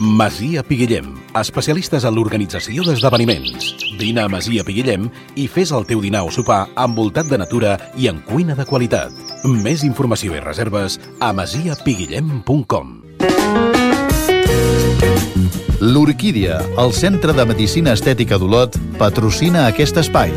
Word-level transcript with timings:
Masia 0.00 0.62
Piguillem, 0.62 1.08
especialistes 1.34 2.04
en 2.06 2.14
l'organització 2.14 2.84
d'esdeveniments. 2.86 3.72
Vine 3.98 4.22
a 4.22 4.30
Masia 4.30 4.62
Piguillem 4.62 5.08
i 5.34 5.48
fes 5.50 5.72
el 5.74 5.88
teu 5.88 5.98
dinar 6.04 6.22
o 6.22 6.30
sopar 6.30 6.68
envoltat 6.78 7.26
de 7.26 7.38
natura 7.42 7.74
i 7.98 8.06
en 8.06 8.20
cuina 8.22 8.54
de 8.54 8.66
qualitat. 8.68 9.10
Més 9.42 9.82
informació 9.82 10.36
i 10.38 10.44
reserves 10.44 11.00
a 11.18 11.32
masiapiguillem.com 11.34 12.94
L'Orquídia, 15.78 16.62
el 16.78 16.94
Centre 16.94 17.34
de 17.34 17.46
Medicina 17.46 17.94
Estètica 17.98 18.38
d'Olot, 18.38 18.78
patrocina 18.98 19.66
aquest 19.66 19.98
espai. 19.98 20.34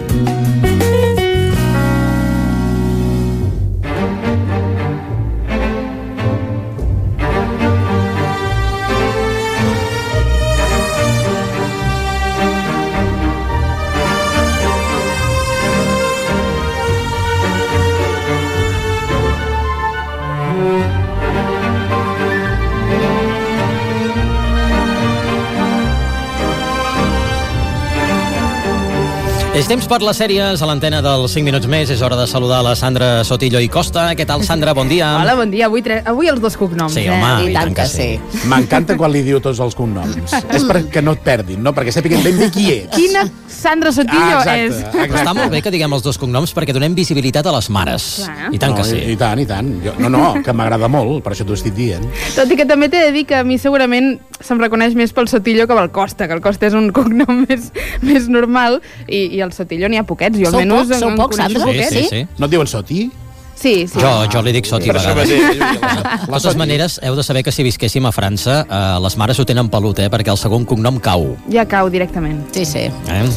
És 29.61 29.67
temps 29.69 29.85
per 29.85 29.99
les 30.01 30.17
sèries 30.17 30.61
a 30.63 30.65
l'antena 30.65 31.03
dels 31.05 31.35
5 31.35 31.45
minuts 31.45 31.67
més. 31.69 31.91
És 31.93 31.99
hora 32.01 32.15
de 32.17 32.23
saludar 32.25 32.63
la 32.65 32.71
Sandra 32.75 33.21
Sotillo 33.27 33.59
i 33.61 33.67
Costa. 33.69 34.07
Què 34.17 34.25
tal, 34.25 34.41
Sandra? 34.41 34.73
Bon 34.73 34.89
dia. 34.89 35.11
Hola, 35.19 35.35
bon 35.37 35.51
dia. 35.53 35.67
Avui, 35.67 35.83
tre... 35.85 35.99
Avui 36.09 36.31
els 36.31 36.41
dos 36.41 36.55
cognoms, 36.57 36.95
Sí, 36.97 37.03
eh? 37.05 37.11
home, 37.13 37.51
I 37.51 37.53
tant 37.53 37.75
que 37.77 37.85
sí. 37.85 38.07
M'encanta 38.49 38.95
quan 38.97 39.13
li 39.13 39.21
diu 39.27 39.37
tots 39.43 39.61
els 39.61 39.77
cognoms. 39.77 40.33
és 40.57 40.65
perquè 40.65 41.03
no 41.05 41.13
et 41.13 41.21
perdin, 41.21 41.61
no? 41.61 41.75
Perquè 41.77 41.93
sàpiguen 41.93 42.23
ben 42.25 42.39
bé 42.41 42.49
qui 42.55 42.65
ets. 42.73 42.95
Quina 42.97 43.27
Sandra 43.51 43.91
Sotillo 43.93 44.39
Ah, 44.41 44.55
és? 44.57 44.79
exacte, 44.79 45.03
Però 45.11 45.19
està 45.21 45.35
molt 45.37 45.53
bé 45.53 45.61
que 45.61 45.69
diguem 45.75 45.93
els 45.93 46.01
dos 46.01 46.17
cognoms 46.17 46.55
perquè 46.57 46.73
donem 46.73 46.95
visibilitat 46.97 47.45
a 47.45 47.53
les 47.53 47.69
mares. 47.69 48.07
Clar. 48.25 48.49
I 48.57 48.57
tant 48.65 48.73
no, 48.73 48.79
que 48.81 48.87
sí. 48.89 48.97
I, 48.97 49.13
I 49.13 49.19
tant, 49.21 49.43
i 49.43 49.45
tant. 49.45 49.69
Jo, 49.85 49.93
no, 50.01 50.09
no, 50.09 50.23
que 50.41 50.55
m'agrada 50.57 50.89
molt, 50.89 51.21
per 51.21 51.35
això 51.35 51.45
t'ho 51.45 51.53
estic 51.59 51.77
dient. 51.77 52.07
Tot 52.33 52.49
i 52.49 52.57
que 52.57 52.65
també 52.65 52.89
t'he 52.89 53.05
de 53.11 53.13
dir 53.13 53.27
que 53.29 53.37
a 53.43 53.45
mi 53.45 53.59
segurament 53.61 54.15
se'm 54.41 54.57
reconeix 54.57 54.97
més 54.97 55.13
pel 55.13 55.29
Sotillo 55.29 55.67
que 55.69 55.77
pel 55.77 55.91
Costa, 55.93 56.25
que 56.25 56.33
el 56.33 56.41
Costa 56.41 56.65
és 56.71 56.73
un 56.73 56.89
cognom 56.97 57.43
més, 57.45 57.69
més 58.01 58.25
normal 58.31 58.79
i, 59.05 59.27
i 59.37 59.43
el 59.45 59.50
Sotillo 59.53 59.89
n'hi 59.89 59.97
ha 59.97 60.03
poquets. 60.03 60.37
Jo 60.39 60.51
Sou 60.51 60.59
almenys 60.59 60.87
pocs? 60.87 60.91
en- 60.91 60.99
Sou 60.99 61.15
pocs, 61.17 61.35
Sandra? 61.37 61.65
Sí, 61.71 61.83
sí, 61.89 62.07
sí. 62.09 62.27
No 62.37 62.45
et 62.47 62.51
diuen 62.51 62.67
Soti? 62.67 63.11
Sí, 63.61 63.85
sí. 63.87 63.99
Jo, 64.01 64.25
jo 64.33 64.41
li 64.41 64.51
dic 64.55 64.65
Soti 64.65 64.89
a 64.89 64.93
vegades. 64.93 65.29
De 65.29 66.31
totes 66.33 66.55
maneres, 66.57 66.99
heu 67.03 67.15
de 67.15 67.23
saber 67.23 67.43
que 67.45 67.51
si 67.53 67.61
visquéssim 67.63 68.05
a 68.09 68.11
França, 68.11 68.65
eh, 68.65 68.99
les 69.03 69.17
mares 69.21 69.39
ho 69.39 69.45
tenen 69.45 69.69
pelut, 69.69 69.99
eh, 69.99 70.09
perquè 70.09 70.31
el 70.33 70.37
segon 70.41 70.65
cognom 70.65 70.97
cau. 70.99 71.35
Ja 71.51 71.65
cau 71.69 71.89
directament. 71.93 72.47
Sí, 72.55 72.65
sí. 72.65 72.87
Eh? 72.89 73.29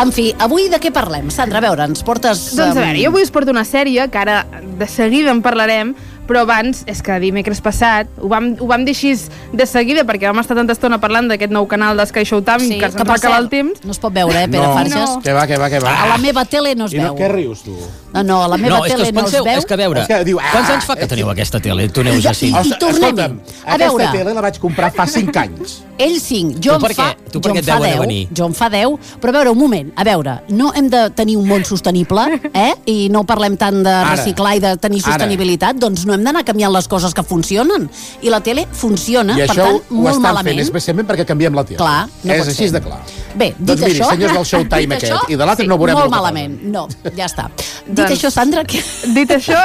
En 0.00 0.12
fi, 0.12 0.28
avui 0.38 0.68
de 0.68 0.78
què 0.78 0.92
parlem? 0.92 1.30
Sandra, 1.32 1.58
a 1.58 1.64
veure, 1.64 1.84
ens 1.88 2.02
portes... 2.04 2.50
Doncs 2.54 2.76
a 2.76 2.80
veure, 2.82 3.00
jo 3.00 3.08
avui 3.08 3.22
us 3.24 3.30
porto 3.32 3.50
una 3.50 3.64
sèrie 3.64 4.10
que 4.12 4.18
ara 4.20 4.44
de 4.78 4.86
seguida 4.86 5.30
en 5.32 5.40
parlarem, 5.42 5.94
però 6.26 6.40
abans, 6.42 6.82
és 6.86 7.02
que 7.02 7.18
dimecres 7.20 7.60
passat, 7.60 8.06
ho 8.20 8.28
vam, 8.28 8.56
ho 8.60 8.66
vam 8.66 8.84
dir 8.84 8.94
així 8.94 9.14
de 9.52 9.66
seguida, 9.66 10.04
perquè 10.04 10.26
vam 10.30 10.38
estar 10.40 10.56
tanta 10.56 10.72
estona 10.72 10.98
parlant 11.00 11.28
d'aquest 11.28 11.52
nou 11.52 11.66
canal 11.66 11.96
de 11.96 12.06
Sky 12.06 12.24
Showtime, 12.24 12.60
Sí, 12.60 12.78
que 12.78 12.90
se'ns 12.90 13.08
va 13.08 13.14
acabar 13.14 13.40
el 13.40 13.48
temps. 13.48 13.84
No 13.84 13.92
es 13.92 13.98
pot 13.98 14.12
veure, 14.12 14.42
eh, 14.44 14.48
Pere 14.48 14.66
no. 14.66 14.74
Farges? 14.74 14.94
No. 14.96 15.20
Que 15.22 15.32
va, 15.32 15.46
que 15.46 15.56
va, 15.56 15.70
que 15.70 15.78
va. 15.80 15.94
A 16.02 16.08
la 16.08 16.18
meva 16.18 16.44
tele 16.44 16.74
no 16.74 16.86
es 16.86 16.92
I 16.94 16.98
no, 16.98 17.14
veu. 17.14 17.16
què 17.16 17.28
rius, 17.32 17.62
tu? 17.62 17.76
No, 18.12 18.22
no, 18.22 18.42
a 18.44 18.48
la 18.48 18.56
meva 18.56 18.78
No, 18.78 18.82
tele 18.84 18.96
no 18.98 19.04
es 19.04 19.12
penseu, 19.12 19.44
veu. 19.44 19.58
és 19.58 19.66
que 19.66 19.74
a 19.74 19.76
veure, 19.76 20.00
És 20.02 20.08
que 20.08 20.24
diu, 20.24 20.38
ah, 20.40 20.50
quants 20.52 20.70
anys 20.70 20.84
fa 20.84 20.96
que 20.96 21.06
teniu 21.06 21.26
que- 21.26 21.32
aquesta 21.32 21.60
tele? 21.60 21.88
Tu 21.88 22.02
neus 22.02 22.22
Ja, 22.22 22.30
així. 22.30 22.48
i- 22.48 22.52
tornem-hi. 22.78 23.04
escolta'm, 23.10 23.40
A 23.66 23.74
aquesta 23.74 23.88
veure. 23.88 24.08
tele 24.18 24.34
la 24.34 24.40
vaig 24.40 24.58
comprar 24.58 24.90
fa 24.92 25.06
5 25.06 25.36
anys. 25.38 25.82
Ell 25.98 26.20
5, 26.20 26.58
jo 26.60 26.72
Tu 26.72 26.74
em 26.76 26.80
per 26.82 26.94
fa? 26.94 27.16
Tu 27.32 27.40
per 27.40 27.52
què 27.52 27.58
et 27.58 27.64
deuen 27.64 27.82
de 27.82 27.88
10, 27.88 28.00
venir? 28.00 28.28
jo 28.32 28.46
em 28.46 28.52
fa 28.54 28.68
10, 28.68 28.98
però 29.20 29.28
a 29.28 29.32
veure, 29.32 29.50
un 29.50 29.58
moment, 29.58 29.92
a 29.96 30.04
veure, 30.04 30.42
no 30.48 30.72
hem 30.74 30.88
de 30.90 31.10
tenir 31.10 31.36
un 31.36 31.46
món 31.48 31.64
sostenible, 31.64 32.40
eh? 32.52 32.74
I 32.86 33.08
no 33.10 33.24
parlem 33.24 33.56
tant 33.56 33.82
de 33.82 33.90
Ara. 33.90 34.16
reciclar 34.16 34.56
i 34.56 34.60
de 34.60 34.76
tenir 34.76 35.00
Ara. 35.02 35.12
sostenibilitat, 35.12 35.76
doncs 35.76 36.04
no 36.06 36.12
hem 36.16 36.24
d'anar 36.26 36.42
canviant 36.48 36.72
les 36.74 36.88
coses 36.88 37.14
que 37.14 37.22
funcionen. 37.22 37.88
I 38.22 38.32
la 38.32 38.40
tele 38.44 38.66
funciona, 38.72 39.36
I 39.36 39.44
per 39.46 39.50
això 39.54 39.66
tant, 39.68 39.80
ho 39.90 39.94
molt 40.02 40.14
estan 40.16 40.22
malament. 40.26 40.50
fent 40.56 40.64
especialment 40.66 41.06
perquè 41.08 41.26
canviem 41.28 41.54
la 41.54 41.64
tele. 41.68 41.78
Clar, 41.80 42.08
no 42.24 42.32
és 42.34 42.48
així 42.48 42.66
ser. 42.66 42.72
de 42.78 42.82
clar. 42.84 43.00
Bé, 43.36 43.50
dit 43.58 43.66
doncs 43.68 43.82
miri, 43.84 44.00
això... 44.00 44.10
senyors 44.14 44.32
del 44.32 44.46
Showtime 44.48 44.96
aquest, 44.96 45.12
això, 45.12 45.18
i 45.28 45.36
de 45.36 45.44
l'altre 45.44 45.64
sí, 45.64 45.68
no 45.68 45.76
veurem 45.76 45.98
Molt 46.00 46.10
malament, 46.10 46.54
no, 46.72 46.86
ja 47.16 47.26
està. 47.28 47.50
Dit 47.86 48.00
Doncs- 48.00 48.16
això, 48.16 48.30
Sandra, 48.34 48.64
que... 48.66 48.80
Dit 49.14 49.30
això, 49.30 49.58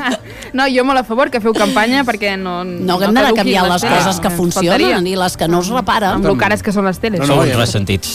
no, 0.56 0.64
jo 0.72 0.84
molt 0.86 1.02
a 1.02 1.04
favor 1.04 1.28
que 1.30 1.40
feu 1.44 1.52
campanya 1.56 2.04
perquè 2.08 2.36
no... 2.40 2.62
No, 2.64 2.96
que 2.98 3.04
hem 3.08 3.12
d'anar 3.16 3.34
canviant 3.36 3.68
les 3.68 3.82
teles. 3.84 3.98
coses 3.98 4.20
que 4.22 4.30
funcionen 4.30 4.70
faltaria. 4.80 5.00
i 5.12 5.16
les 5.20 5.36
que 5.36 5.48
no 5.50 5.60
es 5.60 5.68
reparen. 5.74 6.16
Amb 6.20 6.28
lo 6.30 6.36
cares 6.40 6.62
que 6.64 6.72
són 6.72 6.86
les 6.88 6.98
teles. 7.02 7.20
No, 7.20 7.26
no, 7.34 7.42
uns 7.42 7.50
ja- 7.52 7.58
ressentits. 7.60 8.14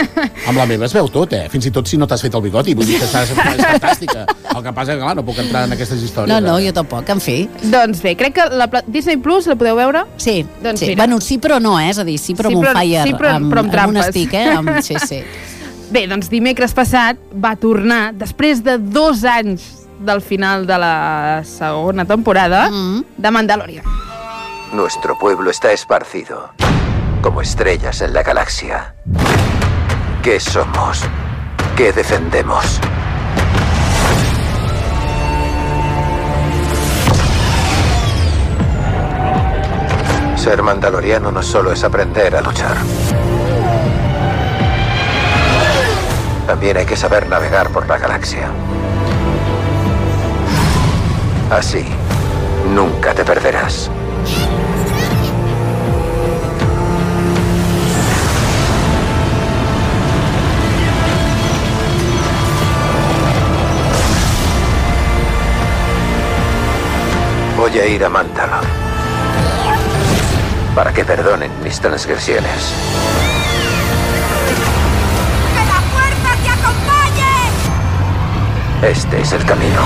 Amb 0.48 0.56
la 0.56 0.64
meva 0.70 0.86
es 0.88 0.94
veu 0.96 1.10
tot, 1.12 1.34
eh? 1.36 1.44
Fins 1.52 1.66
i 1.68 1.72
tot 1.74 1.90
si 1.90 1.98
no 2.00 2.06
t'has 2.08 2.22
fet 2.24 2.34
el 2.38 2.42
bigoti. 2.46 2.74
Vull 2.78 2.88
dir 2.88 2.98
que 3.02 3.08
estàs, 3.08 3.34
és 3.34 3.60
fantàstica. 3.66 4.24
El 4.54 4.62
que 4.64 4.72
passa 4.72 4.94
és 4.94 4.98
que, 4.98 5.02
clar, 5.04 5.14
no 5.18 5.24
puc 5.26 5.42
entrar 5.44 5.66
en 5.68 5.76
aquestes 5.76 6.02
històries. 6.06 6.32
No, 6.32 6.40
no, 6.40 6.56
eh? 6.58 6.68
jo 6.70 6.72
tampoc, 6.80 7.08
en 7.12 7.20
fi. 7.20 7.31
Doncs 7.72 8.02
bé, 8.02 8.14
crec 8.16 8.34
que 8.34 8.46
la 8.50 8.66
pla- 8.70 8.84
Disney 8.86 9.16
Plus 9.18 9.46
la 9.50 9.56
podeu 9.56 9.76
veure? 9.76 10.04
Sí, 10.16 10.46
Doncs 10.62 10.80
sí. 10.80 10.86
mira. 10.92 11.04
Bueno, 11.04 11.20
sí 11.20 11.38
però 11.38 11.60
no, 11.60 11.78
eh? 11.80 11.90
És 11.90 11.98
a 11.98 12.04
dir, 12.04 12.18
sí 12.18 12.34
però 12.34 12.48
Sí, 12.48 12.54
amb 12.54 12.62
un 12.62 12.66
però- 12.66 12.78
fire, 12.80 13.02
sí, 13.04 13.12
però- 13.14 13.34
amb, 13.36 13.52
però 13.52 13.60
amb 13.66 13.74
amb 13.84 13.96
un 13.96 14.02
stick, 14.08 14.34
eh? 14.34 14.48
Amb, 14.56 14.70
sí, 14.80 14.96
sí. 15.06 15.22
Bé, 15.92 16.06
doncs 16.08 16.30
dimecres 16.32 16.72
passat 16.72 17.18
va 17.34 17.54
tornar, 17.56 18.14
després 18.16 18.62
de 18.64 18.78
dos 18.78 19.24
anys 19.28 19.66
del 20.02 20.20
final 20.24 20.64
de 20.66 20.78
la 20.78 21.42
segona 21.44 22.04
temporada, 22.04 22.68
Mm. 22.70 23.04
de 23.18 23.30
Mandalorian. 23.30 23.84
Nuestro 24.72 25.18
pueblo 25.18 25.50
está 25.50 25.70
esparcido, 25.70 26.50
como 27.20 27.42
estrellas 27.42 28.00
en 28.00 28.14
la 28.14 28.22
galaxia. 28.22 28.94
¿Qué 30.22 30.40
somos? 30.40 31.02
¿Qué 31.76 31.92
defendemos? 31.92 32.80
Ser 40.42 40.60
mandaloriano 40.60 41.30
no 41.30 41.40
solo 41.40 41.70
es 41.70 41.84
aprender 41.84 42.34
a 42.34 42.40
luchar. 42.40 42.76
También 46.48 46.78
hay 46.78 46.84
que 46.84 46.96
saber 46.96 47.28
navegar 47.28 47.68
por 47.68 47.86
la 47.86 47.96
galaxia. 47.96 48.50
Así, 51.48 51.86
nunca 52.74 53.14
te 53.14 53.24
perderás. 53.24 53.88
Voy 67.56 67.78
a 67.78 67.86
ir 67.86 68.04
a 68.04 68.08
Mandalor 68.08 68.91
para 70.74 70.92
que 70.92 71.04
perdonen 71.04 71.50
mis 71.62 71.80
transgresiones. 71.80 72.72
¡Que 75.54 75.64
la 75.64 75.80
fuerza 75.92 76.30
te 76.42 76.48
acompañe! 76.50 77.32
Este 78.90 79.20
es 79.20 79.32
el 79.32 79.44
camino. 79.44 79.82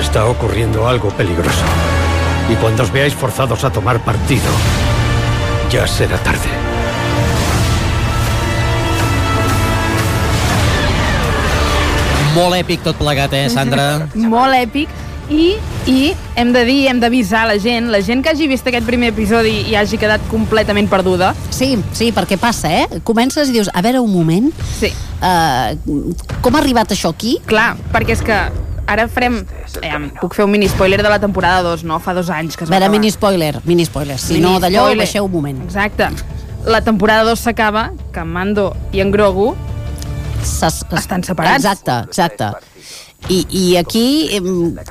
Está 0.00 0.26
ocurriendo 0.26 0.88
algo 0.88 1.10
peligroso. 1.10 1.64
Y 2.48 2.54
cuando 2.56 2.82
os 2.82 2.90
veáis 2.90 3.14
forzados 3.14 3.62
a 3.64 3.70
tomar 3.70 4.00
partido, 4.00 4.50
ya 5.70 5.86
será 5.86 6.16
tarde. 6.18 6.48
Molt 12.34 12.54
èpic 12.54 12.82
tot 12.82 12.96
plegat, 12.96 13.32
eh, 13.34 13.48
Sandra? 13.50 14.06
Molt 14.14 14.54
èpic. 14.54 15.09
I, 15.30 15.54
I 15.86 16.12
hem 16.36 16.50
de 16.52 16.64
dir, 16.66 16.88
hem 16.90 16.98
d'avisar 17.02 17.44
la 17.46 17.54
gent, 17.62 17.86
la 17.92 18.00
gent 18.02 18.22
que 18.24 18.32
hagi 18.32 18.48
vist 18.50 18.66
aquest 18.66 18.86
primer 18.86 19.12
episodi 19.12 19.52
i 19.70 19.76
hagi 19.78 19.98
quedat 20.00 20.24
completament 20.30 20.88
perduda, 20.90 21.32
Sí, 21.54 21.76
sí, 21.94 22.10
perquè 22.16 22.38
passa, 22.40 22.70
eh? 22.72 23.00
Comences 23.06 23.50
i 23.50 23.54
dius, 23.54 23.70
a 23.72 23.82
veure, 23.84 24.00
un 24.02 24.10
moment, 24.12 24.50
sí, 24.80 24.90
uh, 25.22 25.76
com 26.42 26.56
ha 26.56 26.62
arribat 26.64 26.90
això 26.96 27.12
aquí? 27.14 27.36
clar, 27.46 27.76
perquè 27.94 28.16
és 28.16 28.24
que 28.26 28.40
ara 28.90 29.06
farem... 29.06 29.44
Eh, 29.86 29.94
puc 30.20 30.34
fer 30.34 30.44
un 30.48 30.50
mini 30.50 30.66
spoiler 30.68 30.98
de 31.02 31.08
la 31.08 31.20
temporada 31.22 31.62
2, 31.62 31.84
no? 31.86 32.00
Fa 32.02 32.14
dos 32.16 32.30
anys 32.34 32.56
que 32.56 32.64
es 32.64 32.70
A 32.70 32.72
va 32.72 32.78
veure, 32.80 32.86
acabar. 32.88 32.98
mini 32.98 33.10
spoiler, 33.14 33.60
mini 33.64 33.84
spoiler. 33.86 34.18
Si 34.18 34.34
Mini 34.34 34.48
no, 34.48 34.56
d'allò, 34.58 34.88
baixeu 34.98 35.28
un 35.28 35.30
moment. 35.30 35.62
Exacte. 35.62 36.08
La 36.66 36.80
temporada 36.82 37.22
2 37.28 37.38
s'acaba, 37.38 37.92
que 38.12 38.24
Mando 38.24 38.72
i 38.90 39.00
en 39.00 39.12
Grogu 39.14 39.54
Estan 40.42 41.22
separats. 41.22 41.56
Exacte, 41.64 41.92
exacte. 42.08 42.50
I, 43.28 43.44
i 43.52 43.76
aquí 43.76 44.28
em, 44.34 44.46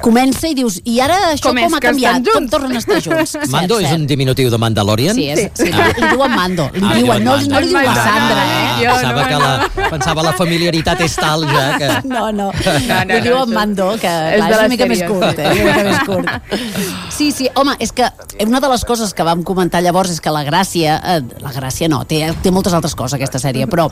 comença 0.05 0.47
i 0.47 0.53
dius, 0.55 0.77
i 0.87 0.99
ara 1.01 1.15
això 1.33 1.49
Com 1.49 1.57
com, 1.57 1.65
és 1.65 1.73
ha 1.73 1.79
canviat? 1.83 2.27
Com 2.31 2.45
tornen 2.47 2.75
a 2.77 2.79
estar 2.79 2.99
junts? 3.01 3.31
Cert, 3.35 3.49
Mando 3.51 3.79
és 3.81 3.87
cert. 3.89 3.99
un 3.99 4.05
diminutiu 4.07 4.51
de 4.53 4.57
Mandalorian? 4.61 5.15
Sí, 5.17 5.25
és, 5.33 5.49
sí. 5.57 5.65
li, 5.65 5.71
li 5.97 6.11
diuen 6.13 6.35
Mando. 6.35 6.69
Li 6.75 6.85
Ah, 6.89 6.93
diuen, 6.99 7.23
no, 7.25 7.35
no 7.49 7.59
li 7.59 7.67
diuen 7.71 7.85
Mando. 7.89 8.03
Sandra, 8.05 8.43
Ah, 8.43 8.53
eh? 8.53 8.85
Jo 8.85 8.93
pensava, 8.93 9.21
no, 9.21 9.27
que 9.27 9.39
la, 9.41 9.89
pensava 9.89 10.23
la 10.23 10.33
familiaritat 10.37 11.01
és 11.03 11.15
tal 11.19 11.43
ja 11.49 11.65
que... 11.81 11.89
No, 12.13 12.29
no. 12.31 12.49
no, 12.51 12.51
Li 12.53 12.87
no, 12.87 13.19
diuen 13.25 13.41
això 13.41 13.53
Mando, 13.57 13.89
que 13.99 14.13
és 14.13 14.39
clar, 14.39 14.47
de 14.47 14.53
és 14.53 14.55
la 14.55 14.61
una 14.61 14.69
mica 14.75 14.85
més 14.93 15.03
curt, 15.09 15.35
sí. 15.35 15.41
eh? 15.41 15.65
Una 15.65 15.73
mica 15.73 15.89
més 15.89 16.05
curt. 16.07 16.29
Sí, 17.19 17.31
sí, 17.35 17.49
home, 17.59 17.73
és 17.83 17.91
que 17.91 18.05
una 18.45 18.61
de 18.63 18.67
les 18.71 18.83
coses 18.87 19.11
que 19.13 19.23
vam 19.27 19.41
comentar 19.43 19.81
llavors 19.83 20.13
és 20.13 20.21
que 20.23 20.31
la 20.31 20.45
gràcia, 20.47 20.93
eh, 21.03 21.19
la 21.43 21.51
gràcia 21.51 21.89
no, 21.91 22.03
té, 22.07 22.21
té 22.43 22.51
moltes 22.55 22.71
altres 22.77 22.93
coses 22.95 23.17
aquesta 23.17 23.41
sèrie, 23.43 23.65
però 23.67 23.89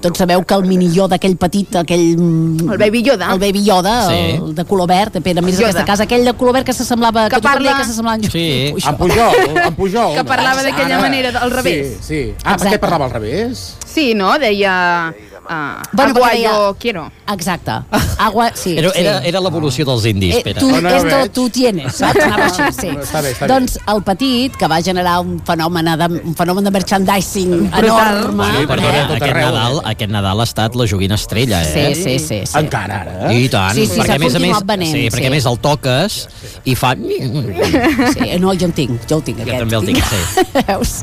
tots 0.00 0.16
sabeu 0.22 0.40
que 0.48 0.56
el 0.56 0.64
minilló 0.64 1.04
d'aquell 1.10 1.36
petit, 1.36 1.76
aquell... 1.76 2.06
El 2.16 2.78
Baby 2.80 3.02
Yoda. 3.04 3.28
El 3.34 3.42
Baby 3.42 3.60
Yoda, 3.66 3.79
Sí. 3.82 4.14
el 4.14 4.54
de 4.54 4.64
color 4.64 4.88
verd, 4.88 5.12
Pere, 5.22 5.40
mira 5.42 5.56
Yoda. 5.56 5.68
aquesta 5.70 5.84
casa, 5.84 6.02
aquell 6.04 6.24
de 6.24 6.32
color 6.34 6.54
verd 6.54 6.64
que 6.66 6.72
s'assemblava, 6.72 7.28
Que 7.28 7.36
que, 7.36 7.42
parla- 7.42 7.76
que 7.78 7.84
s'assemblava 7.84 8.16
en 8.16 8.30
Sí. 8.30 8.72
Pujol. 8.72 8.90
En 8.92 8.96
Pujol, 8.96 9.56
en 9.66 9.74
Pujol. 9.74 10.14
Que 10.16 10.24
parlava 10.24 10.62
d'aquella 10.62 10.98
manera, 11.00 11.38
al 11.38 11.50
revés. 11.50 11.96
Sí, 12.00 12.04
sí. 12.30 12.34
Ah, 12.44 12.56
per 12.56 12.66
Exacte. 12.66 12.76
què 12.76 12.80
parlava 12.80 13.04
al 13.06 13.10
revés? 13.12 13.76
Sí, 13.86 14.14
no? 14.14 14.38
Deia... 14.38 15.14
Uh, 15.50 15.82
Bueno, 15.92 16.12
agua 16.14 16.28
deia- 16.30 16.50
yo 16.52 16.76
quiero. 16.78 17.10
Exacte. 17.26 17.72
Agua, 18.20 18.52
sí. 18.54 18.76
Era, 18.78 18.90
sí. 18.90 19.00
era, 19.00 19.18
era 19.26 19.40
l'evolució 19.40 19.84
dels 19.88 20.04
indis, 20.06 20.36
Eh, 20.36 20.42
Pere. 20.44 20.60
tu, 20.60 20.68
No, 20.70 20.80
no, 20.80 20.88
esto 20.90 21.30
tu 21.32 21.48
tienes, 21.50 21.94
saps? 21.96 22.20
Anava 22.26 22.44
així, 22.46 22.62
sí. 22.76 22.86
Està 22.94 23.20
bé, 23.24 23.32
està 23.34 23.46
bé. 23.46 23.48
doncs 23.50 23.74
el 23.88 24.02
petit, 24.06 24.54
que 24.56 24.68
va 24.70 24.78
generar 24.80 25.16
un 25.24 25.40
fenomen 25.44 25.84
de, 25.98 26.08
un 26.22 26.36
fenomen 26.38 26.62
de 26.64 26.70
merchandising 26.70 27.54
enorme. 27.80 28.46
Sí, 28.60 28.66
perdona, 28.70 28.94
eh? 28.94 29.02
Aquest, 29.08 29.22
arreu, 29.26 29.46
Nadal, 29.50 29.74
eh? 29.80 29.90
aquest 29.90 30.12
Nadal 30.14 30.40
ha 30.40 30.46
estat 30.46 30.76
la 30.78 30.86
joguina 30.86 31.14
estrella, 31.18 31.64
Sí, 31.64 31.78
eh? 31.80 31.94
sí, 31.96 32.18
sí. 32.20 32.40
sí. 32.46 32.58
Encara, 32.62 33.00
ara. 33.00 33.32
I 33.34 33.48
tant, 33.48 33.74
Sí, 33.74 33.86
sí, 33.86 33.98
perquè 33.98 34.06
s'ha 34.06 34.20
a 34.20 34.22
més 34.22 34.34
a 34.36 34.38
més, 34.46 34.62
venent, 34.70 34.92
sí, 34.94 35.02
perquè 35.10 35.26
sí. 35.26 35.32
a 35.32 35.34
més 35.34 35.46
el 35.50 35.58
toques 35.58 36.20
i 36.64 36.74
fa... 36.76 36.94
sí. 36.94 38.38
No, 38.38 38.54
jo 38.54 38.66
en 38.70 38.72
tinc, 38.72 39.00
jo 39.10 39.16
el 39.18 39.22
tinc, 39.26 39.38
Jo 39.38 39.50
aquest. 39.50 39.58
també 39.64 39.76
el 39.76 39.86
tinc, 39.90 40.04
sí. 40.04 40.46
Veus? 40.70 40.94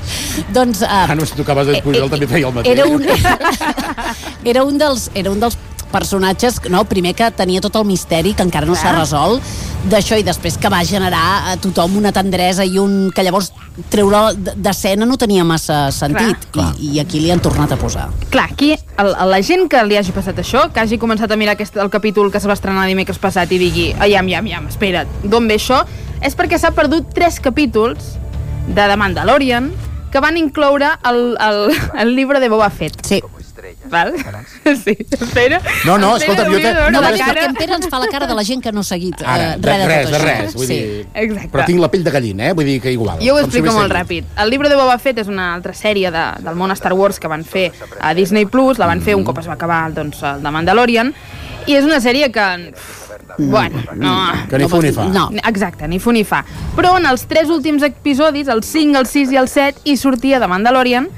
Doncs... 0.55 0.81
Uh, 0.87 0.95
Ah, 1.07 1.15
no, 1.15 1.25
si 1.25 1.35
tocaves 1.35 1.67
el 1.67 1.81
Pujol 1.83 2.09
també 2.09 2.27
feia 2.27 2.47
el 2.47 2.53
mateix. 2.55 2.73
Era 2.73 2.85
un, 2.89 3.03
era 4.43 4.63
un 4.63 4.77
dels, 4.77 5.09
era 5.15 5.31
un 5.31 5.39
dels 5.39 5.57
personatges, 5.91 6.59
no, 6.69 6.83
primer 6.85 7.13
que 7.15 7.29
tenia 7.31 7.61
tot 7.63 7.75
el 7.79 7.85
misteri, 7.87 8.33
que 8.35 8.43
encara 8.43 8.67
no 8.67 8.75
s'ha 8.75 8.91
resolt, 8.95 9.43
d'això, 9.87 10.17
i 10.19 10.25
després 10.25 10.57
que 10.59 10.69
va 10.71 10.81
generar 10.85 11.53
a 11.53 11.55
tothom 11.63 11.97
una 12.01 12.11
tendresa 12.11 12.65
i 12.65 12.77
un... 12.81 13.09
que 13.15 13.23
llavors 13.23 13.53
treure 13.93 14.33
d'escena 14.35 15.05
no 15.07 15.17
tenia 15.21 15.45
massa 15.47 15.87
sentit, 15.95 16.49
Clar. 16.51 16.73
I, 16.81 16.97
i 16.97 17.01
aquí 17.03 17.21
li 17.23 17.31
han 17.31 17.41
tornat 17.43 17.71
a 17.71 17.79
posar. 17.79 18.09
Clar, 18.33 18.49
aquí, 18.51 18.73
el, 18.75 19.13
la 19.31 19.41
gent 19.45 19.67
que 19.71 19.83
li 19.87 19.99
hagi 19.99 20.15
passat 20.15 20.41
això, 20.43 20.67
que 20.73 20.83
hagi 20.83 20.99
començat 21.01 21.31
a 21.31 21.39
mirar 21.39 21.55
aquest, 21.55 21.77
el 21.79 21.91
capítol 21.93 22.31
que 22.33 22.41
es 22.41 22.47
va 22.49 22.57
estrenar 22.57 22.87
dimecres 22.89 23.21
passat 23.21 23.51
i 23.55 23.61
digui, 23.61 23.89
aiam, 24.03 24.27
iam, 24.27 24.49
iam, 24.49 24.69
espera't, 24.73 25.19
d'on 25.23 25.47
ve 25.47 25.59
això? 25.61 25.83
És 26.25 26.35
perquè 26.35 26.59
s'ha 26.59 26.73
perdut 26.75 27.13
tres 27.15 27.39
capítols 27.39 28.15
de 28.67 28.81
The 28.81 28.97
Mandalorian 28.99 29.71
que 30.11 30.19
van 30.23 30.37
incloure 30.39 30.89
el, 31.07 31.37
el, 31.39 31.59
el 32.01 32.15
llibre 32.15 32.41
de 32.43 32.49
Boba 32.49 32.69
Fett. 32.73 33.05
Sí. 33.05 33.21
Val? 33.89 34.13
Sí, 34.83 34.95
espera. 34.99 35.61
No, 35.85 35.97
no, 35.97 36.17
Espera, 36.17 36.43
escolta'm, 36.43 36.53
jo 36.53 36.59
te- 36.59 36.91
No, 36.91 37.01
la 37.01 37.11
cara. 37.17 37.27
perquè 37.33 37.45
en 37.47 37.55
Pere 37.55 37.73
ens 37.77 37.87
fa 37.89 37.99
la 37.99 38.07
cara 38.11 38.27
de 38.27 38.35
la 38.35 38.43
gent 38.43 38.61
que 38.63 38.71
no 38.71 38.81
ha 38.81 38.83
seguit 38.83 39.21
Ara, 39.23 39.53
eh, 39.53 39.57
de 39.57 39.67
res 39.67 39.79
de, 39.79 39.87
res, 39.87 40.03
tot 40.03 40.11
de 40.11 40.17
això. 40.17 40.25
res, 40.41 40.53
vull 40.55 40.67
sí. 40.67 40.73
dir... 40.77 41.07
Exacte. 41.13 41.49
Però 41.55 41.65
tinc 41.65 41.79
la 41.79 41.89
pell 41.91 42.03
de 42.03 42.11
gallina, 42.11 42.49
eh? 42.49 42.53
Vull 42.53 42.65
dir 42.65 42.77
que 42.81 42.91
igual. 42.91 43.19
Jo 43.23 43.35
ho 43.35 43.39
explico 43.39 43.71
molt 43.73 43.91
seguit. 43.91 43.97
ràpid. 43.97 44.31
El 44.43 44.51
llibre 44.51 44.69
de 44.69 44.75
Boba 44.79 44.97
Fett 44.99 45.19
és 45.23 45.27
una 45.31 45.53
altra 45.55 45.73
sèrie 45.73 46.11
de, 46.11 46.25
del 46.43 46.55
món 46.55 46.71
Star 46.77 46.93
Wars 46.93 47.19
que 47.19 47.27
van 47.31 47.43
fer 47.45 47.71
a 47.99 48.13
Disney+, 48.13 48.45
Plus, 48.45 48.77
la 48.79 48.85
van 48.87 49.01
fer 49.01 49.15
un 49.15 49.23
cop 49.27 49.39
es 49.39 49.47
va 49.49 49.53
acabar 49.57 49.81
doncs, 49.93 50.21
el 50.23 50.43
de 50.43 50.51
Mandalorian, 50.51 51.13
i 51.67 51.75
és 51.75 51.83
una 51.83 51.99
sèrie 51.99 52.31
que... 52.31 52.47
Bueno, 53.37 53.83
no... 53.95 54.13
Que 54.49 54.57
ni 54.57 54.67
fu 54.69 54.79
ni 54.81 54.91
fa. 54.91 55.03
No. 55.11 55.29
Exacte, 55.45 55.87
ni 55.87 55.99
fu 55.99 56.11
ni 56.15 56.23
fa. 56.23 56.43
Però 56.77 56.95
en 56.97 57.05
els 57.05 57.25
tres 57.27 57.49
últims 57.53 57.83
episodis, 57.83 58.47
el 58.47 58.63
5, 58.63 58.97
el 58.97 59.05
6 59.05 59.31
i 59.35 59.37
el 59.41 59.49
7, 59.51 59.81
hi 59.83 59.97
sortia 59.97 60.39
de 60.39 60.47
Mandalorian, 60.47 61.09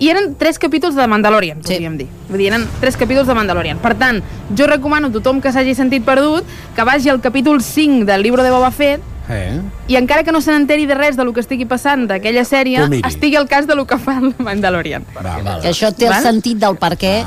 i 0.00 0.08
eren 0.10 0.34
tres 0.38 0.58
capítols 0.58 0.94
de 0.94 1.06
Mandalorian, 1.06 1.58
Sí. 1.62 1.74
podríem 1.74 1.96
dir. 1.98 2.06
Vull 2.28 2.38
dir, 2.38 2.46
eren 2.52 2.66
tres 2.80 2.96
capítols 2.96 3.26
de 3.26 3.34
Mandalorian. 3.34 3.78
Per 3.78 3.94
tant, 3.94 4.22
jo 4.56 4.66
recomano 4.66 5.08
a 5.08 5.12
tothom 5.12 5.40
que 5.40 5.52
s'hagi 5.52 5.74
sentit 5.74 6.04
perdut 6.04 6.44
que 6.76 6.84
vagi 6.84 7.08
al 7.08 7.20
capítol 7.20 7.62
5 7.62 8.04
del 8.04 8.22
llibre 8.22 8.42
de 8.42 8.50
Boba 8.50 8.70
Fett 8.70 9.00
Eh? 9.30 9.60
i 9.88 9.96
encara 9.96 10.22
que 10.24 10.32
no 10.32 10.40
se 10.40 10.50
n'enteri 10.50 10.86
de 10.86 10.94
res 10.94 11.14
de 11.18 11.22
lo 11.24 11.34
que 11.34 11.40
estigui 11.40 11.66
passant 11.66 12.06
d'aquella 12.08 12.44
sèrie, 12.48 12.80
estigui 13.06 13.36
al 13.36 13.46
cas 13.46 13.66
de 13.66 13.74
lo 13.74 13.84
que 13.86 13.98
fa 13.98 14.16
el 14.18 14.34
Mandalorian. 14.38 15.04
Va, 15.14 15.36
va. 15.44 15.58
Que 15.60 15.68
això 15.68 15.92
té 15.94 16.06
el 16.06 16.12
Val? 16.14 16.22
sentit 16.22 16.56
del 16.56 16.76
per 16.80 16.96
què 16.96 17.22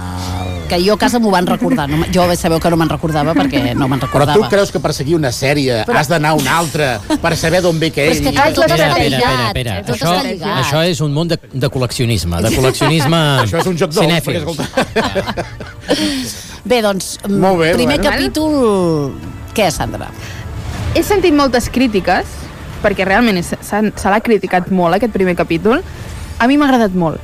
que 0.71 0.79
jo 0.79 0.95
a 0.95 0.99
casa 1.01 1.19
m'ho 1.19 1.31
van 1.33 1.47
recordar. 1.49 1.89
No, 1.91 2.05
jo 2.13 2.23
sabeu 2.39 2.59
que 2.63 2.69
no 2.71 2.77
me'n 2.79 2.89
recordava 2.91 3.33
perquè 3.35 3.73
no 3.75 3.89
me'n 3.91 3.99
Però 3.99 4.07
recordava. 4.07 4.37
tu 4.39 4.49
creus 4.53 4.71
que 4.71 4.79
per 4.79 4.93
seguir 4.95 5.17
una 5.17 5.31
sèrie 5.35 5.81
has 5.83 6.07
d'anar 6.07 6.31
a 6.31 6.39
una 6.39 6.57
altra 6.61 6.93
per 7.21 7.35
saber 7.35 7.59
d'on 7.65 7.79
ve 7.81 7.89
que 7.91 8.05
Però 8.07 8.13
ell... 8.13 8.17
és 8.17 8.23
que 8.23 8.31
clar, 8.31 8.47
tot 8.55 8.63
tot 8.63 8.71
això? 8.71 8.87
està 8.87 8.87
Espera, 8.87 9.03
espera, 9.03 9.17
lligat, 9.17 9.47
espera, 9.51 9.75
tot 9.83 9.95
Això, 9.95 10.13
està 10.15 10.29
lligat. 10.29 10.59
això 10.63 10.83
és 10.87 11.01
un 11.03 11.11
món 11.17 11.27
de, 11.31 11.37
de 11.51 11.69
col·leccionisme, 11.73 12.41
de 12.45 12.51
col·leccionisme 12.55 13.21
Això 13.45 13.59
és 13.61 13.69
un 13.71 13.77
joc 13.81 13.91
dolç, 13.97 14.13
perquè, 14.25 14.39
escolta... 14.41 14.63
Bé, 16.71 16.81
doncs, 16.85 17.17
mm, 17.27 17.39
Molt 17.41 17.59
bé, 17.59 17.73
primer 17.75 17.97
bueno. 17.99 18.11
capítol... 18.11 19.15
Què, 19.57 19.67
Sandra? 19.73 20.07
He 20.95 21.03
sentit 21.03 21.35
moltes 21.35 21.67
crítiques, 21.73 22.29
perquè 22.83 23.03
realment 23.07 23.41
se 23.43 23.81
l'ha 24.13 24.21
criticat 24.23 24.69
molt 24.71 24.95
aquest 24.95 25.11
primer 25.15 25.35
capítol. 25.35 25.81
A 26.39 26.47
mi 26.47 26.55
m'ha 26.57 26.69
agradat 26.69 26.95
molt. 26.95 27.19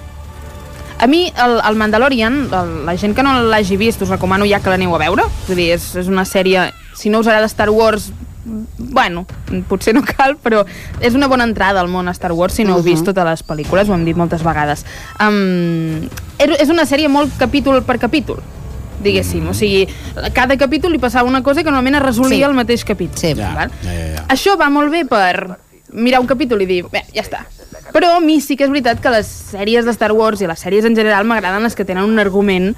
A 1.00 1.06
mi, 1.08 1.32
el, 1.38 1.60
el 1.62 1.76
Mandalorian, 1.76 2.48
el, 2.52 2.72
la 2.88 2.98
gent 2.98 3.14
que 3.16 3.24
no 3.24 3.36
l'hagi 3.52 3.78
vist, 3.78 4.02
us 4.02 4.10
recomano 4.10 4.48
ja 4.50 4.60
que 4.64 4.72
l'aneu 4.74 4.96
a 4.98 5.02
veure. 5.02 5.28
Vull 5.48 5.60
dir, 5.60 5.72
és, 5.78 5.92
és 5.96 6.08
una 6.10 6.26
sèrie... 6.26 6.72
Si 6.98 7.12
no 7.14 7.20
us 7.22 7.28
agrada 7.30 7.46
Star 7.46 7.70
Wars, 7.70 8.08
bueno, 8.80 9.28
potser 9.70 9.94
no 9.94 10.02
cal, 10.02 10.34
però 10.42 10.64
és 11.04 11.14
una 11.14 11.28
bona 11.30 11.46
entrada 11.46 11.84
al 11.84 11.92
món 11.92 12.10
Star 12.10 12.32
Wars 12.34 12.56
si 12.58 12.66
no 12.66 12.78
heu 12.78 12.82
vist 12.86 13.06
totes 13.06 13.28
les 13.28 13.44
pel·lícules, 13.46 13.90
ho 13.90 13.94
hem 13.94 14.06
dit 14.08 14.18
moltes 14.18 14.42
vegades. 14.42 14.82
Um, 15.22 16.08
és, 16.42 16.72
una 16.74 16.88
sèrie 16.90 17.12
molt 17.12 17.36
capítol 17.38 17.84
per 17.86 18.00
capítol, 18.02 18.42
diguéssim. 19.06 19.46
O 19.52 19.54
sigui, 19.54 19.86
cada 20.34 20.58
capítol 20.58 20.96
li 20.96 21.02
passava 21.04 21.30
una 21.30 21.44
cosa 21.46 21.62
que 21.62 21.70
normalment 21.70 22.00
es 22.00 22.06
resolia 22.08 22.40
Sí. 22.40 22.44
al 22.50 22.58
mateix 22.58 22.86
capítol. 22.88 23.22
Sí. 23.22 23.36
Ja, 23.38 23.54
val? 23.54 23.72
ja, 23.84 23.94
ja, 23.94 24.08
ja. 24.16 24.26
Això 24.34 24.58
va 24.58 24.72
molt 24.74 24.90
bé 24.90 25.06
per 25.06 25.60
mirar 25.94 26.20
un 26.24 26.28
capítol 26.28 26.66
i 26.66 26.66
dir, 26.66 26.82
bé, 26.90 27.06
ja 27.14 27.22
està. 27.22 27.46
Però 27.98 28.12
a 28.14 28.20
mi 28.22 28.36
sí 28.46 28.54
que 28.54 28.68
és 28.68 28.70
veritat 28.70 29.00
que 29.02 29.10
les 29.10 29.26
sèries 29.26 29.88
de 29.88 29.94
Star 29.96 30.12
Wars 30.14 30.44
i 30.44 30.46
les 30.46 30.60
sèries 30.62 30.86
en 30.86 30.94
general 30.94 31.26
m'agraden 31.26 31.64
les 31.66 31.74
que 31.74 31.82
tenen 31.82 32.06
un 32.06 32.22
argument 32.22 32.76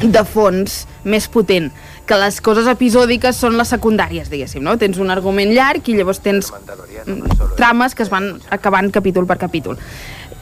de 0.00 0.22
fons 0.24 0.78
més 1.04 1.26
potent 1.28 1.68
que 2.08 2.16
les 2.22 2.38
coses 2.44 2.70
episòdiques 2.72 3.36
són 3.36 3.58
les 3.60 3.68
secundàries, 3.68 4.30
diguéssim, 4.32 4.64
no? 4.64 4.78
Tens 4.80 4.96
un 4.96 5.12
argument 5.12 5.52
llarg 5.52 5.92
i 5.92 5.98
llavors 5.98 6.22
tens 6.24 6.48
mm, 6.56 7.52
trames 7.60 7.92
que 7.92 8.04
es 8.06 8.12
van 8.12 8.30
acabant 8.48 8.88
capítol 8.96 9.28
per 9.28 9.36
capítol. 9.44 9.76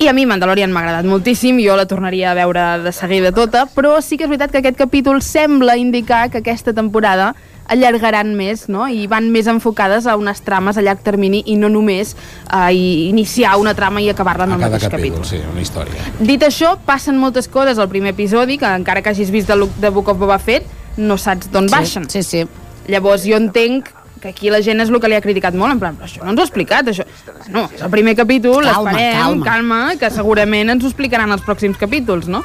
I 0.00 0.08
a 0.08 0.12
mi 0.12 0.24
Mandalorian 0.26 0.72
m'ha 0.72 0.80
agradat 0.82 1.06
moltíssim, 1.06 1.60
jo 1.62 1.76
la 1.78 1.86
tornaria 1.86 2.32
a 2.32 2.34
veure 2.34 2.62
de 2.82 2.92
seguida 2.92 3.30
tota, 3.32 3.66
però 3.70 4.00
sí 4.02 4.18
que 4.18 4.26
és 4.26 4.30
veritat 4.30 4.50
que 4.50 4.58
aquest 4.58 4.78
capítol 4.80 5.22
sembla 5.22 5.76
indicar 5.78 6.28
que 6.30 6.40
aquesta 6.42 6.74
temporada 6.74 7.34
allargaran 7.72 8.34
més, 8.36 8.66
no? 8.68 8.88
I 8.90 9.06
van 9.06 9.30
més 9.32 9.46
enfocades 9.48 10.08
a 10.10 10.16
unes 10.18 10.42
trames 10.44 10.76
a 10.76 10.82
llarg 10.82 11.02
termini 11.06 11.42
i 11.46 11.56
no 11.56 11.70
només 11.72 12.16
a 12.50 12.72
iniciar 12.74 13.54
una 13.60 13.74
trama 13.78 14.02
i 14.02 14.10
acabar-la 14.10 14.48
en 14.48 14.56
el 14.56 14.64
mateix 14.64 14.88
capítol, 14.90 15.22
capítol. 15.22 15.28
sí, 15.28 15.40
una 15.52 15.62
història. 15.62 16.10
Dit 16.18 16.42
això, 16.42 16.74
passen 16.86 17.18
moltes 17.20 17.48
coses 17.48 17.78
al 17.78 17.88
primer 17.88 18.12
episodi, 18.16 18.58
que 18.58 18.68
encara 18.68 19.02
que 19.02 19.14
hagis 19.14 19.30
vist 19.30 19.48
de, 19.48 19.56
de 19.78 19.90
Book 19.90 20.10
of 20.12 20.18
Boba 20.18 20.38
Fett, 20.42 20.66
no 20.96 21.16
saps 21.16 21.48
d'on 21.52 21.70
baixen. 21.72 22.08
Sí, 22.12 22.22
sí. 22.26 22.44
Llavors 22.90 23.24
jo 23.24 23.38
entenc 23.38 23.88
que 24.22 24.28
aquí 24.30 24.50
la 24.54 24.60
gent 24.62 24.80
és 24.80 24.88
el 24.88 25.00
que 25.02 25.08
li 25.10 25.16
ha 25.18 25.20
criticat 25.20 25.54
molt, 25.58 25.72
en 25.74 25.80
plan, 25.82 25.96
però 25.98 26.06
això 26.06 26.22
no 26.22 26.30
ens 26.30 26.38
ho 26.38 26.44
ha 26.44 26.46
explicat, 26.46 26.86
això... 26.92 27.04
No, 27.50 27.66
és 27.74 27.82
el 27.82 27.90
primer 27.90 28.14
capítol, 28.16 28.62
Calma, 28.64 28.92
esperem, 28.92 29.18
calma. 29.18 29.44
calma, 29.48 29.80
que 29.98 30.10
segurament 30.14 30.70
ens 30.76 30.84
ho 30.84 30.92
explicaran 30.92 31.34
els 31.34 31.42
pròxims 31.42 31.76
capítols, 31.80 32.28
no? 32.30 32.44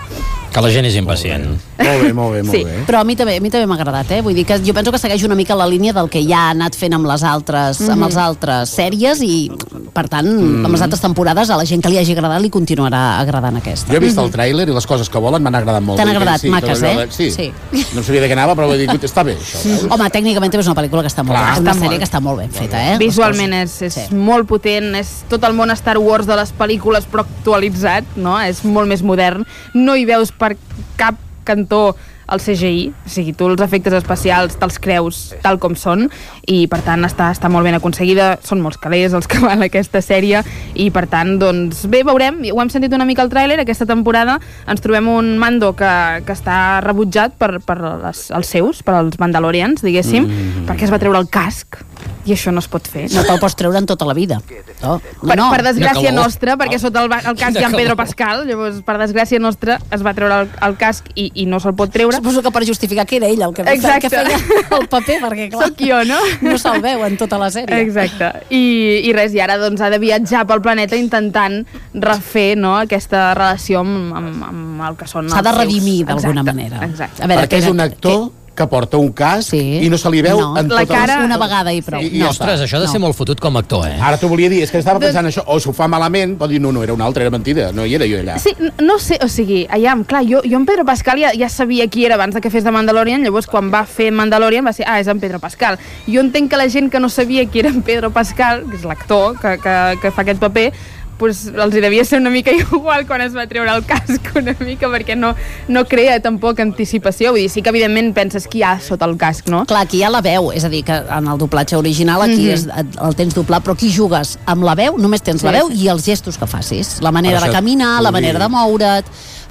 Que 0.52 0.62
la 0.64 0.72
gent 0.74 0.88
és 0.90 0.96
impacient. 0.98 1.44
Molt 1.78 2.02
bé, 2.02 2.14
molt 2.18 2.34
bé, 2.34 2.40
molt 2.42 2.56
Sí. 2.56 2.64
bé. 2.66 2.80
Però 2.88 3.02
a 3.02 3.04
mi 3.06 3.16
també 3.16 3.36
a 3.38 3.42
mi 3.44 3.52
també 3.54 3.68
m'ha 3.70 3.76
agradat, 3.78 4.10
eh? 4.16 4.22
Vull 4.26 4.34
dir 4.34 4.44
que 4.48 4.58
jo 4.66 4.74
penso 4.74 4.92
que 4.92 4.98
segueix 4.98 5.22
una 5.28 5.36
mica 5.36 5.54
la 5.56 5.68
línia 5.70 5.94
del 5.94 6.10
que 6.10 6.24
ja 6.26 6.48
ha 6.48 6.50
anat 6.56 6.74
fent 6.76 6.96
amb 6.98 7.06
les 7.06 7.22
altres, 7.22 7.80
amb 7.82 8.00
Mhm. 8.02 8.06
les 8.08 8.18
altres 8.18 8.70
sèries 8.76 9.22
i, 9.22 9.52
per 9.94 10.08
tant, 10.10 10.26
amb 10.66 10.72
les 10.72 10.82
altres 10.82 11.00
temporades 11.02 11.52
a 11.52 11.58
la 11.58 11.66
gent 11.66 11.84
que 11.84 11.90
li 11.90 12.00
hagi 12.00 12.14
agradat 12.14 12.42
li 12.42 12.50
continuarà 12.50 13.20
agradant 13.20 13.58
aquesta. 13.58 13.92
Jo 13.92 13.98
he 13.98 14.00
vist 14.00 14.18
el 14.18 14.32
tràiler 14.32 14.68
i 14.68 14.74
les 14.74 14.88
coses 14.88 15.10
que 15.10 15.20
volen 15.20 15.44
m'han 15.44 15.54
agradat 15.56 15.84
molt. 15.84 16.00
T'han 16.00 16.10
agradat, 16.10 16.42
sí, 16.42 16.50
maques, 16.50 16.82
eh? 16.82 17.08
Sí. 17.12 17.30
Sí. 17.30 17.52
No 17.94 18.02
sabia 18.02 18.22
de 18.22 18.28
què 18.30 18.32
anava, 18.34 18.56
però 18.56 18.66
vull 18.68 18.80
dir, 18.80 18.88
està 18.90 19.24
bé, 19.24 19.36
això. 19.38 19.62
veus? 19.64 19.84
Home, 19.92 20.10
tècnicament 20.10 20.50
també 20.52 20.62
és 20.64 20.68
una 20.68 20.82
pel·lícula 20.82 21.02
que 21.04 21.08
està 21.14 21.24
molt 21.24 21.38
Clar. 21.38 21.60
bé, 21.62 21.67
una 21.72 21.78
sèrie 21.78 21.94
molt. 21.94 22.02
que 22.04 22.10
està 22.10 22.22
molt 22.24 22.42
ben 22.42 22.52
feta, 22.56 22.82
eh? 22.94 22.98
Visualment 23.02 23.56
és, 23.60 23.78
és 23.88 23.98
sí. 24.00 24.08
molt 24.16 24.50
potent, 24.50 24.92
és 25.00 25.14
tot 25.32 25.44
el 25.48 25.56
món 25.58 25.74
Star 25.78 25.98
Wars 26.02 26.30
de 26.30 26.38
les 26.40 26.54
pel·lícules 26.58 27.08
però 27.12 27.26
actualitzat, 27.26 28.18
no? 28.18 28.38
És 28.42 28.64
molt 28.66 28.90
més 28.90 29.04
modern. 29.06 29.46
No 29.76 29.96
hi 29.96 30.08
veus 30.10 30.32
per 30.32 30.56
cap 31.00 31.20
cantó 31.48 31.96
el 32.32 32.42
CGI, 32.44 32.84
o 33.06 33.12
sigui, 33.12 33.34
tu 33.38 33.48
els 33.48 33.62
efectes 33.64 33.96
especials 33.98 34.58
te'ls 34.60 34.80
creus 34.84 35.22
tal 35.44 35.60
com 35.64 35.76
són 35.80 36.08
i 36.48 36.66
per 36.72 36.82
tant 36.86 37.06
està, 37.08 37.30
està 37.36 37.52
molt 37.52 37.68
ben 37.68 37.78
aconseguida, 37.78 38.36
són 38.44 38.62
molts 38.64 38.80
calés 38.82 39.16
els 39.18 39.30
que 39.30 39.42
van 39.46 39.64
a 39.64 39.70
aquesta 39.72 40.02
sèrie 40.04 40.44
i 40.76 40.90
per 40.94 41.08
tant, 41.12 41.38
doncs 41.42 41.86
bé, 41.92 42.04
veurem, 42.08 42.42
ho 42.52 42.62
hem 42.64 42.72
sentit 42.74 42.94
una 42.96 43.08
mica 43.08 43.24
al 43.26 43.32
tràiler, 43.34 43.60
aquesta 43.64 43.88
temporada 43.90 44.40
ens 44.68 44.84
trobem 44.84 45.10
un 45.12 45.36
mando 45.42 45.74
que, 45.78 45.94
que 46.28 46.36
està 46.36 46.80
rebutjat 46.86 47.38
per, 47.40 47.58
per 47.66 47.80
les, 47.84 48.28
els 48.36 48.56
seus, 48.58 48.84
per 48.84 48.98
als 49.00 49.20
Mandalorians, 49.22 49.84
diguéssim, 49.86 50.28
mm. 50.28 50.66
perquè 50.70 50.88
es 50.88 50.94
va 50.94 51.02
treure 51.02 51.22
el 51.22 51.32
casc 51.32 51.82
i 52.28 52.34
això 52.36 52.52
no 52.52 52.60
es 52.60 52.68
pot 52.68 52.88
fer. 52.92 53.06
No 53.14 53.24
te'l 53.24 53.40
pots 53.40 53.56
treure 53.56 53.80
en 53.80 53.86
tota 53.88 54.06
la 54.08 54.14
vida. 54.14 54.40
No, 54.82 54.98
Per, 55.00 55.38
no. 55.40 55.48
per 55.54 55.62
desgràcia 55.64 56.10
calor. 56.12 56.18
nostra, 56.26 56.58
perquè 56.60 56.78
sota 56.80 57.04
el, 57.06 57.12
el 57.14 57.38
casc 57.40 57.58
hi 57.60 57.64
ha 57.64 57.70
en 57.70 57.76
Pedro 57.78 57.96
Pascal, 58.00 58.44
llavors 58.48 58.82
per 58.86 58.98
desgràcia 59.00 59.40
nostra 59.40 59.78
es 59.96 60.04
va 60.06 60.14
treure 60.18 60.42
el, 60.44 60.50
el 60.68 60.76
casc 60.78 61.08
i, 61.16 61.30
i 61.44 61.46
no 61.50 61.62
se'l 61.64 61.76
pot 61.78 61.92
treure. 61.94 62.20
Suposo 62.20 62.44
que 62.46 62.52
per 62.52 62.66
justificar 62.68 63.06
que 63.08 63.18
era 63.22 63.28
ell 63.32 63.42
el 63.48 63.54
que, 63.56 63.64
Exacte. 63.64 64.10
que 64.10 64.12
feia 64.12 64.78
el 64.78 64.88
paper, 64.92 65.20
perquè 65.24 65.50
clar, 65.54 65.70
Soc 65.70 65.82
jo, 65.88 66.02
no? 66.10 66.20
no 66.46 66.58
se'l 66.62 66.82
veu 66.84 67.06
en 67.08 67.18
tota 67.18 67.40
la 67.42 67.50
sèrie. 67.54 67.80
Exacte. 67.88 68.32
I, 68.54 68.64
I 69.08 69.14
res, 69.16 69.34
i 69.38 69.42
ara 69.44 69.58
doncs, 69.62 69.82
ha 69.82 69.90
de 69.94 70.00
viatjar 70.04 70.44
pel 70.50 70.62
planeta 70.66 71.00
intentant 71.00 71.62
refer 71.94 72.50
no, 72.60 72.76
aquesta 72.84 73.30
relació 73.38 73.82
amb, 73.86 74.12
amb, 74.20 74.44
amb 74.52 74.84
el 74.92 75.00
que 75.00 75.08
són 75.10 75.32
S'ha 75.32 75.40
els 75.42 75.48
de 75.50 75.56
redimir 75.58 76.02
d'alguna 76.10 76.44
manera. 76.44 76.84
Exacte. 76.86 77.24
A 77.24 77.28
veure, 77.32 77.46
Perquè 77.48 77.64
és 77.64 77.72
un 77.72 77.80
actor 77.84 78.28
que 78.30 78.37
porta 78.66 78.98
un 78.98 79.12
casc 79.12 79.52
Sí. 79.52 79.80
i 79.86 79.90
no 79.90 79.98
se 80.00 80.10
li 80.10 80.24
veu 80.24 80.40
No. 80.40 80.58
en 80.58 80.68
La 80.70 80.82
tota 80.82 80.94
cara- 80.96 81.20
Una 81.24 81.38
vegada 81.38 81.72
i 81.72 81.82
prou. 81.84 82.02
I, 82.02 82.08
i 82.08 82.20
no. 82.20 82.30
Ostres, 82.30 82.60
això 82.62 82.78
ha 82.78 82.80
de 82.80 82.88
ser 82.88 83.00
No. 83.00 83.06
molt 83.06 83.16
fotut 83.16 83.40
com 83.40 83.56
a 83.56 83.60
actor, 83.60 83.88
eh? 83.88 84.00
Ara 84.02 84.18
t'ho 84.18 84.28
volia 84.28 84.50
dir, 84.50 84.64
és 84.64 84.72
que 84.72 84.80
estava 84.80 84.98
Doncs- 84.98 85.14
pensant 85.14 85.28
això, 85.28 85.44
o 85.46 85.60
s'ho 85.60 85.74
fa 85.74 85.88
malament, 85.88 86.36
pot 86.38 86.50
dir, 86.50 86.60
no, 86.60 86.72
no, 86.72 86.82
era 86.82 86.94
un 86.94 87.02
altre, 87.02 87.22
era 87.22 87.30
mentida, 87.30 87.72
no 87.72 87.86
hi 87.86 87.94
era 87.94 88.06
jo 88.08 88.18
allà. 88.18 88.40
Sí, 88.40 88.50
no 88.82 88.98
sé, 88.98 89.20
o 89.22 89.28
sigui, 89.28 89.68
aviam, 89.70 90.04
clar, 90.04 90.24
jo, 90.26 90.42
jo 90.44 90.56
en 90.58 90.66
Pedro 90.66 90.86
Pascal 90.86 91.20
ja, 91.20 91.32
ja 91.38 91.50
sabia 91.50 91.88
qui 91.88 92.06
era 92.06 92.16
abans 92.16 92.34
de 92.34 92.42
que 92.42 92.50
fes 92.50 92.64
de 92.64 92.72
Mandalorian, 92.72 93.22
llavors 93.22 93.46
quan 93.46 93.72
va 93.72 93.86
fer 93.86 94.12
Mandalorian 94.12 94.66
va 94.66 94.74
ser, 94.74 94.86
ah, 94.88 95.00
és 95.00 95.08
en 95.08 95.20
Pedro 95.20 95.40
Pascal. 95.40 95.78
Jo 96.08 96.22
entenc 96.22 96.50
que 96.50 96.58
la 96.58 96.70
gent 96.70 96.90
que 96.90 97.00
no 97.00 97.10
sabia 97.10 97.46
qui 97.46 97.60
era 97.60 97.70
en 97.70 97.82
Pedro 97.84 98.10
Pascal, 98.12 98.64
que 98.70 98.78
és 98.78 98.84
l'actor 98.84 99.38
que, 99.40 99.58
que, 99.60 99.98
que 100.02 100.12
fa 100.12 100.22
aquest 100.22 100.40
paper, 100.40 100.72
pues, 101.18 101.48
els 101.48 101.76
hi 101.76 101.82
devia 101.82 102.04
ser 102.06 102.20
una 102.22 102.30
mica 102.30 102.52
igual 102.58 103.06
quan 103.08 103.22
es 103.22 103.36
va 103.36 103.48
treure 103.48 103.72
el 103.74 103.84
casc 103.86 104.32
una 104.38 104.56
mica, 104.60 104.88
perquè 104.88 105.16
no, 105.18 105.34
no 105.68 105.86
crea 105.86 106.20
tampoc 106.22 106.60
anticipació, 106.60 107.32
vull 107.32 107.42
dir, 107.42 107.50
sí 107.50 107.62
que 107.62 107.70
evidentment 107.74 108.14
penses 108.14 108.48
qui 108.48 108.60
hi 108.60 108.64
ha 108.64 108.76
sota 108.80 109.06
el 109.10 109.18
casc, 109.18 109.48
no? 109.50 109.64
Clar, 109.66 109.82
aquí 109.88 109.98
hi 109.98 110.04
ha 110.04 110.12
la 110.14 110.22
veu, 110.22 110.52
és 110.54 110.64
a 110.64 110.70
dir, 110.70 110.84
que 110.86 110.94
en 110.94 111.28
el 111.28 111.38
doblatge 111.42 111.76
original 111.78 112.22
aquí 112.22 112.46
Mhm. 112.48 112.54
és, 112.54 112.68
el 113.02 113.16
tens 113.16 113.34
doblat, 113.36 113.64
però 113.66 113.74
aquí 113.74 113.92
jugues 113.94 114.38
amb 114.46 114.64
la 114.64 114.76
veu, 114.76 114.98
només 114.98 115.22
tens 115.22 115.42
la 115.44 115.52
Sí, 115.52 115.58
veu 115.58 115.72
sí. 115.72 115.84
i 115.84 115.88
els 115.90 116.06
gestos 116.06 116.38
que 116.38 116.46
facis, 116.48 117.00
la 117.02 117.12
manera 117.12 117.42
de 117.42 117.50
caminar, 117.52 118.02
la 118.02 118.12
manera 118.12 118.38
dir- 118.40 118.44
de 118.46 118.50
moure't, 118.50 119.06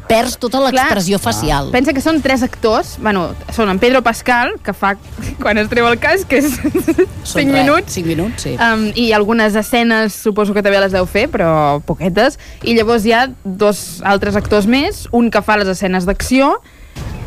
perds 0.09 0.37
tota 0.41 0.61
l'expressió 0.65 1.19
facial. 1.23 1.71
Pensa 1.75 1.95
que 1.97 2.03
són 2.05 2.21
tres 2.25 2.45
actors, 2.47 2.95
bueno, 3.03 3.29
són 3.55 3.71
en 3.73 3.81
Pedro 3.83 4.03
Pascal, 4.07 4.55
que 4.65 4.75
fa 4.77 4.95
quan 5.43 5.59
es 5.59 5.71
treu 5.73 5.89
el 5.91 5.99
casc, 6.03 6.29
que 6.31 6.41
és 6.43 6.57
5 6.57 7.07
Són 7.27 7.43
res, 7.43 7.53
minuts, 7.53 7.97
Cinc 7.97 8.11
minuts, 8.11 8.47
sí. 8.47 8.55
Um, 8.57 8.89
I 8.95 9.11
algunes 9.17 9.57
escenes 9.59 10.15
suposo 10.15 10.55
que 10.55 10.63
també 10.63 10.81
les 10.83 10.95
deu 10.95 11.09
fer, 11.11 11.27
però 11.33 11.81
poquetes. 11.87 12.41
I 12.63 12.77
llavors 12.79 13.07
hi 13.07 13.15
ha 13.17 13.27
dos 13.45 14.03
altres 14.07 14.39
actors 14.39 14.71
més, 14.71 15.07
un 15.17 15.31
que 15.31 15.43
fa 15.43 15.59
les 15.61 15.71
escenes 15.75 16.07
d'acció 16.09 16.57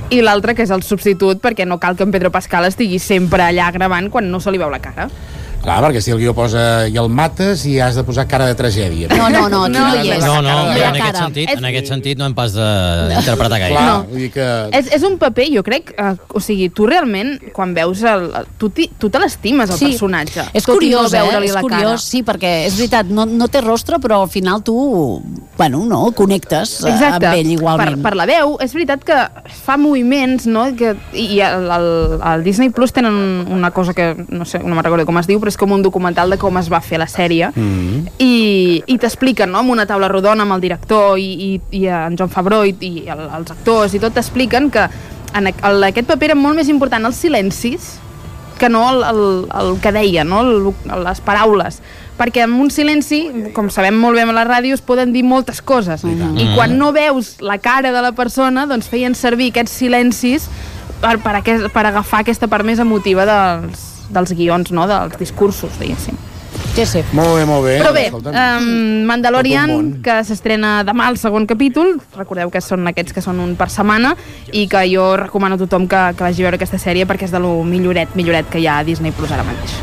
i 0.09 0.23
l'altre 0.25 0.55
que 0.57 0.65
és 0.65 0.71
el 0.73 0.81
substitut 0.81 1.41
perquè 1.43 1.67
no 1.69 1.77
cal 1.77 1.97
que 1.97 2.05
en 2.07 2.13
Pedro 2.13 2.31
Pascal 2.33 2.65
estigui 2.65 2.97
sempre 2.99 3.43
allà 3.45 3.69
gravant 3.75 4.09
quan 4.09 4.31
no 4.31 4.39
se 4.41 4.51
li 4.51 4.61
veu 4.61 4.71
la 4.71 4.81
cara. 4.81 5.09
Clar, 5.59 5.81
perquè 5.83 5.99
si 6.01 6.11
el 6.13 6.19
guió 6.21 6.31
posa 6.33 6.87
i 6.87 6.95
el 6.97 7.09
mates 7.11 7.65
i 7.67 7.73
has 7.83 7.97
de 7.99 8.03
posar 8.07 8.23
cara 8.31 8.45
de 8.47 8.55
tragèdia. 8.55 9.09
No, 9.11 9.27
no, 9.29 9.41
no, 9.51 9.63
aquí 9.65 9.73
no, 9.73 9.79
No, 9.89 10.03
hi 10.03 10.11
és. 10.15 10.23
No, 10.23 10.41
no, 10.41 10.49
ha 10.49 10.75
en 10.77 10.83
aquest 10.87 11.03
cara. 11.03 11.19
sentit, 11.25 11.49
en 11.51 11.65
aquest 11.67 11.87
sentit 11.91 12.17
no 12.17 12.25
hem 12.29 12.33
pas 12.37 12.53
de- 12.53 13.07
d'interpretar 13.09 13.59
gaire. 13.59 13.75
Clar, 13.75 13.85
No. 13.89 14.03
vull 14.09 14.19
dir 14.23 14.31
que... 14.31 14.45
És, 14.71 14.87
és 14.95 15.03
un 15.03 15.17
paper, 15.19 15.47
jo 15.57 15.63
crec, 15.63 15.91
uh, 15.99 16.15
o 16.33 16.39
sigui, 16.39 16.69
tu 16.69 16.87
realment, 16.87 17.35
quan 17.53 17.73
veus 17.75 18.01
el... 18.07 18.29
tu, 18.57 18.69
ti- 18.69 18.89
tu 18.97 19.09
te 19.09 19.19
l'estimes, 19.19 19.69
el 19.69 19.77
Sí. 19.77 19.85
personatge. 19.91 20.45
És 20.53 20.63
tot 20.63 20.75
curiós, 20.77 21.11
no 21.11 21.17
eh? 21.17 21.21
veure-li 21.21 21.47
És 21.51 21.53
la 21.57 21.61
curiós, 21.61 21.83
cara. 21.83 21.97
sí, 22.07 22.23
perquè 22.23 22.53
és 22.65 22.77
veritat, 22.79 23.05
no, 23.11 23.25
no 23.25 23.47
té 23.51 23.61
rostre, 23.61 23.99
però 23.99 24.21
al 24.23 24.29
final 24.29 24.63
tu, 24.63 24.77
bueno, 25.57 25.83
no, 25.85 26.11
connectes 26.15 26.85
eh, 26.85 26.89
Exacte, 26.93 27.27
amb 27.27 27.35
ell 27.35 27.51
igualment. 27.51 27.97
Per, 27.99 28.07
per 28.09 28.15
la 28.15 28.25
veu, 28.25 28.55
és 28.63 28.73
veritat 28.73 29.03
que 29.03 29.19
fa 29.65 29.75
moviments, 29.77 30.47
no? 30.47 30.65
Que, 30.79 30.95
I 31.13 31.41
el, 31.43 31.69
el, 31.69 31.89
el 32.23 32.43
Disney 32.47 32.69
Plus 32.71 32.93
tenen 32.95 33.13
una 33.51 33.71
cosa 33.71 33.93
que, 33.93 34.15
no 34.29 34.45
sé, 34.45 34.59
no 34.63 34.73
me'n 34.73 34.83
recordo 34.87 35.05
com 35.05 35.17
es 35.19 35.27
diu, 35.27 35.39
però 35.39 35.48
és 35.49 35.57
com 35.59 35.73
un 35.75 35.83
documental 35.85 36.31
de 36.31 36.39
com 36.41 36.57
es 36.61 36.69
va 36.71 36.81
fer 36.85 37.01
la 37.01 37.09
sèrie, 37.09 37.51
mm. 37.51 38.17
i, 38.21 38.33
i 38.87 38.97
t'expliquen, 39.01 39.51
no?, 39.51 39.63
amb 39.63 39.75
una 39.75 39.87
taula 39.89 40.09
rodona 40.11 40.45
amb 40.45 40.57
el 40.57 40.65
director 40.65 41.19
i, 41.19 41.29
i, 41.49 41.53
i 41.81 41.85
en 41.91 42.17
John 42.19 42.31
Favreau 42.33 42.67
i, 42.67 42.75
i 42.79 43.07
el, 43.09 43.25
els 43.39 43.55
actors 43.55 43.95
i 43.95 44.03
tot, 44.03 44.15
t'expliquen 44.17 44.69
que 44.73 44.85
en, 45.33 45.49
en 45.49 45.89
aquest 45.89 46.07
paper 46.09 46.31
era 46.31 46.37
molt 46.37 46.57
més 46.57 46.69
important 46.71 47.09
els 47.09 47.19
silencis 47.19 47.97
que 48.59 48.69
no 48.69 48.83
el, 48.91 49.03
el, 49.07 49.23
el 49.55 49.79
que 49.81 49.93
deia, 49.95 50.25
no? 50.27 50.41
el, 50.43 50.69
les 51.05 51.21
paraules. 51.25 51.79
Perquè 52.19 52.43
en 52.43 52.57
un 52.59 52.67
silenci, 52.69 53.21
com 53.55 53.69
sabem 53.71 53.95
molt 53.95 54.19
bé 54.19 54.25
a 54.27 54.33
la 54.35 54.43
ràdio, 54.43 54.75
es 54.75 54.83
poden 54.83 55.13
dir 55.15 55.23
moltes 55.23 55.63
coses. 55.63 56.03
I 56.03 56.49
quan 56.57 56.75
no 56.77 56.91
veus 56.91 57.37
la 57.39 57.57
cara 57.63 57.93
de 57.95 58.03
la 58.03 58.11
persona, 58.11 58.67
doncs 58.67 58.91
feien 58.91 59.15
servir 59.15 59.53
aquests 59.53 59.79
silencis 59.79 60.49
per, 60.99 61.15
per, 61.23 61.37
aquest, 61.39 61.69
per 61.71 61.85
agafar 61.87 62.25
aquesta 62.25 62.51
part 62.51 62.67
més 62.67 62.83
emotiva 62.83 63.23
dels, 63.29 63.88
dels 64.09 64.33
guions, 64.35 64.73
no? 64.75 64.87
dels 64.89 65.17
discursos, 65.19 65.77
diguéssim. 65.79 66.17
Sí, 66.75 66.85
sí. 66.85 67.01
Molt 67.13 67.35
bé, 67.35 67.45
molt 67.45 67.65
bé. 67.65 67.75
Però 67.81 67.91
bé, 67.93 68.05
um, 68.13 69.05
Mandalorian, 69.09 69.99
que 70.03 70.19
s'estrena 70.23 70.79
demà 70.87 71.09
el 71.11 71.17
segon 71.19 71.47
capítol, 71.49 71.97
recordeu 72.15 72.51
que 72.53 72.61
són 72.63 72.87
aquests 72.91 73.15
que 73.15 73.23
són 73.25 73.41
un 73.43 73.55
per 73.59 73.69
setmana, 73.73 74.13
i 74.55 74.65
que 74.71 74.85
jo 74.91 75.11
recomano 75.19 75.57
a 75.57 75.61
tothom 75.61 75.89
que, 75.89 76.01
que 76.15 76.25
vagi 76.25 76.43
a 76.43 76.47
veure 76.47 76.59
aquesta 76.59 76.79
sèrie 76.81 77.07
perquè 77.09 77.27
és 77.27 77.35
de 77.35 77.41
lo 77.43 77.57
milloret, 77.67 78.15
milloret 78.15 78.49
que 78.51 78.61
hi 78.61 78.67
ha 78.69 78.79
a 78.79 78.87
Disney 78.87 79.15
Plus 79.15 79.33
ara 79.35 79.45
mateix. 79.47 79.75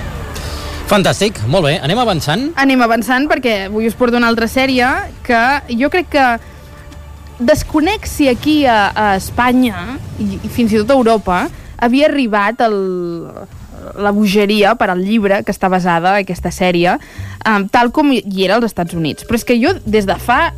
Fantàstic, 0.87 1.41
molt 1.51 1.67
bé. 1.67 1.77
Anem 1.83 1.99
avançant? 1.99 2.49
Anem 2.63 2.83
avançant 2.87 3.27
perquè 3.29 3.57
avui 3.67 3.89
us 3.91 3.97
porto 3.99 4.17
una 4.17 4.31
altra 4.31 4.47
sèrie 4.49 4.87
que 5.27 5.43
jo 5.75 5.91
crec 5.91 6.13
que 6.15 6.27
desconec 7.39 8.07
si 8.09 8.31
aquí 8.31 8.61
a, 8.65 8.93
a 8.95 9.07
Espanya 9.19 9.99
i, 10.23 10.39
i 10.39 10.49
fins 10.49 10.73
i 10.73 10.81
tot 10.81 10.95
a 10.95 10.97
Europa 10.97 11.41
havia 11.83 12.07
arribat 12.09 12.63
el, 12.65 12.79
la 13.95 14.11
bogeria 14.13 14.75
per 14.75 14.91
al 14.91 15.03
llibre 15.05 15.43
que 15.45 15.53
està 15.55 15.69
basada 15.73 16.17
en 16.17 16.25
aquesta 16.25 16.51
sèrie, 16.51 16.97
um, 17.47 17.69
tal 17.69 17.93
com 17.93 18.13
hi 18.13 18.23
era 18.45 18.57
als 18.59 18.67
Estats 18.73 18.95
Units. 18.95 19.25
Però 19.29 19.39
és 19.39 19.45
que 19.45 19.59
jo, 19.61 19.75
des 19.87 20.07
de 20.07 20.17
fa 20.21 20.53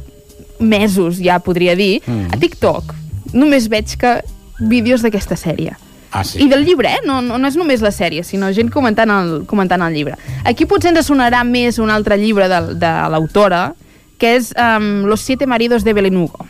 mesos, 0.58 1.18
ja 1.22 1.38
podria 1.38 1.76
dir, 1.78 2.00
mm. 2.06 2.32
a 2.34 2.38
TikTok 2.40 2.94
només 3.34 3.68
veig 3.68 3.92
que 4.00 4.16
vídeos 4.58 5.02
d'aquesta 5.04 5.36
sèrie. 5.36 5.76
Ah, 6.10 6.24
sí? 6.24 6.40
I 6.40 6.48
del 6.48 6.64
llibre, 6.64 6.88
eh? 6.88 7.02
No, 7.04 7.20
no, 7.20 7.36
no 7.36 7.48
és 7.50 7.56
només 7.60 7.82
la 7.84 7.92
sèrie, 7.92 8.24
sinó 8.24 8.48
gent 8.56 8.70
comentant 8.72 9.10
el, 9.12 9.34
comentant 9.46 9.82
el 9.84 9.92
llibre. 9.92 10.16
Aquí 10.48 10.64
potser 10.66 10.94
ens 10.94 11.06
sonarà 11.10 11.42
més 11.44 11.76
un 11.78 11.92
altre 11.92 12.16
llibre 12.16 12.48
de, 12.48 12.62
de 12.80 12.92
l'autora, 13.12 13.74
que 14.18 14.32
és 14.38 14.48
um, 14.56 15.04
Los 15.06 15.20
siete 15.20 15.46
maridos 15.46 15.84
de 15.84 15.92
Evelyn 15.92 16.16
Hugo. 16.16 16.46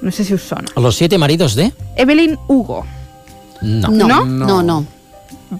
No 0.00 0.10
sé 0.14 0.24
si 0.24 0.32
us 0.32 0.42
sona. 0.46 0.70
Los 0.76 0.96
siete 0.96 1.18
maridos 1.18 1.54
de... 1.54 1.72
Evelyn 1.96 2.38
Hugo. 2.48 2.86
No. 3.60 3.90
No, 3.90 4.06
No? 4.08 4.24
no, 4.24 4.62
no. 4.62 4.86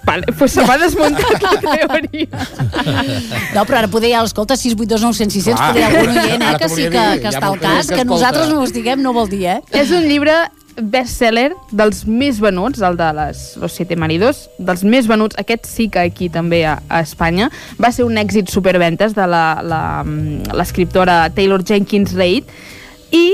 Vale, 0.06 0.26
pues 0.38 0.52
se 0.52 0.62
m'ha 0.66 0.76
desmuntat 0.78 1.42
la 1.42 1.56
teoria. 1.60 2.28
No, 3.54 3.64
però 3.66 3.78
ara 3.80 3.88
poder 3.90 4.12
ja, 4.12 4.22
escolta, 4.24 4.56
682 4.56 5.02
900, 5.02 5.34
600, 5.34 5.58
Clar. 5.58 5.72
poder 5.72 5.84
algun 5.88 6.18
oient, 6.22 6.42
eh, 6.46 6.56
que 6.60 6.68
sí 6.68 6.84
que, 6.84 6.90
que 6.92 7.26
ja 7.26 7.32
està 7.34 7.46
al 7.50 7.58
cas, 7.60 7.88
que 7.90 7.96
que 8.00 8.04
nosaltres 8.06 8.48
no 8.52 8.60
ho 8.60 8.64
estiguem 8.68 9.02
no 9.02 9.12
vol 9.16 9.28
dir, 9.28 9.44
eh? 9.56 9.60
és 9.72 9.90
un 9.90 10.06
llibre 10.06 10.36
best-seller 10.80 11.50
dels 11.76 12.04
més 12.06 12.38
venuts, 12.40 12.80
el 12.86 12.96
de 12.96 13.08
les, 13.18 13.40
Los 13.60 13.72
siete 13.76 13.96
maridos, 13.98 14.46
dels 14.58 14.84
més 14.86 15.08
venuts, 15.10 15.36
aquest 15.42 15.66
sí 15.68 15.88
que 15.92 15.98
aquí 16.06 16.30
també 16.32 16.62
a, 16.64 16.78
a 16.88 17.02
Espanya, 17.04 17.50
va 17.82 17.90
ser 17.92 18.06
un 18.06 18.16
èxit 18.16 18.48
superventes 18.48 19.12
de 19.18 19.26
la- 19.26 19.60
la- 19.62 20.04
l'escriptora 20.54 21.28
Taylor 21.34 21.64
Jenkins 21.66 22.14
Reid, 22.14 22.44
i 23.10 23.24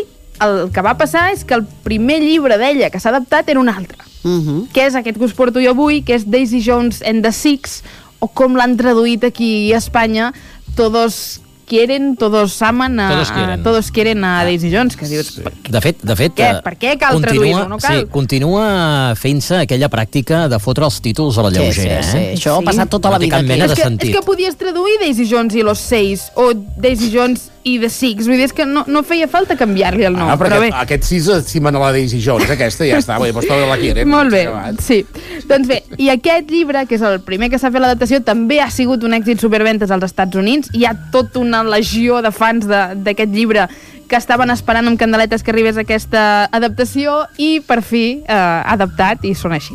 el 0.40 0.70
que 0.72 0.82
va 0.82 0.96
passar 0.98 1.28
és 1.32 1.44
que 1.44 1.54
el 1.54 1.62
primer 1.84 2.18
llibre 2.25 2.56
d'ella 2.58 2.90
que 2.90 2.98
s'ha 3.00 3.12
adaptat 3.12 3.48
era 3.52 3.60
un 3.60 3.68
altre, 3.68 3.96
Uh 4.25 4.30
-huh. 4.30 4.68
que 4.73 4.87
és 4.87 4.94
aquest 4.94 5.18
que 5.18 5.25
us 5.25 5.35
porto 5.35 5.61
jo 5.61 5.70
avui, 5.70 6.02
que 6.02 6.14
és 6.14 6.25
Daisy 6.25 6.61
Jones 6.61 7.02
and 7.02 7.23
the 7.23 7.32
Six, 7.32 7.82
o 8.18 8.28
com 8.28 8.56
l'han 8.56 8.76
traduït 8.76 9.25
aquí 9.25 9.73
a 9.73 9.78
Espanya, 9.78 10.32
Todos 10.76 11.40
quieren, 11.66 12.16
todos 12.16 12.62
aman 12.62 12.99
a, 13.00 13.11
Todos 13.11 13.30
quieren. 13.32 13.61
a, 13.61 13.62
todos 13.62 13.90
quieren 13.90 14.25
a 14.25 14.44
Daisy 14.44 14.70
Jones, 14.73 14.96
que 14.96 15.06
dius, 15.06 15.26
sí. 15.35 15.42
De 15.68 15.80
fet, 15.80 16.00
de 16.02 16.16
fet... 16.16 16.32
Què? 16.38 16.49
eh, 16.58 16.62
Per 16.64 16.75
què 16.78 16.94
cal 16.99 17.18
continua- 17.18 17.32
traduir-lo? 17.35 17.68
No 17.68 17.78
cal? 17.78 18.00
Sí, 18.00 18.06
continua 18.11 19.14
fent-se 19.18 19.56
aquella 19.64 19.88
pràctica 19.90 20.46
de 20.49 20.58
fotre 20.62 20.87
els 20.87 21.00
títols 21.02 21.37
a 21.38 21.42
la 21.46 21.50
lleugera, 21.50 22.02
sí, 22.02 22.11
sí, 22.12 22.18
eh? 22.18 22.32
Això 22.37 22.56
ha 22.58 22.62
passat 22.64 22.88
tota 22.88 23.11
la 23.11 23.18
No 23.18 23.25
vida 23.26 23.37
cap 23.37 23.44
aquí. 23.44 23.49
mena 23.52 23.64
és, 23.66 23.70
de 23.70 23.76
que, 23.76 23.82
sentit. 23.82 24.11
és 24.11 24.16
que 24.16 24.25
podies 24.25 24.56
traduir 24.56 24.96
Daisy 25.02 25.26
Jones 25.28 25.54
i 25.58 25.62
los 25.66 25.78
Seis 25.82 26.28
o 26.37 26.52
Daisy 26.54 27.11
Jones 27.12 27.50
i 27.66 27.80
The 27.82 27.88
Six. 27.90 28.28
Vull 28.30 28.37
dir, 28.38 28.44
és 28.46 28.52
que 28.54 28.64
no, 28.64 28.85
no 28.87 29.02
feia 29.02 29.26
falta 29.26 29.56
canviar-li 29.58 30.04
el 30.06 30.14
nom. 30.14 30.28
Ah, 30.30 30.37
però 30.38 30.61
bé, 30.61 30.68
perquè 30.70 30.85
aquest 30.85 31.02
sis 31.08 31.26
estimen 31.35 31.75
a 31.75 31.80
la 31.82 31.90
Daisy 31.96 32.20
Jones, 32.23 32.49
aquesta 32.54 32.87
ja 32.87 33.00
està, 33.02 33.18
bé, 33.18 33.32
tota 33.35 33.58
la 33.66 33.75
quieren. 33.80 34.06
Molt 34.08 34.30
bé, 34.30 34.44
sí. 34.78 35.00
Doncs 35.49 35.66
bé, 35.66 35.80
i 35.98 36.08
aquest 36.10 36.50
llibre, 36.50 36.84
que 36.86 36.94
és 36.96 37.02
el 37.02 37.20
primer 37.20 37.48
que 37.50 37.58
s'ha 37.58 37.70
fet 37.70 37.80
l'adaptació, 37.80 38.20
també 38.22 38.60
ha 38.60 38.70
sigut 38.70 39.02
un 39.04 39.12
èxit 39.16 39.40
superventes 39.40 39.90
als 39.90 40.04
Estats 40.04 40.36
Units. 40.36 40.70
Hi 40.72 40.84
ha 40.86 40.94
tota 41.12 41.38
una 41.40 41.62
legió 41.64 42.22
de 42.22 42.30
fans 42.32 42.66
de- 42.68 42.94
d'aquest 42.96 43.32
llibre 43.32 43.68
que 44.08 44.16
estaven 44.16 44.50
esperant 44.50 44.86
amb 44.86 44.98
candeletes 44.98 45.42
que 45.42 45.50
arribés 45.50 45.76
aquesta 45.76 46.44
adaptació 46.52 47.24
i 47.38 47.60
per 47.60 47.82
fi 47.82 48.22
eh, 48.26 48.62
adaptat 48.66 49.24
i 49.24 49.34
són 49.34 49.52
així. 49.52 49.74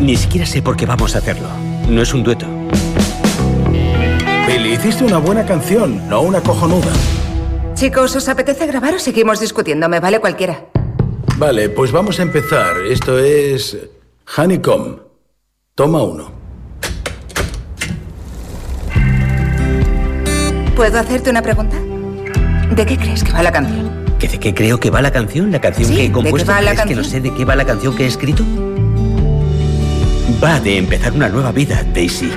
Ni 0.00 0.16
siquiera 0.16 0.46
sé 0.46 0.60
por 0.62 0.76
qué 0.76 0.86
vamos 0.86 1.14
a 1.14 1.18
hacerlo. 1.18 1.48
No 1.88 2.02
es 2.02 2.12
un 2.14 2.22
dueto. 2.22 2.46
Billy, 4.46 4.74
hiciste 4.74 5.04
una 5.04 5.18
buena 5.18 5.44
canción, 5.46 6.06
no 6.08 6.20
una 6.20 6.40
cojonuda. 6.40 6.92
Chicos, 7.74 8.14
¿os 8.14 8.28
apetece 8.28 8.66
grabar 8.66 8.94
o 8.94 8.98
seguimos 8.98 9.40
discutiendo? 9.40 9.88
Me 9.88 10.00
vale 10.00 10.20
cualquiera. 10.20 10.58
Vale, 11.36 11.68
pues 11.68 11.90
vamos 11.92 12.18
a 12.20 12.22
empezar. 12.22 12.76
Esto 12.88 13.18
es 13.18 13.76
Honeycomb. 14.36 14.98
Toma 15.74 16.02
uno. 16.02 16.30
¿Puedo 20.76 20.98
hacerte 20.98 21.30
una 21.30 21.42
pregunta? 21.42 21.76
¿De 22.74 22.86
qué 22.86 22.96
crees 22.96 23.22
que 23.24 23.32
va 23.32 23.42
la 23.42 23.52
canción? 23.52 23.90
¿Que 24.18 24.28
¿De 24.28 24.38
qué 24.38 24.54
creo 24.54 24.78
que 24.78 24.90
va 24.90 25.02
la 25.02 25.12
canción? 25.12 25.50
¿La 25.52 25.60
canción 25.60 25.88
Sí, 25.88 25.94
que 25.94 26.00
he 26.00 26.02
¿de 26.04 26.08
qué 26.08 26.12
compuesto? 26.12 26.50
va 26.50 26.60
la 26.60 26.70
¿Crees 26.72 26.86
que 26.88 26.94
no 26.94 27.02
canción? 27.02 27.22
sé 27.22 27.28
de 27.28 27.34
qué 27.36 27.44
va 27.44 27.56
la 27.56 27.64
canción 27.64 27.96
que 27.96 28.04
he 28.04 28.06
escrito? 28.06 28.44
Va 30.42 30.60
de 30.60 30.78
empezar 30.78 31.12
una 31.12 31.28
nueva 31.28 31.52
vida, 31.52 31.84
Daisy. 31.94 32.30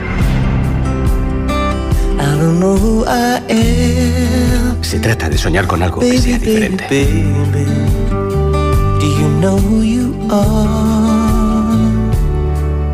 Se 4.82 5.00
trata 5.00 5.30
de 5.30 5.38
soñar 5.38 5.68
con 5.68 5.82
algo 5.84 6.00
que 6.00 6.18
sea 6.18 6.38
diferente. 6.40 7.08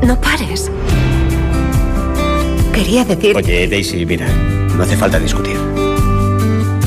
No 0.06 0.20
pares. 0.22 0.70
Quería 2.74 3.06
decir... 3.06 3.36
Oye, 3.36 3.68
Daisy, 3.68 4.06
mira, 4.06 4.28
no 4.76 4.84
hace 4.84 4.98
falta 4.98 5.20
discutir. 5.20 5.58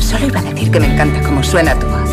Solo 0.01 0.27
iba 0.27 0.41
a 0.41 0.43
decir 0.43 0.71
que 0.71 0.81
me 0.81 0.93
encanta 0.93 1.23
cómo 1.23 1.43
suena 1.43 1.79
tu 1.79 1.87
voz. 1.87 2.11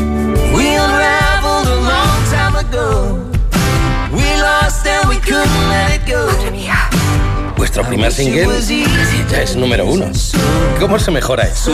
Madre 5.32 6.52
mía. 6.52 6.90
Vuestro 7.58 7.84
primer 7.84 8.12
single 8.12 8.62
ya 9.32 9.42
es 9.42 9.56
número 9.56 9.86
uno. 9.86 10.06
¿Cómo 10.80 11.00
se 11.00 11.12
mejora 11.12 11.44
eso? 11.44 11.72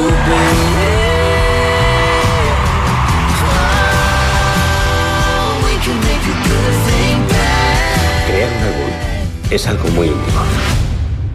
Es 9.50 9.68
algo 9.68 9.88
muy 9.90 10.08
íntimo. 10.08 10.42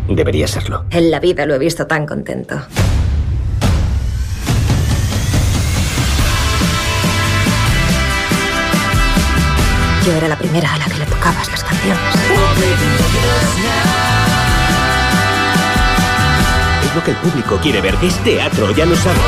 Debería 0.09 0.47
serlo. 0.47 0.85
En 0.90 1.11
la 1.11 1.21
vida 1.21 1.47
lo 1.47 1.54
he 1.54 1.59
visto 1.59 1.87
tan 1.87 2.06
contento. 2.06 2.61
Yo 10.06 10.12
era 10.12 10.28
la 10.28 10.37
primera 10.37 10.75
a 10.75 10.78
la 10.78 10.85
que 10.85 10.99
le 10.99 11.06
tocabas 11.06 11.50
las 11.50 11.64
canciones. 11.64 11.99
Es 16.85 16.94
lo 16.94 17.02
que 17.02 17.11
el 17.11 17.16
público 17.16 17.59
quiere 17.62 17.80
ver. 17.80 17.97
Es 18.02 18.23
teatro, 18.23 18.71
ya 18.73 18.85
lo 18.85 18.94
sabes. 18.97 19.18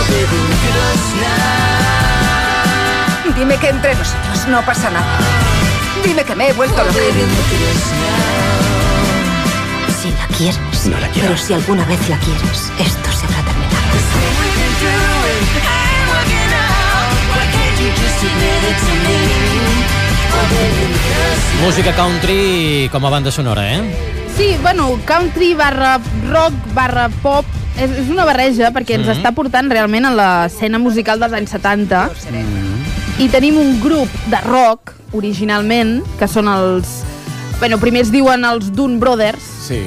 Dime 3.35 3.57
que 3.59 3.69
entre 3.69 3.95
nosotros 3.95 4.49
no 4.49 4.63
pasa 4.63 4.91
nada. 4.91 5.19
Dime 6.05 6.25
que 6.25 6.35
me 6.35 6.51
he 6.51 6.53
vuelto 6.53 6.85
loca. 6.85 6.99
Si 10.01 10.11
la 10.11 10.27
quieres. 10.37 10.87
No 10.87 10.99
la 11.01 11.09
quiero. 11.09 11.29
Pero 11.29 11.39
si 11.39 11.53
alguna 11.55 11.85
vez 11.87 12.09
la 12.09 12.19
quieres, 12.19 12.73
esto 12.79 13.13
se 13.13 13.27
habrá 13.27 13.43
terminado. 13.43 14.97
Música 21.63 21.93
country 21.95 22.89
com 22.93 23.05
a 23.07 23.11
banda 23.11 23.31
sonora, 23.31 23.75
eh? 23.75 23.81
Sí, 24.37 24.57
bueno, 24.63 24.99
country 25.07 25.55
barra 25.55 25.99
rock 26.31 26.53
barra 26.75 27.09
pop 27.23 27.45
és, 27.77 27.91
és 27.91 28.09
una 28.13 28.25
barreja 28.25 28.71
perquè 28.73 28.97
ens 28.97 29.07
Mhm. 29.09 29.17
està 29.17 29.33
portant 29.35 29.71
realment 29.71 30.05
a 30.07 30.13
l'escena 30.15 30.79
musical 30.79 31.19
dels 31.21 31.33
anys 31.33 31.51
70 31.51 32.11
i 33.19 33.29
tenim 33.29 33.57
un 33.59 33.81
grup 33.81 34.09
de 34.27 34.41
rock 34.45 34.93
originalment 35.13 36.03
que 36.19 36.29
són 36.29 36.49
els... 36.49 37.03
Bueno, 37.59 37.79
primer 37.79 38.03
es 38.03 38.11
diuen 38.13 38.45
els 38.45 38.71
Dun 38.73 39.01
Brothers 39.01 39.56
Sí. 39.67 39.81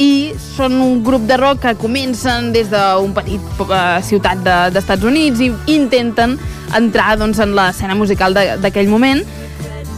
i 0.00 0.32
són 0.56 0.72
un 0.80 1.02
grup 1.04 1.26
de 1.28 1.36
rock 1.36 1.60
que 1.62 1.74
comencen 1.78 2.52
des 2.54 2.70
d'un 2.72 3.12
petit 3.14 3.40
eh, 3.60 4.00
ciutat 4.02 4.40
de- 4.42 4.70
d'Estats 4.74 5.04
Units 5.04 5.40
i 5.44 5.50
intenten 5.74 6.38
entrar 6.76 7.18
doncs, 7.20 7.38
en 7.38 7.52
l'escena 7.54 7.94
musical 7.94 8.32
de- 8.34 8.56
d'aquell 8.62 8.88
moment. 8.88 9.20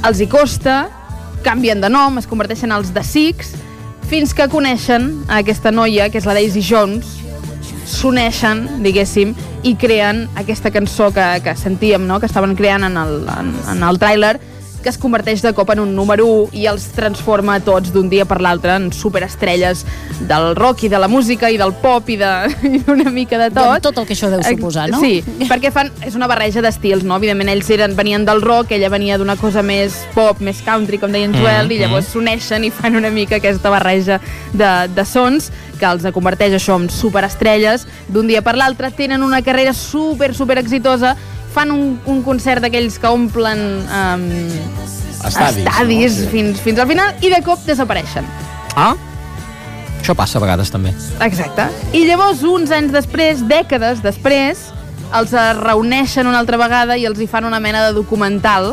Els 0.05 0.21
hi 0.21 0.27
costa, 0.27 0.89
canvien 1.45 1.81
de 1.81 1.89
nom, 1.89 2.19
es 2.19 2.27
converteixen 2.27 2.73
als 2.73 2.91
The 2.93 3.05
Six, 3.07 3.53
fins 4.11 4.35
que 4.35 4.49
coneixen 4.49 5.23
aquesta 5.29 5.71
noia, 5.71 6.11
que 6.11 6.19
és 6.19 6.27
la 6.27 6.35
Daisy 6.35 6.61
Jones, 6.61 7.07
s'uneixen, 7.87 8.83
diguéssim, 8.83 9.35
i 9.63 9.75
creen 9.79 10.29
aquesta 10.37 10.71
cançó 10.75 11.13
que, 11.15 11.25
que 11.45 11.55
sentíem, 11.57 12.05
no? 12.07 12.19
que 12.21 12.27
estaven 12.27 12.57
creant 12.57 12.85
en 12.85 12.97
el, 12.99 13.23
en, 13.39 13.55
en 13.77 13.83
el 13.87 13.99
tràiler, 14.03 14.39
que 14.83 14.93
es 14.93 14.99
converteix 15.01 15.43
de 15.43 15.53
cop 15.57 15.71
en 15.75 15.81
un 15.81 15.95
número 15.97 16.27
1 16.27 16.61
i 16.61 16.67
els 16.71 16.91
transforma 16.95 17.59
tots 17.65 17.93
d'un 17.95 18.11
dia 18.13 18.27
per 18.29 18.41
l'altre 18.45 18.77
en 18.77 18.91
superestrelles 18.93 19.85
del 20.29 20.53
rock 20.59 20.85
i 20.85 20.93
de 20.93 21.01
la 21.03 21.09
música 21.09 21.51
i 21.51 21.59
del 21.59 21.75
pop 21.83 22.11
i 22.13 22.19
d'una 22.21 23.11
mica 23.11 23.41
de 23.41 23.51
tot. 23.55 23.83
Tot 23.83 24.03
el 24.03 24.07
que 24.07 24.15
això 24.15 24.31
deu 24.31 24.45
suposar, 24.45 24.89
no? 24.93 25.01
Sí, 25.03 25.23
perquè 25.49 25.73
fan, 25.75 25.91
és 26.07 26.15
una 26.19 26.29
barreja 26.31 26.63
d'estils, 26.63 27.03
no? 27.07 27.17
Evidentment, 27.19 27.51
ells 27.53 27.71
eren, 27.75 27.97
venien 27.99 28.27
del 28.29 28.43
rock, 28.45 28.77
ella 28.77 28.93
venia 28.93 29.19
d'una 29.19 29.39
cosa 29.41 29.65
més 29.67 30.03
pop, 30.15 30.43
més 30.45 30.63
country, 30.67 31.01
com 31.03 31.13
deia 31.13 31.31
en 31.31 31.35
Joel, 31.39 31.63
Mm, 31.67 31.73
i 31.73 31.79
llavors 31.81 32.11
s'uneixen 32.13 32.65
i 32.65 32.71
fan 32.75 32.97
una 32.99 33.11
mica 33.11 33.37
aquesta 33.39 33.71
barreja 33.71 34.21
de, 34.53 34.71
de 34.93 35.05
sons 35.07 35.51
que 35.79 35.89
els 35.89 36.05
converteix 36.15 36.55
això 36.57 36.77
en 36.79 36.89
superestrelles 36.93 37.87
d'un 38.09 38.29
dia 38.31 38.43
per 38.43 38.55
l'altre, 38.59 38.93
tenen 38.95 39.23
una 39.23 39.43
carrera 39.43 39.73
super, 39.75 40.33
super 40.35 40.59
exitosa, 40.61 41.17
fan 41.53 41.71
un, 41.75 41.97
un 42.09 42.23
concert 42.25 42.65
d'aquells 42.65 42.99
que 43.01 43.11
omplen 43.13 43.63
um, 43.85 44.29
Estadis, 45.23 45.63
estadis 45.63 46.19
no? 46.19 46.25
Sí. 46.25 46.29
fins, 46.33 46.61
fins 46.65 46.83
al 46.83 46.89
final 46.91 47.15
i 47.23 47.31
de 47.31 47.41
cop 47.47 47.63
desapareixen. 47.69 48.27
Ah? 48.75 48.95
Això 50.01 50.17
passa 50.19 50.41
a 50.41 50.43
vegades 50.43 50.73
també. 50.75 50.91
Exacte. 51.23 51.69
I 51.95 52.05
llavors, 52.09 52.43
uns 52.43 52.73
anys 52.75 52.91
després, 52.95 53.45
dècades 53.47 54.03
després, 54.03 54.65
els 55.15 55.35
reuneixen 55.61 56.27
una 56.27 56.41
altra 56.43 56.59
vegada 56.59 56.97
i 56.99 57.07
els 57.07 57.21
hi 57.21 57.29
fan 57.31 57.47
una 57.47 57.61
mena 57.63 57.85
de 57.87 57.93
documental 57.95 58.73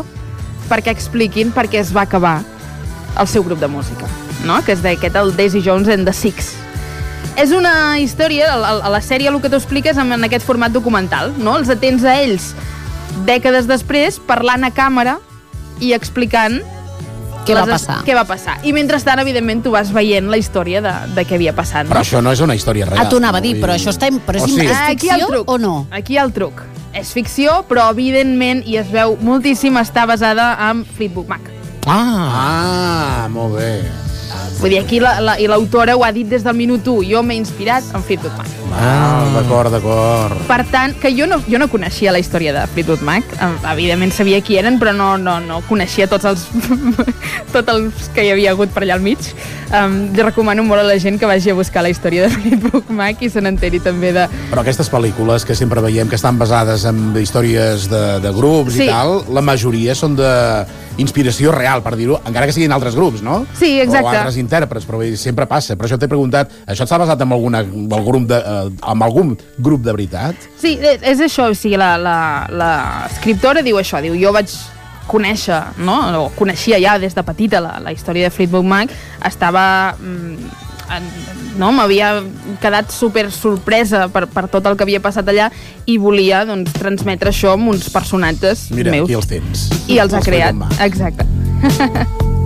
perquè 0.70 0.94
expliquin 0.94 1.52
per 1.54 1.68
què 1.70 1.82
es 1.84 1.92
va 1.96 2.08
acabar 2.08 2.40
el 3.20 3.28
seu 3.28 3.44
grup 3.44 3.60
de 3.60 3.68
música, 3.68 4.08
no? 4.48 4.62
que 4.66 4.74
és 4.74 4.82
d'aquest, 4.82 5.18
el 5.20 5.36
Daisy 5.36 5.62
Jones 5.66 5.90
and 5.92 6.08
the 6.08 6.16
Six. 6.16 6.54
És 7.40 7.52
una 7.56 7.98
història, 8.02 8.50
a 8.54 8.58
la, 8.60 8.72
a 8.84 8.90
la 8.92 9.00
sèrie 9.06 9.30
el 9.32 9.38
que 9.42 9.50
t'ho 9.52 9.60
expliques 9.62 9.98
en, 10.02 10.12
en 10.12 10.26
aquest 10.28 10.46
format 10.46 10.74
documental, 10.76 11.32
no? 11.40 11.56
Els 11.60 11.70
atents 11.72 12.04
a 12.04 12.18
ells 12.20 12.50
dècades 13.28 13.68
després 13.70 14.20
parlant 14.28 14.66
a 14.68 14.72
càmera 14.76 15.18
i 15.80 15.94
explicant 15.96 16.60
Què 17.48 17.56
va 17.56 17.64
passar. 17.66 18.02
Què 18.06 18.14
va 18.14 18.26
passar. 18.28 18.58
I 18.68 18.74
mentrestant, 18.76 19.18
evidentment, 19.24 19.64
tu 19.66 19.72
vas 19.74 19.90
veient 19.96 20.28
la 20.30 20.38
història 20.38 20.82
de, 20.86 20.92
de 21.16 21.24
què 21.26 21.38
havia 21.40 21.54
passat. 21.58 21.88
No? 21.88 21.94
Però 21.96 22.02
això 22.04 22.20
no 22.22 22.34
és 22.36 22.44
una 22.46 22.54
història 22.54 22.86
real. 22.86 23.00
Ah, 23.02 23.10
t'ho 23.10 23.18
anava 23.18 23.40
a 23.40 23.42
dir, 23.42 23.56
però 23.62 23.74
això 23.74 23.94
està... 23.96 24.12
Però 24.28 24.38
és, 24.38 24.44
O 24.44 24.50
sigui- 24.52 24.68
és 24.68 24.84
ficció 24.92 25.30
truc. 25.32 25.50
o 25.50 25.58
no? 25.58 25.88
Aquí 25.96 26.14
hi 26.14 26.20
ha 26.20 26.28
el 26.28 26.34
truc. 26.36 26.62
És 26.94 27.10
ficció, 27.16 27.64
però 27.70 27.88
evidentment, 27.96 28.62
i 28.70 28.78
es 28.78 28.92
veu 28.92 29.16
moltíssim, 29.26 29.80
està 29.82 30.06
basada 30.10 30.52
en 30.70 30.84
Fleetwood 30.86 31.32
Mac. 31.32 31.50
Ah! 31.88 33.24
Ah, 33.24 33.28
molt 33.34 33.56
bé. 33.58 33.72
Vull 34.60 34.70
dir, 34.74 34.80
aquí 34.80 35.00
la- 35.00 35.20
la- 35.22 35.38
i 35.40 35.48
l'autora 35.48 35.96
ho 35.96 36.04
ha 36.04 36.12
dit 36.12 36.28
des 36.28 36.44
del 36.44 36.54
minut 36.56 36.86
1. 36.88 37.04
Jo 37.10 37.24
m'he 37.24 37.36
inspirat 37.36 37.84
en 37.96 38.04
Fleetwood 38.04 38.36
Mac. 38.38 38.48
Ah, 38.80 39.26
d'acord, 39.34 39.72
d'acord. 39.72 40.38
Per 40.48 40.60
tant, 40.72 40.94
que 41.00 41.10
jo 41.18 41.26
no, 41.28 41.40
jo 41.48 41.58
no 41.58 41.68
coneixia 41.72 42.12
la 42.12 42.20
història 42.20 42.54
de 42.54 42.68
Fleetwood 42.68 43.02
Mac. 43.02 43.24
Evidentment 43.72 44.12
sabia 44.14 44.42
qui 44.42 44.58
eren, 44.58 44.78
però 44.80 44.94
no, 44.96 45.18
no, 45.18 45.40
no 45.40 45.62
coneixia 45.68 46.08
tots 46.08 46.26
els, 46.26 46.48
tots 47.54 47.70
els 47.74 48.10
que 48.14 48.26
hi 48.26 48.32
havia 48.34 48.52
hagut 48.54 48.70
per 48.74 48.84
allà 48.84 48.98
al 49.00 49.02
mig. 49.06 49.20
Um, 49.70 50.10
jo 50.16 50.24
recomano 50.26 50.64
molt 50.66 50.82
a 50.82 50.88
la 50.88 50.98
gent 51.00 51.20
que 51.22 51.28
vagi 51.30 51.52
a 51.52 51.54
buscar 51.58 51.84
la 51.86 51.90
història 51.94 52.26
de 52.28 52.30
Fleetwood 52.36 52.90
Mac 52.90 53.22
i 53.22 53.30
se 53.30 53.42
n'enteri 53.42 53.80
també 53.86 54.12
de... 54.16 54.26
Però 54.50 54.64
aquestes 54.64 54.90
pel·lícules 54.92 55.46
que 55.46 55.56
sempre 55.58 55.82
veiem 55.86 56.10
que 56.10 56.18
estan 56.18 56.40
basades 56.42 56.86
en 56.90 57.14
històries 57.22 57.88
de, 57.90 58.04
de 58.24 58.32
grups 58.36 58.74
Sí. 58.80 58.86
i 58.86 58.90
tal, 58.92 59.24
la 59.34 59.42
majoria 59.42 59.96
són 59.98 60.16
de 60.18 60.30
inspiració 61.00 61.52
real, 61.56 61.82
per 61.82 61.94
dir-ho, 61.96 62.18
encara 62.28 62.46
que 62.50 62.54
siguin 62.56 62.74
altres 62.76 62.96
grups, 62.98 63.22
no? 63.24 63.46
Sí, 63.58 63.78
exacte. 63.80 64.10
O 64.30 64.32
altres 64.32 64.44
intèrprets, 64.44 64.86
però 64.86 65.00
vull 65.00 65.10
dir, 65.10 65.18
sempre 65.18 65.46
passa. 65.50 65.76
Per 65.76 65.88
això 65.88 65.98
t'he 65.98 66.08
preguntat, 66.08 66.52
això 66.70 66.86
està 66.86 67.00
basat 67.02 67.22
en, 67.26 67.32
alguna, 67.34 67.64
en, 67.66 67.88
algun, 67.92 68.28
de, 68.30 68.38
eh, 68.38 68.92
en 68.92 69.02
algun 69.02 69.32
grup 69.58 69.82
de 69.82 69.92
veritat? 69.96 70.36
Sí, 70.62 70.76
és, 70.78 71.02
és 71.02 71.20
això, 71.26 71.50
o 71.50 71.56
sigui, 71.58 71.78
la, 71.80 71.96
la, 71.98 72.46
la 72.52 72.72
escriptora 73.10 73.64
diu 73.66 73.80
això, 73.82 74.02
diu, 74.02 74.14
jo 74.20 74.32
vaig 74.36 74.54
conèixer, 75.10 75.58
no? 75.82 75.98
o 76.22 76.30
coneixia 76.38 76.78
ja 76.80 77.00
des 77.02 77.16
de 77.18 77.24
petita 77.26 77.60
la, 77.60 77.80
la 77.82 77.92
història 77.92 78.30
de 78.30 78.36
Fleetwood 78.36 78.66
Mac, 78.70 78.94
estava 79.26 79.96
mm, 79.98 80.52
en- 80.94 81.12
no, 81.58 81.72
m'havia 81.74 82.22
quedat 82.62 82.94
super 82.94 83.32
sorpresa 83.34 84.08
per, 84.14 84.28
per 84.30 84.46
tot 84.54 84.66
el 84.70 84.78
que 84.78 84.86
havia 84.86 85.02
passat 85.02 85.28
allà 85.28 85.50
i 85.90 85.98
volia 85.98 86.46
doncs, 86.46 86.72
transmetre 86.78 87.34
això 87.34 87.56
amb 87.58 87.74
uns 87.74 87.90
personatges 87.90 88.70
Mira, 88.72 88.92
meus. 88.94 89.10
aquí 89.10 89.18
els 89.18 89.28
tens. 89.34 89.70
I 89.90 89.98
els 89.98 90.14
ha 90.14 90.22
Els 90.22 90.30
creat. 90.30 90.54
Fleetwood 90.54 90.78
Mac. 90.78 90.86
Exacte. 90.86 91.26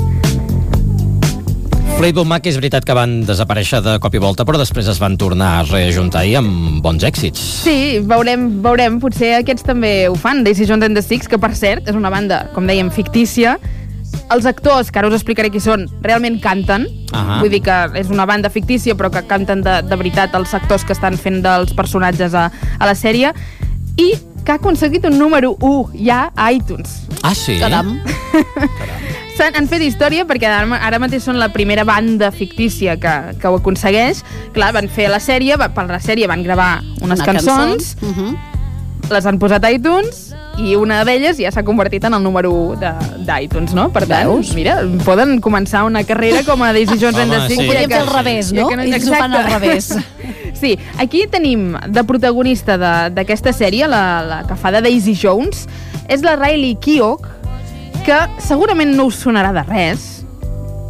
Fleetwood 2.04 2.28
Mac 2.28 2.44
és 2.50 2.58
veritat 2.60 2.84
que 2.84 2.96
van 2.98 3.22
desaparèixer 3.24 3.80
de 3.80 3.94
cop 4.04 4.12
i 4.12 4.20
volta, 4.20 4.44
però 4.44 4.60
després 4.60 4.90
es 4.92 4.98
van 5.00 5.14
tornar 5.16 5.54
a 5.56 5.62
reajuntar 5.64 6.26
i 6.28 6.34
amb 6.36 6.82
bons 6.84 7.06
èxits. 7.08 7.40
Sí, 7.64 8.02
veurem, 8.04 8.58
veurem. 8.66 8.98
Potser 9.00 9.30
aquests 9.38 9.64
també 9.64 10.10
ho 10.12 10.18
fan. 10.20 10.44
The 10.44 10.52
Six, 10.52 11.30
que 11.32 11.40
per 11.40 11.54
cert 11.56 11.88
és 11.88 11.96
una 11.96 12.12
banda, 12.12 12.50
com 12.52 12.68
dèiem, 12.68 12.92
fictícia. 12.92 13.56
Els 14.36 14.44
actors, 14.44 14.92
que 14.92 15.00
ara 15.00 15.08
us 15.08 15.16
explicaré 15.16 15.48
qui 15.50 15.64
són, 15.64 15.88
realment 16.04 16.42
canten. 16.44 16.90
Ahà. 17.16 17.40
Vull 17.40 17.56
dir 17.56 17.64
que 17.64 17.80
és 17.96 18.12
una 18.12 18.28
banda 18.28 18.52
fictícia, 18.52 19.00
però 19.00 19.08
que 19.10 19.24
canten 19.24 19.64
de, 19.64 19.80
de 19.88 19.96
veritat 19.96 20.36
els 20.36 20.52
actors 20.54 20.84
que 20.84 20.92
estan 20.92 21.16
fent 21.16 21.40
dels 21.40 21.72
personatges 21.72 22.36
a, 22.36 22.50
a 22.80 22.86
la 22.86 23.00
sèrie. 23.00 23.32
I 23.96 24.12
que 24.44 24.52
ha 24.52 24.60
aconseguit 24.60 25.08
un 25.08 25.16
número 25.16 25.56
1 25.62 26.04
ja 26.04 26.26
a 26.36 26.52
iTunes. 26.52 27.06
Ah, 27.24 27.32
sí? 27.32 27.62
Caram. 27.64 27.96
S'han 29.38 29.56
han 29.58 29.68
fet 29.68 29.82
història 29.82 30.28
perquè 30.30 30.46
ara, 30.46 30.78
ara 30.78 31.00
mateix 31.02 31.24
són 31.26 31.40
la 31.42 31.48
primera 31.54 31.84
banda 31.88 32.30
fictícia 32.32 32.98
que, 33.02 33.14
que 33.42 33.48
ho 33.50 33.56
aconsegueix. 33.58 34.22
Clar, 34.54 34.72
van 34.76 34.90
fer 34.94 35.08
la 35.10 35.20
sèrie, 35.24 35.58
va, 35.58 35.72
per 35.74 35.88
la 35.90 36.00
sèrie 36.04 36.28
van 36.30 36.44
gravar 36.46 36.82
unes 37.02 37.18
Una 37.20 37.26
cançons, 37.26 37.96
cançó. 37.96 38.12
Uh 38.12 38.14
-huh. 38.14 38.38
les 39.10 39.26
han 39.26 39.40
posat 39.40 39.64
a 39.66 39.72
iTunes 39.72 40.34
i 40.60 40.76
una 40.76 41.04
d'elles 41.04 41.38
ja 41.38 41.50
s'ha 41.52 41.64
convertit 41.64 42.04
en 42.04 42.14
el 42.14 42.22
número 42.24 42.52
1 42.52 42.76
de- 42.80 42.94
d'iTunes, 43.26 43.74
no? 43.74 43.90
Per 43.92 44.06
tant, 44.06 44.28
Veus? 44.30 44.54
mira, 44.54 44.82
poden 45.04 45.42
començar 45.42 45.84
una 45.84 46.04
carrera 46.04 46.44
com 46.44 46.62
a 46.62 46.72
Daisy 46.72 46.98
Jones 47.00 47.18
and 47.18 47.32
the 47.32 47.40
Six. 47.48 47.60
sí. 47.60 47.68
Podríem 47.68 47.90
fer 47.90 48.00
al 48.00 48.08
revés, 48.14 48.54
no? 48.54 48.70
Ells 48.70 49.08
ho 49.08 49.14
fan 49.16 49.34
al 49.34 49.46
revés. 49.60 49.96
Sí, 50.54 50.78
aquí 50.98 51.26
tenim 51.28 51.76
de 51.90 52.04
protagonista 52.06 52.78
de- 52.78 53.10
d'aquesta 53.10 53.52
sèrie, 53.52 53.86
la, 53.88 54.22
la 54.24 54.44
que 54.48 54.56
fa 54.56 54.72
de 54.72 54.82
Daisy 54.82 55.14
Jones, 55.22 55.68
és 56.08 56.22
la 56.22 56.36
Riley 56.38 56.76
Keough, 56.80 57.20
que 58.04 58.20
segurament 58.44 58.94
no 58.98 59.08
us 59.08 59.18
sonarà 59.24 59.54
de 59.56 59.64
res. 59.68 60.08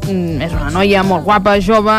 Mm, 0.09 0.41
és 0.43 0.53
una 0.57 0.71
noia 0.73 1.03
molt 1.05 1.23
guapa, 1.27 1.55
jove, 1.63 1.93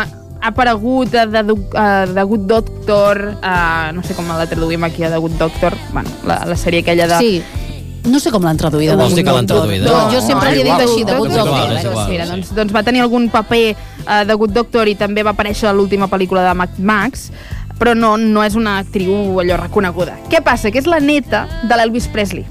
ha 0.44 0.50
aparegut 0.50 1.14
a 1.16 1.24
The, 1.30 1.42
a 1.78 1.84
The 2.10 2.24
Good 2.28 2.46
Doctor, 2.50 3.20
a, 3.40 3.92
no 3.96 4.02
sé 4.04 4.16
com 4.16 4.28
la 4.28 4.44
traduïm 4.50 4.84
aquí 4.84 5.06
a 5.06 5.12
The 5.12 5.20
Good 5.22 5.38
Doctor, 5.40 5.76
bueno, 5.92 6.10
la, 6.28 6.42
la 6.50 6.56
sèrie 6.58 6.82
aquella 6.84 7.08
de... 7.14 7.20
Sí. 7.22 7.62
No 8.04 8.18
sé 8.20 8.28
com 8.28 8.44
l'han 8.44 8.58
traduïda. 8.60 8.98
De 9.00 9.06
dir 9.16 9.24
que 9.24 9.32
l'han 9.32 9.46
traduïda? 9.48 9.88
No, 9.88 10.10
jo 10.12 10.20
sempre 10.20 10.50
No, 10.50 10.52
li 10.52 10.60
he 10.60 10.66
dit 10.66 10.82
així, 10.84 11.06
de 11.08 11.14
Good 11.16 11.32
Doctor. 11.32 12.10
Mira, 12.10 12.26
doncs, 12.28 12.50
doncs 12.52 12.74
va 12.76 12.82
tenir 12.84 13.00
algun 13.00 13.30
paper 13.32 13.62
uh, 13.72 14.18
de 14.28 14.36
Good 14.42 14.52
Doctor 14.58 14.90
i 14.92 14.98
també 15.00 15.24
va 15.24 15.32
aparèixer 15.32 15.70
a 15.70 15.72
l'última 15.72 16.10
pel·lícula 16.12 16.44
de 16.44 16.52
Mad 16.58 16.76
Max, 16.76 17.30
però 17.80 17.94
no, 17.96 18.18
no 18.20 18.44
és 18.44 18.58
una 18.60 18.76
actriu 18.82 19.40
allò 19.40 19.56
reconeguda. 19.62 20.18
Què 20.28 20.44
passa? 20.44 20.68
Que 20.68 20.84
és 20.84 20.90
la 20.90 21.00
neta 21.00 21.46
de 21.64 21.80
l'Elvis 21.80 22.10
Presley. 22.12 22.44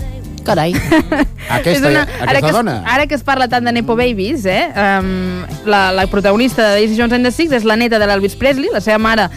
Carai. 0.43 0.73
Aquesta, 1.49 1.71
És 1.71 1.81
una- 1.81 2.01
aquesta 2.03 2.29
ara 2.29 2.39
que, 2.41 2.47
es- 2.47 2.53
dona. 2.53 2.75
Ara 2.85 3.07
que 3.07 3.15
es 3.15 3.23
parla 3.23 3.47
tant 3.47 3.65
de 3.65 3.71
Nepo 3.71 3.95
Babies, 3.95 4.45
eh, 4.45 4.67
um, 4.75 5.43
la, 5.65 5.91
la 5.91 6.07
protagonista 6.07 6.69
de 6.69 6.75
Daisy 6.81 6.97
Jones 6.99 7.13
and 7.13 7.25
the 7.25 7.31
Six 7.31 7.51
és 7.51 7.63
la 7.65 7.75
neta 7.75 7.99
de 7.99 8.07
l'Elvis 8.07 8.35
Presley, 8.35 8.69
la 8.73 8.81
seva 8.81 8.97
mare 8.97 9.29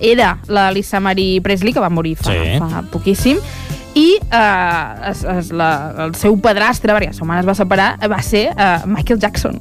era 0.00 0.38
la 0.48 0.70
Lisa 0.74 1.00
Marie 1.00 1.40
Presley, 1.40 1.72
que 1.72 1.80
va 1.80 1.88
morir 1.90 2.16
fa, 2.16 2.32
Sí. 2.32 2.58
fa 2.58 2.82
poquíssim, 2.92 3.38
i 3.94 4.16
uh, 4.26 5.10
es, 5.10 5.22
es 5.24 5.52
la, 5.54 5.94
el 6.08 6.16
seu 6.18 6.34
padrastre, 6.42 6.92
perquè 6.96 7.12
la 7.12 7.14
seva 7.14 7.28
mare 7.30 7.44
es 7.44 7.48
va 7.48 7.54
separar, 7.54 7.92
va 8.10 8.20
ser 8.26 8.48
uh, 8.56 8.82
Michael 8.90 9.20
Jackson. 9.22 9.60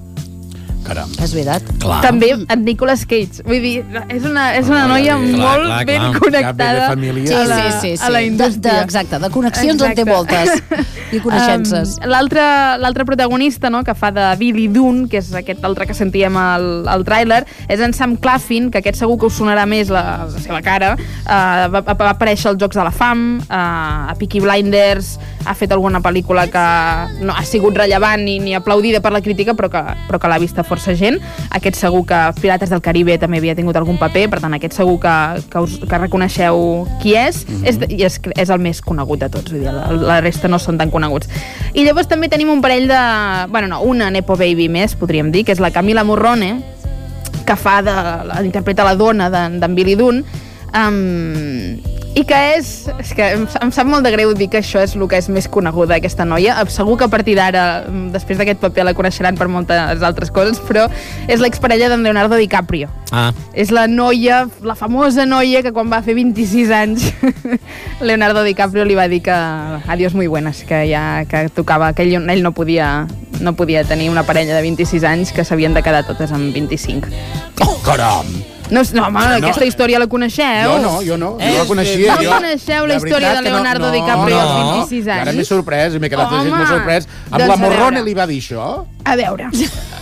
Caram. 0.83 1.07
És 1.23 1.31
veritat. 1.31 1.63
Clar. 1.79 2.01
També 2.03 2.33
en 2.35 2.63
Nicolas 2.65 3.05
Cage. 3.07 3.39
Vull 3.47 3.61
dir, 3.63 3.85
és 4.11 4.25
una, 4.27 4.49
és 4.57 4.67
una 4.67 4.81
noia 4.89 5.13
Clar, 5.15 5.29
molt 5.39 5.63
clar, 5.69 5.77
ben 5.87 6.01
clar. 6.01 6.17
connectada 6.19 6.65
Ja 6.67 6.73
de 6.73 6.89
família. 6.89 7.37
a 7.39 7.45
la, 7.47 7.59
sí, 7.61 7.69
sí, 7.79 7.91
sí. 7.95 8.03
a 8.03 8.09
la 8.11 8.19
De, 8.19 8.25
indústria. 8.25 8.73
de, 8.73 8.81
exacte, 8.83 9.19
de 9.23 9.29
connexions 9.31 9.81
en 9.81 9.95
té 9.95 10.01
Exacte. 10.03 10.83
I 11.13 11.21
coneixences. 11.23 11.97
Um, 11.99 12.09
L'altre 12.13 13.05
protagonista, 13.05 13.69
no?, 13.69 13.83
que 13.83 13.95
fa 13.97 14.11
de 14.15 14.25
Billy 14.39 14.67
Dunn, 14.73 15.07
que 15.11 15.19
és 15.21 15.31
aquest 15.37 15.63
altre 15.65 15.87
que 15.89 15.95
sentíem 15.97 16.37
al, 16.39 16.87
al 16.89 17.05
tràiler, 17.07 17.43
és 17.71 17.83
en 17.83 17.93
Sam 17.93 18.15
Claflin, 18.21 18.69
que 18.71 18.81
aquest 18.83 18.99
segur 19.01 19.19
que 19.21 19.29
us 19.29 19.37
sonarà 19.39 19.65
més 19.69 19.91
la, 19.93 20.25
la 20.29 20.43
seva 20.43 20.61
cara. 20.65 20.93
Uh, 20.97 21.69
va, 21.73 21.83
va 21.83 22.09
aparèixer 22.13 22.51
als 22.51 22.61
Jocs 22.61 22.79
de 22.79 22.87
la 22.87 22.93
Fam, 22.93 23.23
uh, 23.43 24.11
a 24.11 24.17
Peaky 24.19 24.43
Blinders, 24.43 25.17
ha 25.45 25.53
fet 25.57 25.73
alguna 25.75 25.99
pel·lícula 26.03 26.45
que 26.51 26.63
no 27.23 27.35
ha 27.35 27.43
sigut 27.47 27.77
rellevant 27.77 28.23
ni, 28.23 28.37
ni 28.39 28.55
aplaudida 28.55 29.01
per 29.03 29.11
la 29.13 29.21
crítica, 29.21 29.55
però 29.57 29.69
que, 29.71 29.81
però 30.07 30.19
que 30.21 30.31
l'ha 30.31 30.39
vista 30.41 30.63
força 30.63 30.95
gent. 30.95 31.19
Aquest 31.51 31.79
segur 31.79 32.05
que 32.07 32.19
Pirates 32.39 32.71
del 32.71 32.83
Caribe 32.83 33.17
també 33.21 33.41
havia 33.41 33.55
tingut 33.57 33.77
algun 33.79 33.99
paper, 34.01 34.27
per 34.31 34.41
tant, 34.43 34.55
aquest 34.55 34.77
segur 34.79 34.99
que, 35.03 35.15
que, 35.51 35.63
us, 35.65 35.79
que 35.83 36.01
reconeixeu 36.01 36.87
qui 37.01 37.15
és, 37.19 37.43
mm 37.43 37.53
-hmm. 37.53 37.67
és, 37.67 37.79
i 37.89 38.03
és, 38.03 38.19
és 38.35 38.49
el 38.49 38.59
més 38.59 38.81
conegut 38.81 39.19
de 39.19 39.29
tots, 39.29 39.51
vull 39.51 39.61
dir, 39.61 39.71
la, 39.71 39.91
la 39.91 40.21
resta 40.21 40.47
no 40.47 40.59
són 40.59 40.77
tan 40.77 40.89
coneguts. 40.89 41.02
I 41.73 41.83
llavors 41.85 42.07
també 42.07 42.29
tenim 42.29 42.51
un 42.53 42.61
parell 42.61 42.87
de... 42.87 43.01
Bueno, 43.49 43.67
no, 43.67 43.81
una 43.81 44.11
Nepo 44.13 44.37
Baby 44.37 44.69
més, 44.69 44.95
podríem 44.95 45.31
dir, 45.33 45.43
que 45.47 45.55
és 45.55 45.61
la 45.63 45.71
Camila 45.73 46.03
Morrone, 46.05 46.55
que 47.45 47.57
fa 47.59 47.81
de... 47.85 47.95
Interpreta 48.45 48.85
la 48.85 48.95
dona 48.95 49.29
d'en 49.33 49.59
de, 49.59 49.71
Billy 49.73 49.95
Dunn, 49.99 50.23
um, 50.75 51.79
i 52.13 52.21
que 52.29 52.37
és... 52.59 52.67
És 53.01 53.11
que 53.17 53.25
em, 53.35 53.45
em 53.65 53.71
sap 53.73 53.87
molt 53.89 54.05
de 54.05 54.11
greu 54.13 54.35
dir 54.37 54.45
que 54.53 54.59
això 54.61 54.83
és 54.85 54.93
el 54.93 55.05
que 55.09 55.17
és 55.17 55.29
més 55.33 55.47
coneguda, 55.49 55.97
aquesta 55.97 56.25
noia. 56.29 56.59
Segur 56.69 56.97
que 56.99 57.07
a 57.07 57.11
partir 57.11 57.33
d'ara, 57.39 57.85
després 58.13 58.37
d'aquest 58.37 58.61
paper, 58.61 58.85
la 58.85 58.93
coneixeran 58.93 59.39
per 59.39 59.47
moltes 59.49 60.03
altres 60.05 60.29
coses, 60.33 60.61
però 60.61 60.85
és 61.25 61.41
l'exparella 61.41 61.89
d'en 61.89 62.05
Leonardo 62.05 62.37
DiCaprio. 62.37 62.91
Ah, 63.13 63.31
És 63.53 63.69
la 63.73 63.87
noia, 63.87 64.43
la 64.65 64.75
famosa 64.77 65.25
noia 65.25 65.61
que 65.65 65.73
quan 65.73 65.89
va 65.91 66.01
fer 66.05 66.15
26 66.17 66.71
anys 66.73 67.11
Leonardo 68.07 68.41
DiCaprio 68.45 68.85
li 68.89 68.97
va 68.97 69.05
dir 69.09 69.21
que 69.25 69.33
adiós 69.33 70.13
muy 70.17 70.27
buenas, 70.27 70.63
que 70.65 70.85
ja 70.89 71.25
que 71.29 71.47
tocava, 71.53 71.93
que 71.93 72.05
ell, 72.05 72.17
ell 72.29 72.41
no 72.41 72.53
podia 72.57 73.05
no 73.41 73.53
podia 73.53 73.83
tenir 73.83 74.09
una 74.09 74.23
parella 74.23 74.55
de 74.55 74.61
26 74.65 75.03
anys 75.03 75.33
que 75.33 75.45
s'havien 75.45 75.73
de 75.73 75.85
quedar 75.85 76.05
totes 76.09 76.31
amb 76.31 76.53
25. 76.53 77.09
Caram. 77.85 78.52
No, 78.73 78.81
no 78.93 79.03
home, 79.05 79.19
No. 79.21 79.35
aquesta 79.37 79.65
història 79.69 79.99
la 80.01 80.07
coneixeu? 80.09 80.71
Jo 80.71 80.77
no, 80.81 80.93
jo 81.05 81.17
no. 81.21 81.29
Eh, 81.39 81.51
Jo 81.53 81.59
la 81.61 81.65
coneixia. 81.69 82.15
no 82.15 82.23
jo, 82.23 82.31
coneixeu 82.33 82.87
la 82.89 82.95
història 82.95 83.29
veritat 83.29 83.43
de 83.43 83.49
Leonardo 83.49 83.85
no, 83.85 83.91
no, 83.91 83.93
DiCaprio 83.93 84.35
no. 84.35 84.41
als 84.41 84.89
26 84.89 85.05
I 85.05 85.09
Ara 85.11 85.21
anys? 85.29 85.37
m'he 85.37 85.45
sorprès, 85.45 85.93
i 85.93 85.99
m'he 85.99 86.09
quedat 86.09 86.31
Home, 86.31 86.49
molt 86.49 86.67
sorprès. 86.67 87.07
Amb 87.29 87.37
doncs 87.37 87.49
la 87.53 87.57
Morrone 87.61 88.03
li 88.03 88.13
va 88.17 88.25
dir 88.27 88.39
això? 88.41 88.85
A 89.05 89.15
veure. 89.19 89.49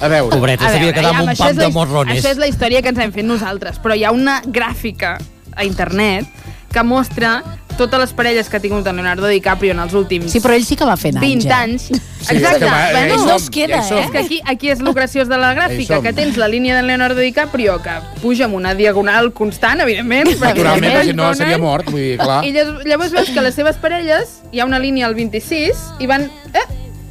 A 0.02 0.08
veure. 0.08 0.30
pobreta, 0.36 0.70
s'havia 0.72 0.94
quedat 0.94 1.12
amb 1.12 1.28
un 1.28 1.36
pam 1.36 1.56
la 1.58 1.64
de 1.66 1.70
morrones. 1.70 2.18
Això 2.24 2.32
és 2.32 2.38
la 2.38 2.48
història 2.48 2.82
que 2.82 2.90
ens 2.90 3.00
hem 3.00 3.12
fet 3.12 3.26
nosaltres, 3.26 3.78
però 3.82 3.96
hi 3.98 4.04
ha 4.06 4.12
una 4.12 4.42
gràfica 4.46 5.18
a 5.56 5.66
internet 5.66 6.26
que 6.72 6.84
mostra 6.84 7.42
totes 7.78 8.00
les 8.00 8.14
parelles 8.14 8.50
que 8.50 8.58
ha 8.58 8.62
tingut 8.62 8.86
en 8.88 8.96
Leonardo 8.96 9.28
DiCaprio 9.28 9.74
en 9.74 9.80
els 9.82 9.94
últims 9.98 10.32
Sí, 10.32 10.42
però 10.44 10.56
ell 10.58 10.66
sí 10.66 10.76
que 10.78 10.86
va 10.86 10.98
fent 11.00 11.18
anys, 11.18 11.46
20 11.46 11.48
eh? 11.48 11.54
anys. 11.58 11.86
Sí, 12.22 12.36
Exacte. 12.36 12.66
va, 12.66 12.82
bueno, 12.92 13.16
som, 13.18 13.28
no 13.28 13.38
es 13.38 13.48
queda, 13.50 13.80
eh? 13.82 14.02
és 14.04 14.12
que 14.12 14.20
aquí, 14.20 14.42
aquí 14.46 14.70
és 14.70 14.84
el 14.84 14.92
graciós 14.94 15.32
de 15.32 15.40
la 15.42 15.54
gràfica, 15.58 16.02
que 16.04 16.14
tens 16.14 16.38
la 16.38 16.50
línia 16.52 16.76
de 16.78 16.84
Leonardo 16.86 17.24
DiCaprio 17.24 17.80
que 17.82 17.96
puja 18.22 18.46
amb 18.46 18.60
una 18.60 18.76
diagonal 18.78 19.32
constant, 19.34 19.82
evidentment. 19.82 20.30
perquè 20.36 20.62
Naturalment, 20.62 20.94
perquè 21.00 21.16
no 21.18 21.32
seria 21.38 21.58
mort, 21.62 21.90
vull 21.90 22.04
dir, 22.04 22.20
clar. 22.22 22.44
I 22.46 22.54
llavors, 22.54 22.86
llavors 22.86 23.18
veus 23.18 23.34
que 23.34 23.48
les 23.48 23.58
seves 23.58 23.82
parelles, 23.82 24.38
hi 24.52 24.62
ha 24.62 24.70
una 24.70 24.80
línia 24.80 25.10
al 25.10 25.18
26 25.18 25.90
i 26.00 26.12
van... 26.12 26.30
Eh, 26.54 26.68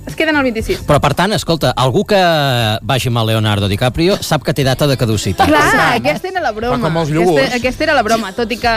es 0.06 0.16
queden 0.16 0.36
al 0.36 0.42
26. 0.42 0.86
Però, 0.88 0.98
per 1.02 1.12
tant, 1.14 1.34
escolta, 1.36 1.70
algú 1.78 2.02
que 2.08 2.18
vagi 2.82 3.10
amb 3.10 3.20
el 3.22 3.32
Leonardo 3.34 3.68
DiCaprio 3.70 4.16
sap 4.22 4.42
que 4.46 4.54
té 4.56 4.64
data 4.66 4.88
de 4.90 4.96
caducitat. 4.98 5.50
Clar, 5.50 5.96
aquesta 6.00 6.30
era 6.32 6.42
la 6.42 6.50
broma. 6.56 6.80
Com 6.82 6.98
els 7.02 7.12
aquesta, 7.12 7.60
aquesta 7.60 7.86
era 7.86 7.94
la 7.94 8.02
broma, 8.06 8.32
tot 8.34 8.50
i 8.50 8.58
que 8.58 8.74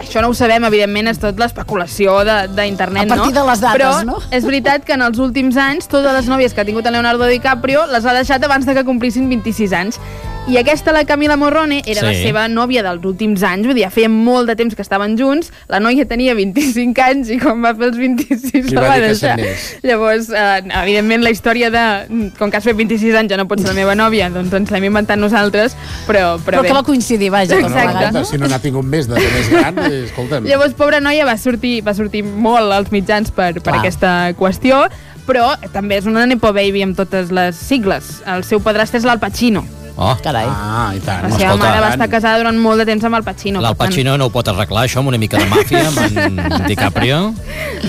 això 0.00 0.22
no 0.22 0.30
ho 0.30 0.36
sabem, 0.36 0.64
evidentment, 0.68 1.10
és 1.12 1.20
tot 1.22 1.38
l'especulació 1.40 2.18
d'internet, 2.24 3.08
no? 3.08 3.14
A 3.14 3.16
partir 3.16 3.34
de 3.36 3.44
les 3.48 3.64
dates, 3.64 3.76
Però 3.76 3.90
no? 4.06 4.20
és 4.30 4.44
veritat 4.44 4.84
que 4.86 4.94
en 4.96 5.04
els 5.06 5.18
últims 5.22 5.56
anys 5.56 5.88
totes 5.88 6.12
les 6.12 6.30
nòvies 6.30 6.54
que 6.54 6.62
ha 6.62 6.68
tingut 6.68 6.86
el 6.86 6.96
Leonardo 6.98 7.28
DiCaprio 7.30 7.86
les 7.90 8.06
ha 8.06 8.14
deixat 8.16 8.44
abans 8.44 8.66
de 8.66 8.74
que 8.74 8.84
complissin 8.84 9.28
26 9.28 9.72
anys. 9.72 10.00
I 10.48 10.56
aquesta, 10.60 10.92
la 10.94 11.04
Camila 11.04 11.34
Morrone, 11.36 11.82
era 11.86 12.02
Sí. 12.02 12.06
la 12.06 12.12
seva 12.14 12.42
nòvia 12.46 12.84
dels 12.84 13.02
últims 13.04 13.42
anys, 13.42 13.66
vull 13.66 13.74
dir, 13.74 13.82
ja 13.82 13.90
feia 13.90 14.06
molt 14.08 14.46
de 14.46 14.54
temps 14.54 14.76
que 14.76 14.82
estaven 14.84 15.16
junts, 15.18 15.48
la 15.66 15.80
noia 15.80 16.04
tenia 16.06 16.36
25 16.38 17.02
anys 17.02 17.30
i 17.34 17.38
quan 17.40 17.58
va 17.64 17.72
fer 17.74 17.88
els 17.88 17.96
26 17.98 18.68
Li 18.70 18.76
la 18.76 18.80
va 18.84 18.98
deixar. 19.02 19.40
Llavors, 19.82 20.28
eh, 20.30 20.62
evidentment, 20.84 21.24
la 21.24 21.30
història 21.34 21.68
de 21.74 22.30
com 22.38 22.48
que 22.52 22.56
has 22.60 22.62
fet 22.64 22.76
26 22.78 23.16
anys 23.18 23.32
ja 23.34 23.36
no 23.40 23.48
pots 23.50 23.62
ser 23.66 23.72
la 23.72 23.74
meva 23.80 23.96
nòvia, 23.98 24.28
doncs 24.30 24.52
ens 24.54 24.70
l'hem 24.70 24.84
inventat 24.86 25.18
nosaltres, 25.18 25.74
però, 26.06 26.36
però, 26.38 26.60
Però 26.60 26.62
bé. 26.62 26.68
que 26.68 26.74
va 26.78 26.84
coincidir, 26.84 27.30
vaja. 27.34 27.56
No, 27.56 27.62
no, 27.62 27.66
Exacte. 27.66 28.04
escolta, 28.04 28.24
si 28.30 28.38
no 28.38 28.46
n'ha 28.46 28.60
tingut 28.62 28.84
més 28.84 29.08
de, 29.08 29.14
de 29.18 29.30
més 29.34 29.48
gran, 29.50 29.78
eh, 29.90 30.04
escolta'm. 30.06 30.44
Llavors, 30.46 30.74
pobra 30.74 31.00
noia, 31.00 31.24
va 31.26 31.36
sortir, 31.36 31.80
va 31.82 31.92
sortir 31.94 32.22
molt 32.22 32.70
als 32.72 32.92
mitjans 32.94 33.32
per, 33.34 33.54
per 33.54 33.62
Clar. 33.72 33.80
aquesta 33.80 34.32
qüestió, 34.38 34.86
però 35.26 35.56
també 35.72 35.96
és 35.98 36.06
una 36.06 36.24
Nepo 36.24 36.52
Baby 36.52 36.82
amb 36.86 36.94
totes 36.96 37.32
les 37.34 37.56
sigles. 37.56 38.22
El 38.24 38.44
seu 38.44 38.60
padrastre 38.62 38.98
és 39.02 39.04
l'Al 39.04 39.18
Pacino. 39.18 39.64
Oh, 39.96 40.12
Carai. 40.22 40.44
Ah, 40.44 40.90
i 40.94 41.00
tant. 41.00 41.24
La 41.24 41.30
seva 41.32 41.54
escolta, 41.54 41.64
mare 41.64 41.80
va 41.80 41.88
estar 41.94 42.08
casada 42.12 42.38
durant 42.42 42.58
molt 42.60 42.82
de 42.82 42.84
temps 42.84 43.04
amb 43.08 43.16
el 43.16 43.24
Pacino. 43.24 43.62
l'Al 43.64 43.76
tant, 43.76 43.88
Pacino 43.88 44.16
no 44.20 44.26
ho 44.28 44.32
pot 44.34 44.48
arreglar, 44.52 44.84
això, 44.84 45.00
amb 45.00 45.08
una 45.08 45.18
mica 45.18 45.40
de 45.40 45.46
màfia, 45.48 45.86
amb 45.88 45.98
en 46.04 46.66
DiCaprio. 46.70 47.20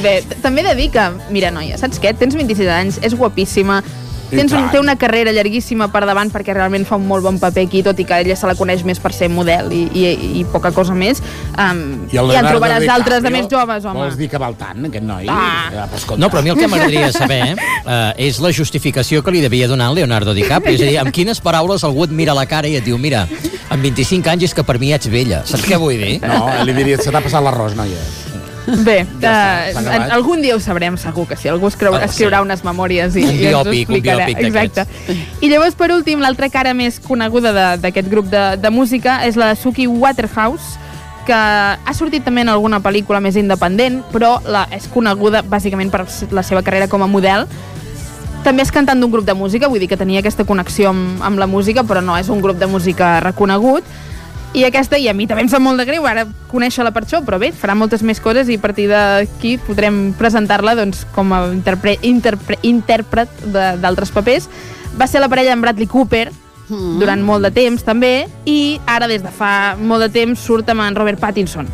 Bé, 0.03 0.21
també 0.41 0.63
he 0.63 0.67
de 0.69 0.75
dir 0.79 0.89
que, 0.95 1.07
mira, 1.35 1.51
noia, 1.51 1.75
saps 1.81 1.99
què? 1.99 2.13
Tens 2.17 2.35
26 2.39 2.71
anys, 2.71 2.99
és 3.03 3.15
guapíssima, 3.19 3.81
Tens 4.29 4.51
un, 4.51 4.67
té 4.71 4.79
una 4.79 4.97
carrera 4.99 5.31
llarguíssima 5.35 5.87
per 5.93 6.03
davant 6.07 6.31
perquè 6.33 6.55
realment 6.55 6.85
fa 6.87 6.97
un 6.99 7.05
molt 7.07 7.23
bon 7.25 7.39
paper 7.39 7.63
aquí, 7.67 7.83
tot 7.85 7.99
i 7.99 8.05
que 8.07 8.19
ella 8.23 8.35
se 8.35 8.49
la 8.49 8.55
coneix 8.59 8.83
més 8.87 8.99
per 9.03 9.13
ser 9.15 9.29
model 9.31 9.71
i, 9.75 9.85
i, 9.87 10.05
i 10.41 10.45
poca 10.51 10.73
cosa 10.75 10.95
més. 10.97 11.21
Um, 11.55 12.07
I 12.11 12.19
ja 12.19 12.41
en 12.41 12.49
trobaràs 12.49 12.85
d'altres 12.87 13.23
de 13.23 13.31
més 13.33 13.47
joves, 13.51 13.87
home. 13.87 14.03
Vols 14.03 14.19
dir 14.19 14.29
que 14.31 14.41
val 14.41 14.57
tant, 14.59 14.89
aquest 14.89 15.07
noi? 15.07 15.29
Ah. 15.31 15.69
Eh, 15.71 15.87
escolta. 15.95 16.19
No, 16.21 16.31
però 16.33 16.43
a 16.43 16.47
mi 16.47 16.53
el 16.53 16.59
que 16.59 16.69
m'agradaria 16.71 17.11
saber 17.15 17.55
eh, 17.55 18.27
és 18.27 18.41
la 18.43 18.51
justificació 18.55 19.23
que 19.23 19.33
li 19.35 19.43
devia 19.43 19.69
donar 19.71 19.89
Leonardo 19.95 20.35
DiCaprio. 20.37 20.75
És 20.77 20.83
a 20.83 20.91
dir, 20.91 20.99
amb 21.01 21.15
quines 21.15 21.41
paraules 21.43 21.85
algú 21.87 22.07
et 22.07 22.15
mira 22.15 22.35
la 22.37 22.47
cara 22.49 22.69
i 22.69 22.77
et 22.79 22.85
diu 22.85 22.99
mira, 23.01 23.25
amb 23.69 23.83
25 23.83 24.33
anys 24.35 24.49
és 24.51 24.57
que 24.57 24.67
per 24.67 24.77
mi 24.81 24.93
ets 24.95 25.09
vella. 25.11 25.43
Saps 25.47 25.67
què 25.67 25.79
vull 25.79 25.97
dir? 25.97 26.17
No, 26.27 26.47
li 26.67 26.75
diria, 26.77 26.99
se 27.01 27.13
t'ha 27.13 27.23
passat 27.23 27.43
l'arròs, 27.45 27.77
noia. 27.79 28.26
Bé, 28.67 29.05
Ja 29.21 29.69
està, 29.69 29.73
s'ha 29.73 29.79
acabat. 29.79 30.11
algun 30.11 30.41
dia 30.41 30.55
ho 30.55 30.59
sabrem 30.59 30.97
segur 30.97 31.25
que 31.27 31.37
sí. 31.37 31.47
Algú 31.47 31.67
escriurà, 31.67 32.01
Ah, 32.03 32.07
sí. 32.07 32.23
escriurà 32.23 32.41
unes 32.41 32.63
memòries 32.65 33.15
i, 33.15 33.23
Un 33.23 33.29
i 33.35 33.45
ens 33.47 33.55
ho 33.55 33.63
biòpic, 33.63 33.89
un 33.89 33.95
explicarà. 33.95 34.25
biòpic 34.25 34.51
d'aquests. 34.53 34.77
Exacte. 34.77 35.17
I 35.41 35.49
llavors, 35.49 35.75
per 35.75 35.91
últim, 35.95 36.19
l'altra 36.19 36.49
cara 36.49 36.73
més 36.73 36.99
coneguda 36.99 37.53
de- 37.53 37.77
d'aquest 37.81 38.09
grup 38.09 38.25
de, 38.29 38.57
de 38.57 38.69
música 38.69 39.25
és 39.25 39.35
la 39.37 39.55
Suki 39.55 39.87
Waterhouse, 39.87 40.77
que 41.25 41.33
ha 41.33 41.93
sortit 41.93 42.23
també 42.23 42.41
en 42.41 42.49
alguna 42.49 42.79
pel·lícula 42.79 43.19
més 43.21 43.35
independent, 43.35 44.01
però 44.13 44.41
la, 44.45 44.67
és 44.71 44.87
coneguda 44.87 45.41
bàsicament 45.43 45.89
per 45.91 46.05
la 46.31 46.43
seva 46.43 46.61
carrera 46.61 46.87
com 46.87 47.01
a 47.03 47.07
model. 47.07 47.47
També 48.43 48.61
és 48.63 48.71
cantant 48.71 48.99
d'un 48.99 49.11
grup 49.11 49.25
de 49.25 49.33
música, 49.33 49.67
vull 49.67 49.79
dir 49.79 49.89
que 49.89 49.97
tenia 49.97 50.19
aquesta 50.21 50.45
connexió 50.45 50.89
amb, 50.93 51.21
amb 51.21 51.37
la 51.39 51.47
música, 51.47 51.83
però 51.83 52.01
no 52.03 52.15
és 52.17 52.29
un 52.29 52.39
grup 52.41 52.57
de 52.57 52.67
música 52.67 53.19
reconegut. 53.19 53.83
I 54.53 54.63
aquesta, 54.63 54.97
i 54.97 55.07
a 55.09 55.13
mi 55.13 55.27
també 55.27 55.43
em 55.43 55.49
sap 55.49 55.61
molt 55.61 55.77
de 55.77 55.85
greu 55.85 56.05
ara 56.07 56.25
conèixer-la 56.49 56.91
per 56.95 57.03
això, 57.03 57.19
però 57.25 57.37
bé, 57.37 57.51
farà 57.51 57.75
moltes 57.75 58.01
més 58.01 58.19
coses 58.23 58.47
i 58.49 58.55
a 58.55 58.61
partir 58.63 58.87
d'aquí 58.89 59.57
podrem 59.67 60.13
presentar-la 60.17 60.73
doncs, 60.75 61.05
com 61.13 61.33
a 61.35 61.47
interpre, 61.53 61.97
interpre, 62.01 62.57
intèrpret 62.63 63.29
de- 63.45 63.75
d'altres 63.77 64.09
papers. 64.11 64.47
Va 64.97 65.05
ser 65.05 65.19
la 65.21 65.27
parella 65.29 65.53
amb 65.53 65.61
Bradley 65.61 65.87
Cooper, 65.87 66.31
Mm. 66.69 66.99
durant 66.99 67.21
molt 67.23 67.43
de 67.45 67.51
temps 67.51 67.83
també, 67.83 68.27
i 68.45 68.79
ara 68.85 69.07
des 69.07 69.21
de 69.23 69.29
fa 69.31 69.75
molt 69.79 70.01
de 70.01 70.09
temps 70.09 70.39
surt 70.39 70.67
amb 70.69 70.81
en 70.81 70.95
Robert 70.95 71.19
Pattinson. 71.19 71.67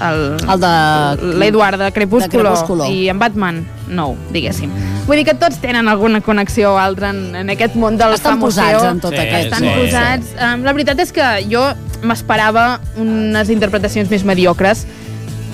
El, 0.00 0.36
El 0.48 0.60
de- 0.60 1.38
L'Edward 1.38 1.78
de 1.78 1.92
Crepúsculo, 1.92 2.42
de 2.44 2.48
Crepúsculo. 2.54 2.84
i 2.86 3.08
en 3.08 3.18
Batman 3.18 3.66
nou, 3.88 4.16
diguéssim. 4.30 4.70
Vull 5.06 5.16
dir 5.16 5.24
que 5.24 5.34
tots 5.34 5.58
tenen 5.58 5.88
alguna 5.88 6.20
connexió 6.20 6.74
o 6.74 6.78
altra 6.78 7.10
en, 7.10 7.34
en 7.34 7.50
aquest 7.50 7.74
món 7.74 7.96
del 7.96 8.14
Estan 8.14 8.34
famoseo. 8.38 8.64
posats 8.64 8.84
en 8.92 9.00
tot 9.00 9.12
Sí, 9.12 9.18
aquest. 9.18 9.44
Estan 9.52 9.60
sí, 9.60 9.70
posats. 9.80 10.26
Um, 10.54 10.62
la 10.62 10.72
veritat 10.72 10.98
és 11.00 11.10
que 11.12 11.46
jo 11.50 11.62
m'esperava 12.02 12.78
unes 13.00 13.50
interpretacions 13.50 14.10
més 14.10 14.24
mediocres, 14.24 14.86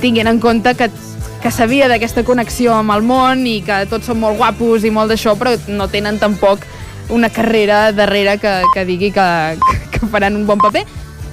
tinguent 0.02 0.28
en 0.28 0.40
compte 0.42 0.74
que 0.78 0.90
que 1.44 1.50
sabia 1.52 1.90
d'aquesta 1.92 2.22
connexió 2.24 2.72
amb 2.72 2.94
el 2.94 3.02
món 3.04 3.42
i 3.44 3.58
que 3.60 3.82
tots 3.90 4.08
són 4.08 4.16
molt 4.16 4.38
guapos 4.40 4.86
i 4.88 4.90
molt 4.90 5.12
d'això, 5.12 5.34
però 5.36 5.50
no 5.68 5.90
tenen 5.92 6.16
tampoc 6.16 6.62
una 7.12 7.28
carrera 7.28 7.90
darrere 7.92 8.38
que, 8.40 8.52
que 8.72 8.84
digui 8.88 9.10
que, 9.12 9.26
que 9.92 10.08
faran 10.08 10.38
un 10.38 10.46
bon 10.48 10.56
paper. 10.62 10.86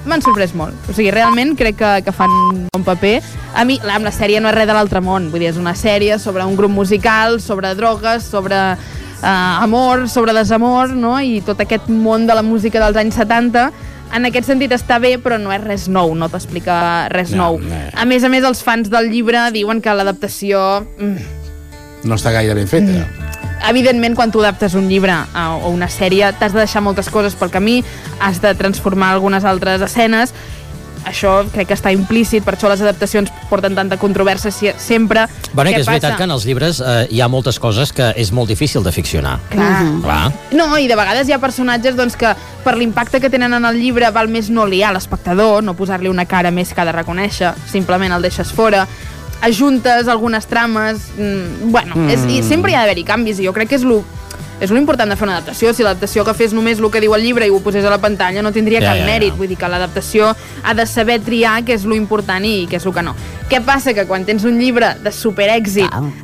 M'han 0.04 0.24
sorprès 0.26 0.52
molt. 0.58 0.76
O 0.92 0.96
sigui, 0.98 1.14
realment 1.16 1.54
crec 1.56 1.78
que, 1.80 1.92
que 2.04 2.12
fan 2.12 2.34
un 2.34 2.66
bon 2.74 2.84
paper. 2.84 3.22
A 3.56 3.64
mi, 3.64 3.78
amb 3.80 4.04
la 4.04 4.12
sèrie 4.12 4.42
no 4.44 4.52
és 4.52 4.58
res 4.58 4.68
de 4.68 4.76
l'altre 4.76 5.00
món. 5.00 5.30
Vull 5.32 5.46
dir, 5.46 5.54
és 5.54 5.62
una 5.62 5.78
sèrie 5.80 6.20
sobre 6.20 6.44
un 6.44 6.58
grup 6.60 6.76
musical, 6.76 7.40
sobre 7.40 7.72
drogues, 7.80 8.28
sobre 8.28 8.60
eh, 8.74 9.32
amor, 9.32 10.10
sobre 10.12 10.36
desamor, 10.36 10.92
no? 10.92 11.22
I 11.24 11.40
tot 11.48 11.64
aquest 11.64 11.88
món 11.88 12.28
de 12.28 12.36
la 12.36 12.44
música 12.44 12.84
dels 12.84 13.00
anys 13.00 13.22
70 13.24 13.70
en 14.14 14.26
aquest 14.28 14.48
sentit 14.48 14.72
està 14.76 15.00
bé, 15.00 15.16
però 15.22 15.38
no 15.40 15.52
és 15.56 15.62
res 15.64 15.88
nou, 15.92 16.14
no 16.16 16.28
t'explica 16.30 17.08
res 17.14 17.32
No, 17.32 17.54
nou. 17.56 17.60
no. 17.60 17.82
A 17.96 18.06
més 18.06 18.24
a 18.24 18.30
més, 18.30 18.44
els 18.44 18.64
fans 18.64 18.90
del 18.92 19.10
llibre 19.12 19.50
diuen 19.52 19.82
que 19.82 19.94
l'adaptació... 19.94 20.86
mm, 21.00 21.40
No 22.04 22.16
està 22.18 22.32
gaire 22.34 22.56
ben 22.58 22.68
feta. 22.68 22.92
Mm. 22.92 23.28
evidentment, 23.70 24.16
quan 24.18 24.32
tu 24.34 24.40
adaptes 24.42 24.74
un 24.74 24.88
llibre 24.90 25.14
a 25.14 25.44
una 25.70 25.88
sèrie, 25.88 26.32
t'has 26.40 26.52
de 26.54 26.64
deixar 26.64 26.82
moltes 26.82 27.10
coses 27.14 27.36
pel 27.38 27.52
camí, 27.54 27.84
has 28.20 28.40
de 28.42 28.56
transformar 28.58 29.12
algunes 29.14 29.46
altres 29.46 29.82
escenes, 29.86 30.34
això 31.06 31.42
crec 31.52 31.70
que 31.70 31.78
està 31.78 31.92
implícit, 31.94 32.44
per 32.46 32.56
això 32.56 32.70
les 32.72 32.82
adaptacions 32.84 33.32
porten 33.50 33.76
tanta 33.76 33.98
controvèrsia 33.98 34.52
si- 34.52 34.74
sempre. 34.78 35.28
Bueno, 35.54 35.72
que 35.72 35.82
és 35.82 35.88
veritat 35.88 36.12
passa? 36.12 36.18
que 36.18 36.24
en 36.24 36.32
els 36.32 36.46
llibres 36.46 36.82
eh, 36.82 37.08
hi 37.10 37.22
ha 37.22 37.28
moltes 37.28 37.60
coses 37.60 37.92
que 37.94 38.12
és 38.16 38.32
molt 38.32 38.50
difícil 38.50 38.84
de 38.84 38.92
ficcionar. 38.92 39.40
Clar. 39.50 39.86
Clar. 40.02 40.32
No, 40.52 40.78
i 40.78 40.88
de 40.88 40.96
vegades 40.96 41.28
hi 41.28 41.34
ha 41.34 41.40
personatges 41.40 41.96
doncs, 41.96 42.16
que 42.16 42.34
per 42.64 42.78
l'impacte 42.78 43.20
que 43.20 43.30
tenen 43.30 43.54
en 43.54 43.66
el 43.66 43.80
llibre 43.82 44.10
val 44.12 44.30
més 44.30 44.50
no 44.50 44.66
liar 44.66 44.94
l'espectador, 44.94 45.64
no 45.64 45.74
posar-li 45.74 46.10
una 46.10 46.26
cara 46.26 46.52
més 46.52 46.74
que 46.74 46.82
ha 46.82 46.86
de 46.86 46.96
reconèixer, 46.96 47.54
simplement 47.72 48.14
el 48.14 48.22
deixes 48.22 48.52
fora 48.52 48.88
ajuntes 49.42 50.08
algunes 50.08 50.46
trames 50.46 51.10
mm, 51.18 51.72
bueno, 51.72 51.96
mm. 51.96 52.10
és, 52.14 52.26
i 52.30 52.44
sempre 52.46 52.72
hi 52.72 52.76
ha 52.76 52.84
d'haver-hi 52.84 53.04
canvis 53.08 53.40
i 53.42 53.48
jo 53.48 53.54
crec 53.56 53.72
que 53.72 53.80
és 53.80 53.86
lo, 53.88 54.04
és 54.62 54.70
lo 54.70 54.78
important 54.78 55.10
de 55.10 55.18
fer 55.18 55.26
una 55.26 55.40
adaptació 55.40 55.74
si 55.74 55.84
l'adaptació 55.84 56.24
que 56.28 56.36
fes 56.38 56.54
només 56.54 56.80
el 56.80 56.90
que 56.94 57.02
diu 57.02 57.16
el 57.18 57.26
llibre 57.26 57.48
i 57.50 57.54
ho 57.54 57.60
posés 57.66 57.86
a 57.86 57.92
la 57.94 58.00
pantalla 58.02 58.44
no 58.46 58.54
tindria 58.54 58.80
Ja, 58.82 58.92
cap 58.92 59.00
ja, 59.00 59.04
ja. 59.04 59.10
mèrit 59.10 59.38
vull 59.38 59.50
dir 59.50 59.58
que 59.58 59.70
l'adaptació 59.72 60.32
ha 60.64 60.76
de 60.78 60.86
saber 60.86 61.20
triar 61.26 61.60
què 61.66 61.76
és 61.80 61.86
lo 61.90 61.98
important 61.98 62.46
i 62.46 62.68
què 62.70 62.78
és 62.78 62.86
el 62.86 62.94
que 62.94 63.06
no 63.06 63.16
què 63.52 63.60
passa? 63.66 63.96
Que 63.98 64.06
quan 64.08 64.24
tens 64.24 64.46
un 64.48 64.62
llibre 64.62 64.94
de 65.04 65.12
superèxit 65.12 65.90
Clar, 65.90 65.98
amb 65.98 66.22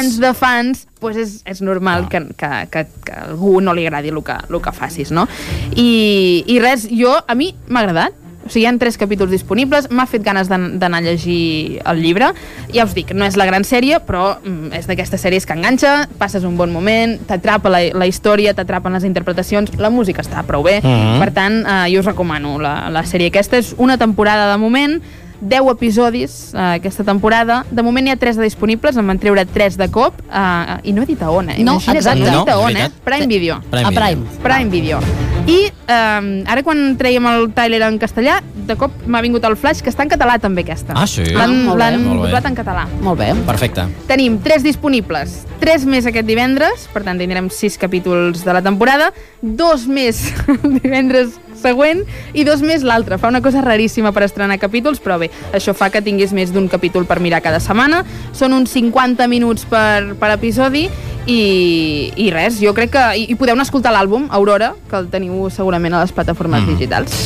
tants 0.00 0.16
de 0.22 0.32
fans 0.34 0.86
pues 1.00 1.16
és, 1.20 1.36
és 1.48 1.60
normal 1.64 2.08
que, 2.12 2.20
que, 2.36 2.50
que, 2.72 2.86
que 3.06 3.12
a 3.16 3.28
algú 3.28 3.60
no 3.64 3.72
li 3.76 3.86
agradi 3.88 4.12
el 4.12 4.20
que, 4.24 4.36
el 4.48 4.60
que 4.60 4.72
facis, 4.76 5.12
no? 5.16 5.26
I, 5.72 6.44
I 6.46 6.58
res, 6.60 6.84
jo, 6.92 7.14
a 7.16 7.36
mi 7.38 7.54
m'ha 7.68 7.86
agradat, 7.86 8.18
o 8.50 8.52
sigui, 8.52 8.64
hi 8.64 8.68
ha 8.68 8.72
tres 8.78 8.98
capítols 8.98 9.30
disponibles, 9.30 9.86
m'ha 9.94 10.06
fet 10.10 10.24
ganes 10.26 10.48
d'an- 10.50 10.78
d'anar 10.82 10.98
a 10.98 11.06
llegir 11.06 11.80
el 11.86 12.02
llibre. 12.02 12.32
Ja 12.74 12.84
us 12.84 12.92
dic, 12.94 13.12
no 13.14 13.24
és 13.24 13.36
la 13.38 13.46
gran 13.46 13.62
sèrie, 13.64 14.00
però 14.04 14.40
mm, 14.42 14.72
és 14.74 14.86
d'aquestes 14.90 15.22
sèries 15.22 15.46
que 15.46 15.54
enganxa, 15.54 16.08
passes 16.18 16.42
un 16.44 16.56
bon 16.58 16.72
moment, 16.74 17.16
t'atrapa 17.30 17.70
la, 17.70 17.80
la 17.94 18.06
història, 18.10 18.52
t'atrapen 18.58 18.92
les 18.98 19.04
interpretacions, 19.06 19.70
la 19.78 19.90
música 19.90 20.20
està 20.26 20.42
prou 20.42 20.62
bé. 20.66 20.80
Mhm. 20.82 21.18
Per 21.22 21.30
tant, 21.32 21.60
eh, 21.64 21.94
jo 21.94 22.00
us 22.02 22.06
recomano 22.10 22.58
la, 22.58 22.90
la 22.90 23.04
sèrie 23.06 23.28
aquesta. 23.30 23.56
És 23.62 23.74
una 23.78 23.96
temporada 23.96 24.50
de 24.50 24.58
moment, 24.58 25.00
10 25.40 25.70
episodis 25.72 26.52
eh, 26.52 26.58
aquesta 26.76 27.04
temporada. 27.04 27.64
De 27.70 27.82
moment 27.82 28.04
n'hi 28.04 28.10
ha 28.12 28.16
3 28.20 28.36
de 28.36 28.42
disponibles, 28.44 28.96
en 29.00 29.06
van 29.08 29.18
treure 29.18 29.46
3 29.46 29.78
de 29.80 29.88
cop, 29.88 30.18
eh, 30.28 30.76
i 30.84 30.92
no 30.92 31.02
he 31.02 31.06
dit 31.06 31.22
a 31.22 31.30
on, 31.30 31.48
eh? 31.48 31.56
No, 31.64 31.78
Imagina't, 31.78 31.96
exacte. 31.96 32.20
No 32.20 32.26
he 32.26 32.38
dit 32.44 32.48
a 32.52 32.58
on, 32.58 32.76
eh? 32.76 32.90
Prime 33.04 33.26
Video. 33.26 33.60
Prime 33.70 33.86
A 33.86 33.90
Video. 33.90 34.00
Prime. 34.00 34.26
Prime 34.42 34.70
Video. 34.70 35.39
I 35.50 35.58
eh, 35.66 36.44
ara 36.46 36.62
quan 36.62 36.94
traiem 37.00 37.26
el 37.26 37.48
Tyler 37.56 37.82
en 37.88 37.98
castellà, 37.98 38.38
de 38.70 38.76
cop 38.78 38.92
m'ha 39.10 39.20
vingut 39.24 39.42
el 39.48 39.56
flash 39.58 39.80
que 39.82 39.90
està 39.90 40.04
en 40.06 40.10
català 40.12 40.36
també 40.38 40.62
aquesta. 40.62 40.94
Ah, 40.94 41.06
sí? 41.10 41.24
L'han 41.34 41.66
Ah, 41.70 42.14
doblat 42.20 42.46
en 42.46 42.54
català. 42.54 42.86
Molt 43.02 43.18
bé. 43.18 43.32
Perfecte. 43.48 43.88
Tenim 44.06 44.38
3 44.44 44.62
disponibles, 44.62 45.40
3 45.62 45.84
més 45.90 46.06
aquest 46.06 46.26
divendres, 46.28 46.86
per 46.94 47.02
tant 47.06 47.18
tindrem 47.18 47.50
6 47.50 47.78
capítols 47.82 48.44
de 48.46 48.52
la 48.54 48.62
temporada, 48.62 49.10
dos 49.42 49.86
més 49.90 50.22
divendres 50.82 51.34
següent 51.60 52.02
i 52.34 52.44
dos 52.48 52.64
més 52.64 52.84
l'altre. 52.86 53.18
Fa 53.20 53.30
una 53.30 53.42
cosa 53.44 53.62
raríssima 53.64 54.14
per 54.16 54.24
estrenar 54.26 54.58
capítols, 54.60 55.00
però 55.04 55.20
bé, 55.20 55.30
això 55.56 55.74
fa 55.76 55.90
que 55.92 56.02
tinguis 56.02 56.34
més 56.36 56.54
d'un 56.54 56.68
capítol 56.68 57.06
per 57.06 57.20
mirar 57.20 57.42
cada 57.44 57.60
setmana. 57.62 58.02
Són 58.36 58.56
uns 58.56 58.72
50 58.76 59.28
minuts 59.30 59.68
per, 59.68 60.16
per 60.20 60.34
episodi 60.34 60.88
i, 61.26 62.10
i 62.16 62.30
res, 62.32 62.58
jo 62.62 62.72
crec 62.76 62.94
que... 62.94 63.04
I, 63.20 63.26
i 63.32 63.38
podeu 63.38 63.54
anar 63.54 63.66
a 63.66 63.68
escoltar 63.68 63.92
l'àlbum, 63.94 64.28
Aurora, 64.34 64.72
que 64.90 64.98
el 64.98 65.10
teniu 65.12 65.48
segurament 65.52 65.94
a 65.94 66.04
les 66.04 66.14
plataformes 66.16 66.64
mm. 66.64 66.74
digitals. 66.74 67.16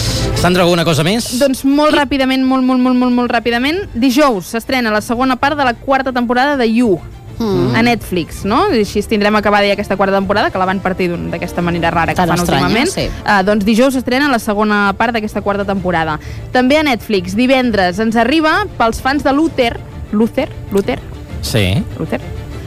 Sandra, 0.40 0.64
alguna 0.64 0.84
cosa 0.84 1.04
més? 1.06 1.30
Doncs 1.40 1.64
molt 1.64 1.94
ràpidament, 1.96 2.44
molt, 2.44 2.66
molt, 2.66 2.82
molt, 2.82 2.98
molt, 3.00 3.14
molt 3.14 3.32
ràpidament, 3.32 3.84
dijous 3.94 4.50
s'estrena 4.52 4.92
la 4.92 5.02
segona 5.04 5.38
part 5.40 5.56
de 5.58 5.66
la 5.66 5.76
quarta 5.78 6.12
temporada 6.12 6.58
de 6.60 6.68
You, 6.68 6.98
Mm. 7.38 7.74
a 7.74 7.82
Netflix, 7.82 8.44
no? 8.44 8.68
I 8.72 8.80
així 8.84 9.02
tindrem 9.02 9.34
acabada 9.36 9.66
ja 9.66 9.72
aquesta 9.74 9.96
quarta 9.96 10.14
temporada, 10.14 10.50
que 10.50 10.58
la 10.58 10.64
van 10.66 10.80
partir 10.80 11.10
d'aquesta 11.10 11.62
manera 11.62 11.90
rara 11.90 12.12
que 12.12 12.16
Tan 12.16 12.28
fan 12.28 12.38
estranya, 12.38 12.66
últimament. 12.68 12.90
sí. 12.94 13.08
Uh, 13.26 13.42
doncs 13.44 13.64
dijous 13.64 13.94
s'estrena 13.94 14.28
la 14.30 14.38
segona 14.38 14.92
part 14.96 15.12
d'aquesta 15.12 15.42
quarta 15.42 15.64
temporada. 15.64 16.18
També 16.52 16.78
a 16.78 16.82
Netflix, 16.86 17.34
divendres, 17.34 17.98
ens 17.98 18.16
arriba 18.16 18.66
pels 18.78 19.00
fans 19.00 19.24
de 19.24 19.32
Luther, 19.32 19.78
Luther, 20.12 20.48
Luther, 20.70 21.00
Sí. 21.42 21.82
Luther, 21.98 22.20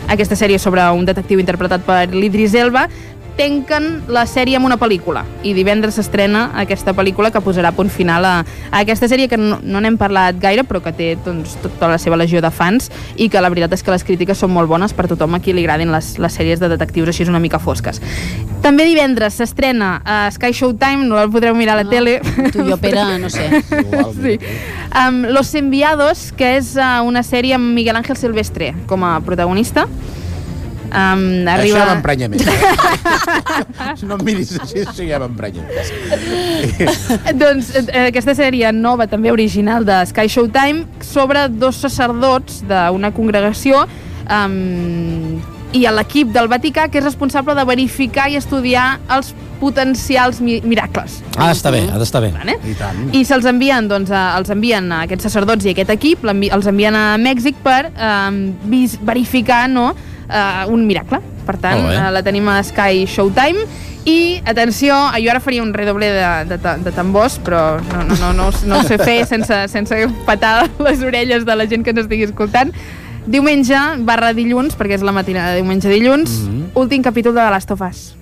aquesta 0.08 0.36
sèrie 0.36 0.60
sobre 0.60 0.84
un 0.92 1.06
detectiu 1.06 1.40
interpretat 1.40 1.82
per 1.82 2.10
l'Idris 2.14 2.54
Elba, 2.54 2.88
tanquen 3.38 4.04
la 4.12 4.26
sèrie 4.30 4.58
amb 4.58 4.68
una 4.68 4.80
pel·lícula 4.82 5.24
i 5.46 5.54
divendres 5.58 5.98
s'estrena 6.00 6.48
aquesta 6.58 6.94
pel·lícula 6.98 7.32
que 7.32 7.42
posarà 7.44 7.72
punt 7.76 7.92
final 7.94 8.26
a, 8.26 8.34
a 8.72 8.82
aquesta 8.82 9.10
sèrie 9.10 9.30
que 9.30 9.38
no 9.38 9.60
no 9.64 9.82
n'hem 9.84 9.98
parlat 9.98 10.40
gaire 10.42 10.64
però 10.68 10.82
que 10.84 10.94
té 10.96 11.12
doncs, 11.26 11.58
tota 11.62 11.90
la 11.92 11.98
seva 12.02 12.18
legió 12.18 12.42
de 12.42 12.52
fans 12.52 12.92
i 13.16 13.30
que 13.30 13.42
la 13.42 13.50
veritat 13.54 13.78
és 13.78 13.84
que 13.84 13.94
les 13.94 14.06
crítiques 14.08 14.38
són 14.38 14.54
molt 14.54 14.70
bones 14.70 14.94
per 14.98 15.08
tothom 15.12 15.38
a 15.38 15.42
qui 15.44 15.54
li 15.54 15.66
agradin 15.66 15.92
les, 15.94 16.16
les 16.22 16.34
sèries 16.34 16.62
de 16.62 16.70
detectius 16.72 17.12
així 17.14 17.28
una 17.28 17.42
mica 17.44 17.60
fosques. 17.60 18.02
També 18.64 18.86
divendres 18.88 19.38
s'estrena 19.38 20.02
a 20.06 20.18
Sky 20.34 20.54
Showtime, 20.54 21.06
no 21.08 21.18
la 21.20 21.28
podreu 21.32 21.56
mirar 21.56 21.78
a 21.78 21.84
la 21.84 21.90
tele. 21.90 22.18
Tu 22.54 22.64
i 22.64 22.70
jo, 22.70 22.78
Pere, 22.82 23.04
no 23.24 23.30
sé. 23.30 23.62
sí. 24.18 24.38
Um, 24.92 25.24
Los 25.34 25.54
Enviados, 25.56 26.32
que 26.38 26.56
és 26.58 26.74
uh, 26.80 27.04
una 27.06 27.24
sèrie 27.24 27.58
amb 27.58 27.76
Miguel 27.76 28.00
Ángel 28.00 28.18
Silvestre 28.20 28.74
com 28.90 29.06
a 29.06 29.18
protagonista. 29.26 29.88
Um, 30.88 31.48
Arriba... 31.52 31.84
Això 31.84 32.30
més. 32.32 32.46
no 34.08 34.16
em 34.16 34.24
miris 34.24 34.54
així, 34.56 34.84
això 34.86 35.04
ja 35.08 35.20
m'emprenya 35.20 35.66
més. 35.68 35.92
doncs 37.42 37.74
eh, 37.82 38.08
aquesta 38.08 38.36
sèrie 38.38 38.72
nova, 38.76 39.08
també 39.12 39.34
original 39.34 39.86
de 39.88 40.00
Sky 40.08 40.32
Showtime, 40.32 40.86
sobre 41.04 41.48
dos 41.52 41.82
sacerdots 41.84 42.62
d'una 42.68 43.12
congregació 43.16 43.84
um, 44.32 45.42
i 45.76 45.84
a 45.86 45.92
l'equip 45.92 46.32
del 46.32 46.48
Vaticà, 46.48 46.88
que 46.88 47.02
és 47.02 47.06
responsable 47.06 47.56
de 47.58 47.68
verificar 47.68 48.30
i 48.32 48.40
estudiar 48.40 48.94
els 49.12 49.34
potencials 49.58 50.40
mi 50.40 50.60
miracles. 50.62 51.20
Ah, 51.36 51.50
està 51.52 51.72
bé, 51.74 51.82
ha 51.90 51.98
d'estar 52.00 52.22
bé. 52.24 52.30
Vale? 52.36 52.60
I 52.62 52.76
tant. 52.78 53.08
I 53.18 53.24
se'ls 53.26 53.48
envien, 53.50 53.88
doncs, 53.90 54.12
a, 54.14 54.38
els 54.38 54.52
envien 54.54 54.88
a 54.94 55.04
aquests 55.08 55.28
sacerdots 55.28 55.66
i 55.66 55.74
a 55.74 55.76
aquest 55.76 55.92
equip, 55.98 56.24
l'envi- 56.30 56.52
els 56.54 56.70
envien 56.70 56.96
a 56.96 57.08
Mèxic 57.22 57.58
per 57.66 57.88
eh, 57.90 58.86
verificar 59.02 59.66
no, 59.72 59.90
eh, 60.30 60.66
un 60.70 60.86
miracle. 60.88 61.20
Per 61.48 61.58
tant, 61.58 61.84
bé. 61.88 61.96
eh, 61.96 62.12
la 62.12 62.24
tenim 62.24 62.48
a 62.50 62.62
Sky 62.64 63.06
Showtime. 63.08 63.68
I, 64.08 64.42
atenció, 64.48 64.96
jo 65.20 65.32
ara 65.34 65.42
faria 65.44 65.64
un 65.64 65.74
redoble 65.76 66.08
de, 66.08 66.28
de, 66.48 66.58
de 66.86 66.92
tambors, 66.96 67.40
però 67.44 67.82
no, 67.90 68.06
no, 68.08 68.16
no, 68.16 68.32
no, 68.34 68.46
no 68.70 68.78
ho 68.78 68.86
sé 68.88 68.96
fer 69.02 69.26
sense, 69.28 69.66
sense 69.68 70.00
patar 70.26 70.70
les 70.80 71.04
orelles 71.04 71.44
de 71.46 71.58
la 71.60 71.68
gent 71.68 71.84
que 71.84 71.92
ens 71.92 72.06
estigui 72.06 72.30
escoltant. 72.30 72.72
Diumenge 73.28 73.76
barra 74.08 74.32
dilluns, 74.32 74.78
perquè 74.80 74.96
és 74.96 75.04
la 75.04 75.12
matinada 75.12 75.52
de 75.52 75.60
diumenge 75.60 75.92
dilluns, 75.92 76.32
mm. 76.32 76.54
-hmm. 76.54 76.80
últim 76.80 77.04
capítol 77.04 77.36
de 77.36 77.42
The 77.42 77.52
Last 77.52 77.72
of 77.72 77.84
Us. 77.84 78.16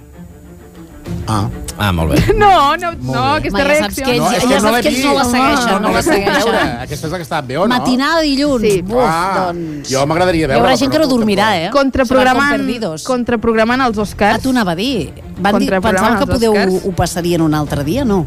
Ah. 1.27 1.47
Ah, 1.77 1.91
molt 1.91 2.13
bé. 2.13 2.33
No, 2.39 2.75
no, 2.77 2.91
no, 3.01 3.23
aquesta 3.35 3.57
Ma, 3.57 3.63
ja 3.65 3.75
saps 3.81 3.97
reacció. 3.97 4.05
que 4.05 4.11
ells- 4.13 4.21
No, 4.23 4.31
és 4.31 4.43
ja 4.43 4.47
que 4.47 4.55
no 4.55 4.61
saps 4.61 4.81
que 4.81 4.87
ells 4.87 4.95
vist. 4.95 5.05
no 5.05 5.13
la 5.13 5.25
segueixen, 5.25 5.71
No, 5.71 5.79
no 5.79 5.87
no 5.87 5.93
la 5.93 6.01
segueixen. 6.01 6.55
Aquesta 6.85 7.07
és 7.07 7.11
la 7.11 7.17
que 7.17 7.23
estava 7.27 7.41
bé, 7.47 7.57
o 7.57 7.67
no? 7.67 7.73
Matinada 7.75 8.21
dilluns. 8.21 8.61
Sí. 8.61 8.81
Buf, 8.81 9.03
Ah, 9.03 9.47
doncs... 9.51 9.89
jo 9.89 10.05
m'agradaria 10.07 10.45
Hi 10.45 10.47
veure 10.53 10.61
haurà 10.63 10.77
gent 10.77 10.91
que 10.91 10.99
no 10.99 11.07
dormirà, 11.07 11.49
eh? 11.65 11.69
Contraprogramant, 11.73 12.63
contraprogramant 13.03 13.81
els 13.81 13.97
Oscars. 13.97 14.37
Ah, 14.37 14.39
t'ho 14.41 14.49
anava 14.55 14.71
a 14.71 14.75
dir. 14.75 15.11
Van 15.37 15.57
dir 15.59 15.69
pensaven 15.69 16.17
que 16.19 16.27
podeu, 16.27 16.53
Oscars. 16.53 16.81
ho 16.85 16.91
passarien 16.95 17.41
un 17.41 17.53
altre 17.53 17.83
dia, 17.83 18.05
no? 18.05 18.25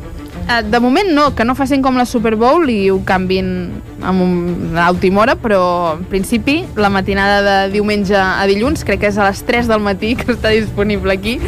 Eh, 0.48 0.62
De 0.62 0.78
moment 0.80 1.08
no, 1.12 1.34
que 1.34 1.44
no 1.44 1.54
facin 1.54 1.82
com 1.82 1.96
la 1.96 2.04
Super 2.06 2.34
Bowl 2.36 2.68
i 2.70 2.90
ho 2.90 3.00
canvin 3.04 3.80
amb 4.02 4.22
una 4.22 4.90
última 4.90 5.22
hora, 5.22 5.34
però 5.36 5.94
en 5.96 6.04
principi 6.04 6.64
la 6.76 6.88
matinada 6.88 7.40
de 7.66 7.72
diumenge 7.72 8.14
a 8.16 8.44
dilluns, 8.46 8.84
crec 8.84 9.00
que 9.00 9.06
és 9.08 9.18
a 9.18 9.24
les 9.28 9.42
3 9.44 9.66
del 9.68 9.80
matí 9.80 10.14
que 10.16 10.32
està 10.32 10.48
disponible 10.54 11.12
aquí, 11.12 11.38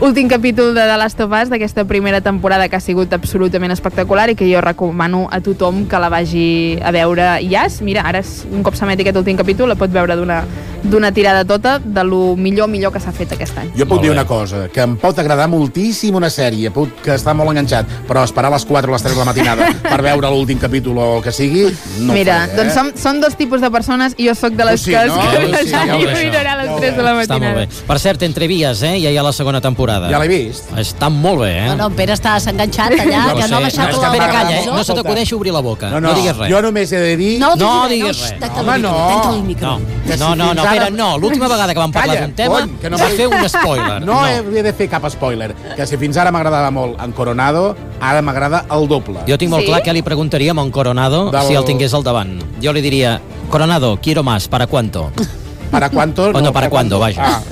Últim 0.00 0.28
capítol 0.28 0.74
de 0.74 0.80
The 0.80 0.96
Last 0.96 1.20
of 1.20 1.32
Us 1.32 1.48
d'aquesta 1.50 1.82
primera 1.84 2.20
temporada 2.20 2.68
que 2.68 2.76
ha 2.76 2.80
sigut 2.80 3.10
absolutament 3.12 3.74
espectacular 3.74 4.28
i 4.30 4.36
que 4.38 4.46
jo 4.46 4.60
recomano 4.62 5.24
a 5.34 5.40
tothom 5.42 5.88
que 5.90 5.98
la 5.98 6.06
vagi 6.08 6.78
a 6.78 6.92
veure. 6.94 7.26
Ja, 7.50 7.64
mira, 7.82 8.04
ara 8.06 8.22
un 8.54 8.62
cop 8.62 8.78
s'emeti 8.78 9.02
aquest 9.02 9.18
últim 9.18 9.36
capítol 9.36 9.66
la 9.66 9.74
pot 9.74 9.90
veure 9.90 10.14
d'una 10.14 10.44
d'una 10.82 11.10
tirada 11.12 11.44
tota 11.44 11.78
de 11.78 12.04
lo 12.04 12.36
millor 12.36 12.68
millor 12.68 12.92
que 12.92 13.00
s'ha 13.00 13.12
fet 13.12 13.32
aquest 13.32 13.56
any. 13.58 13.70
Jo 13.78 13.86
puc 13.88 14.00
dir 14.02 14.10
una 14.10 14.24
cosa, 14.26 14.68
que 14.72 14.80
em 14.84 14.96
pot 15.00 15.18
agradar 15.18 15.48
moltíssim 15.48 16.14
una 16.14 16.30
sèrie, 16.30 16.70
puc, 16.74 16.92
que 17.04 17.14
està 17.16 17.34
molt 17.34 17.50
enganxat, 17.50 17.86
però 18.08 18.22
esperar 18.24 18.50
a 18.52 18.54
les 18.56 18.64
4 18.64 18.90
o 18.90 18.94
les 18.94 19.02
3 19.02 19.14
de 19.14 19.18
la 19.18 19.24
matinada 19.28 19.68
per 19.90 20.00
veure 20.02 20.30
l'últim 20.30 20.58
capítol 20.58 20.98
o 20.98 21.08
el 21.18 21.22
que 21.22 21.32
sigui, 21.32 21.64
no 22.00 22.12
Mira, 22.14 22.40
faré, 22.46 22.52
eh? 22.52 22.56
doncs 22.56 22.74
som, 22.78 22.92
són 22.96 23.20
dos 23.20 23.34
tipus 23.36 23.60
de 23.64 23.70
persones 23.70 24.14
i 24.18 24.28
jo 24.28 24.34
sóc 24.38 24.52
de 24.58 24.64
les 24.64 24.80
Tu 24.82 24.90
sí, 24.90 24.96
que, 24.96 25.04
no? 25.06 25.18
que 25.30 25.46
Tu 25.58 25.64
sí, 25.64 25.70
ja 25.72 25.84
mirarà 25.84 26.52
a 26.54 26.58
les 26.62 26.68
ja 26.70 26.74
ho 26.74 26.80
3 26.80 26.96
de 26.96 27.02
la 27.02 27.12
Està 27.18 27.34
molt 27.38 27.44
matinada. 27.44 27.66
bé. 27.66 27.84
Per 27.88 27.98
cert, 27.98 28.22
entre 28.22 28.46
vies, 28.48 28.82
eh? 28.82 28.94
Ja 29.02 29.10
hi 29.10 29.16
ha 29.18 29.22
la 29.26 29.32
segona 29.32 29.60
temporada. 29.60 30.08
Ja 30.12 30.18
l'he 30.22 30.28
vist. 30.30 30.70
Està 30.78 31.08
molt 31.10 31.42
bé, 31.42 31.50
eh? 31.58 31.66
No, 31.72 31.76
no, 31.82 31.90
Pere 31.98 32.14
està 32.14 32.36
enganxat 32.38 32.94
allà, 32.94 33.06
Ja 33.08 33.34
ho 33.34 33.36
que 33.38 33.48
no 33.50 33.56
ha 33.58 33.60
baixat 33.66 33.90
que, 33.90 34.00
la 34.02 34.10
Pere, 34.12 34.28
calla, 34.32 34.56
eh? 34.60 34.66
No 34.66 34.84
se 34.84 34.94
t'acudeixi 34.94 35.34
obrir 35.34 35.52
la 35.52 35.60
boca. 35.64 35.90
No, 35.90 36.00
No, 36.00 36.08
no, 36.12 36.14
digues 36.14 36.36
res. 36.36 36.50
jo 36.52 36.62
només 36.62 36.92
he 36.92 36.98
de 37.02 37.16
dir... 37.16 37.32
No, 37.40 37.54
No 37.56 37.88
diguis 37.88 38.20
res. 38.30 38.50
Home, 38.58 38.78
no. 38.78 38.92
tanca 39.08 39.34
el 39.34 39.42
micro. 39.42 39.78
No, 39.78 40.14
si 40.14 40.18
no, 40.20 40.34
no, 40.36 40.54
no, 40.74 40.78
Pere, 40.84 40.90
no. 40.96 41.18
L'última 41.18 41.48
vegada 41.48 41.72
que 41.74 41.78
vam 41.80 41.92
parlar 41.92 42.16
d'un 42.20 42.32
tema 42.34 42.60
cony, 42.60 42.76
que 42.80 42.90
no 42.90 42.98
va 42.98 43.08
fer 43.08 43.26
un 43.28 43.48
spoiler. 43.48 44.00
No, 44.04 44.18
he 44.26 44.62
de 44.62 44.72
fer 44.72 44.88
cap 44.88 45.04
spoiler. 45.10 45.54
Que 45.76 45.86
si 45.86 45.96
fins 45.96 46.16
ara 46.16 46.30
m'agradava 46.34 46.70
molt 46.70 47.00
en 47.02 47.12
Coronado, 47.12 47.76
ara 48.00 48.22
m'agrada 48.22 48.64
el 48.70 48.88
doble. 48.88 49.20
Jo 49.28 49.38
tinc 49.38 49.50
molt 49.50 49.64
Sí? 49.64 49.68
clar 49.72 49.82
què 49.82 49.92
li 49.92 50.02
preguntaríem 50.02 50.58
a 50.58 50.62
un 50.62 50.70
Coronado 50.70 51.30
Del- 51.30 51.42
si 51.46 51.54
el 51.54 51.64
tingués 51.64 51.94
al 51.94 52.02
davant. 52.04 52.42
Jo 52.62 52.72
li 52.72 52.80
diria, 52.80 53.20
Coronado, 53.50 53.98
quiero 54.02 54.22
más, 54.22 54.48
¿para 54.48 54.66
cuánto? 54.66 55.10
¿Para 55.70 55.90
cuánto? 55.90 56.30
O 56.30 56.40
no, 56.40 56.52
para 56.52 56.70
cuándo, 56.70 56.98
vaja. 56.98 57.40
Ah. 57.40 57.42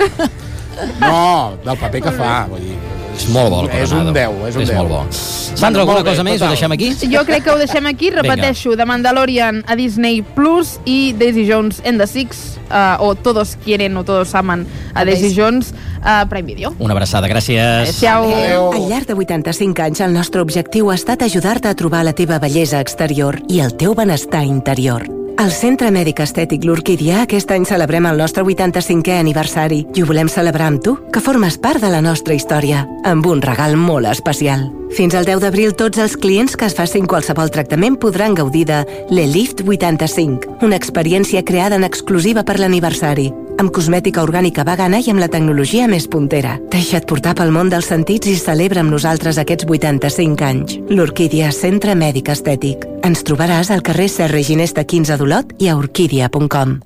No, 0.99 1.53
del 1.65 1.77
paper 1.77 2.01
que 2.03 2.11
fa. 2.11 2.45
Vull 2.49 2.59
dir, 2.61 2.76
És 3.17 3.27
molt 3.33 3.49
bo, 3.49 3.61
el 3.63 3.69
És 3.73 3.89
Coronado. 3.89 4.09
un 4.09 4.13
10, 4.13 4.47
és 4.49 4.55
un 4.55 4.61
És 4.61 4.69
10. 4.69 4.77
molt 4.77 4.89
bo. 4.89 5.05
Sandra, 5.11 5.83
Molt 5.83 5.89
alguna 5.89 6.03
bé, 6.03 6.09
cosa 6.11 6.23
més? 6.23 6.33
Ho 6.35 6.37
total. 6.37 6.49
deixem 6.53 6.71
aquí? 6.71 6.89
Jo 7.11 7.25
crec 7.25 7.43
que 7.43 7.49
ho 7.49 7.57
deixem 7.57 7.85
aquí, 7.87 8.11
repeteixo, 8.11 8.75
de 8.77 8.85
Mandalorian 8.85 9.63
a 9.65 9.75
Disney 9.75 10.21
Plus 10.21 10.79
i 10.85 11.13
Daisy 11.17 11.47
Jones 11.49 11.81
and 11.83 11.99
the 11.99 12.05
Six, 12.05 12.59
uh, 12.69 13.01
o 13.01 13.15
Todos 13.15 13.57
quieren 13.65 13.97
o 13.97 14.03
Todos 14.03 14.35
aman 14.35 14.67
a 14.93 15.03
Daisy 15.03 15.33
Jones 15.35 15.73
a 16.03 16.27
Prime 16.29 16.45
Video. 16.45 16.75
Una 16.77 16.93
abraçada, 16.93 17.27
gràcies. 17.27 17.97
Ciao. 17.99 18.29
Al 18.71 18.87
llarg 18.87 19.07
de 19.07 19.15
85 19.15 19.81
anys, 19.81 19.99
el 20.01 20.13
nostre 20.13 20.41
objectiu 20.41 20.91
ha 20.91 20.95
estat 20.95 21.23
ajudar-te 21.23 21.67
a 21.69 21.75
trobar 21.75 22.05
la 22.05 22.13
teva 22.13 22.37
bellesa 22.37 22.79
exterior 22.79 23.41
i 23.49 23.61
el 23.61 23.73
teu 23.75 23.95
benestar 23.95 24.43
interior. 24.45 25.26
Al 25.37 25.51
Centre 25.53 25.91
Mèdic 25.93 26.17
Estètic 26.23 26.63
L'Orquídia 26.65 27.19
aquest 27.21 27.51
any 27.53 27.65
celebrem 27.69 28.07
el 28.09 28.17
nostre 28.17 28.41
85è 28.41 29.19
aniversari 29.21 29.83
i 29.93 30.01
ho 30.01 30.07
volem 30.09 30.31
celebrar 30.33 30.71
amb 30.71 30.81
tu, 30.81 30.95
que 31.13 31.21
formes 31.21 31.59
part 31.61 31.83
de 31.83 31.91
la 31.93 32.01
nostra 32.01 32.33
història, 32.33 32.81
amb 33.05 33.29
un 33.29 33.43
regal 33.45 33.77
molt 33.77 34.09
especial. 34.09 34.65
Fins 34.97 35.13
al 35.13 35.29
10 35.29 35.45
d'abril, 35.45 35.75
tots 35.77 36.01
els 36.01 36.17
clients 36.17 36.57
que 36.57 36.65
es 36.65 36.73
facin 36.73 37.05
qualsevol 37.05 37.53
tractament 37.53 37.99
podran 38.01 38.33
gaudir 38.33 38.65
de 38.65 38.81
l'Elift 39.13 39.61
85, 39.61 40.57
una 40.65 40.79
experiència 40.81 41.45
creada 41.45 41.77
en 41.77 41.85
exclusiva 41.85 42.41
per 42.41 42.57
l'aniversari, 42.57 43.29
amb 43.57 43.73
cosmètica 43.73 44.23
orgànica 44.23 44.65
vegana 44.67 44.99
i 45.03 45.11
amb 45.11 45.21
la 45.21 45.29
tecnologia 45.33 45.87
més 45.91 46.07
puntera. 46.07 46.57
Deixa't 46.73 47.07
portar 47.09 47.35
pel 47.37 47.53
món 47.55 47.71
dels 47.73 47.89
sentits 47.91 48.29
i 48.31 48.35
celebra 48.39 48.83
amb 48.83 48.93
nosaltres 48.93 49.39
aquests 49.41 49.67
85 49.67 50.47
anys. 50.47 50.77
L'Orquídia 50.89 51.51
Centre 51.55 51.95
Mèdic 51.95 52.33
Estètic. 52.33 52.85
Ens 53.07 53.25
trobaràs 53.27 53.71
al 53.71 53.85
carrer 53.85 54.09
Serra 54.11 54.43
Ginesta 54.43 54.85
15 54.85 55.17
d'Olot 55.21 55.57
i 55.61 55.71
a 55.71 55.77
orquídia.com. 55.79 56.79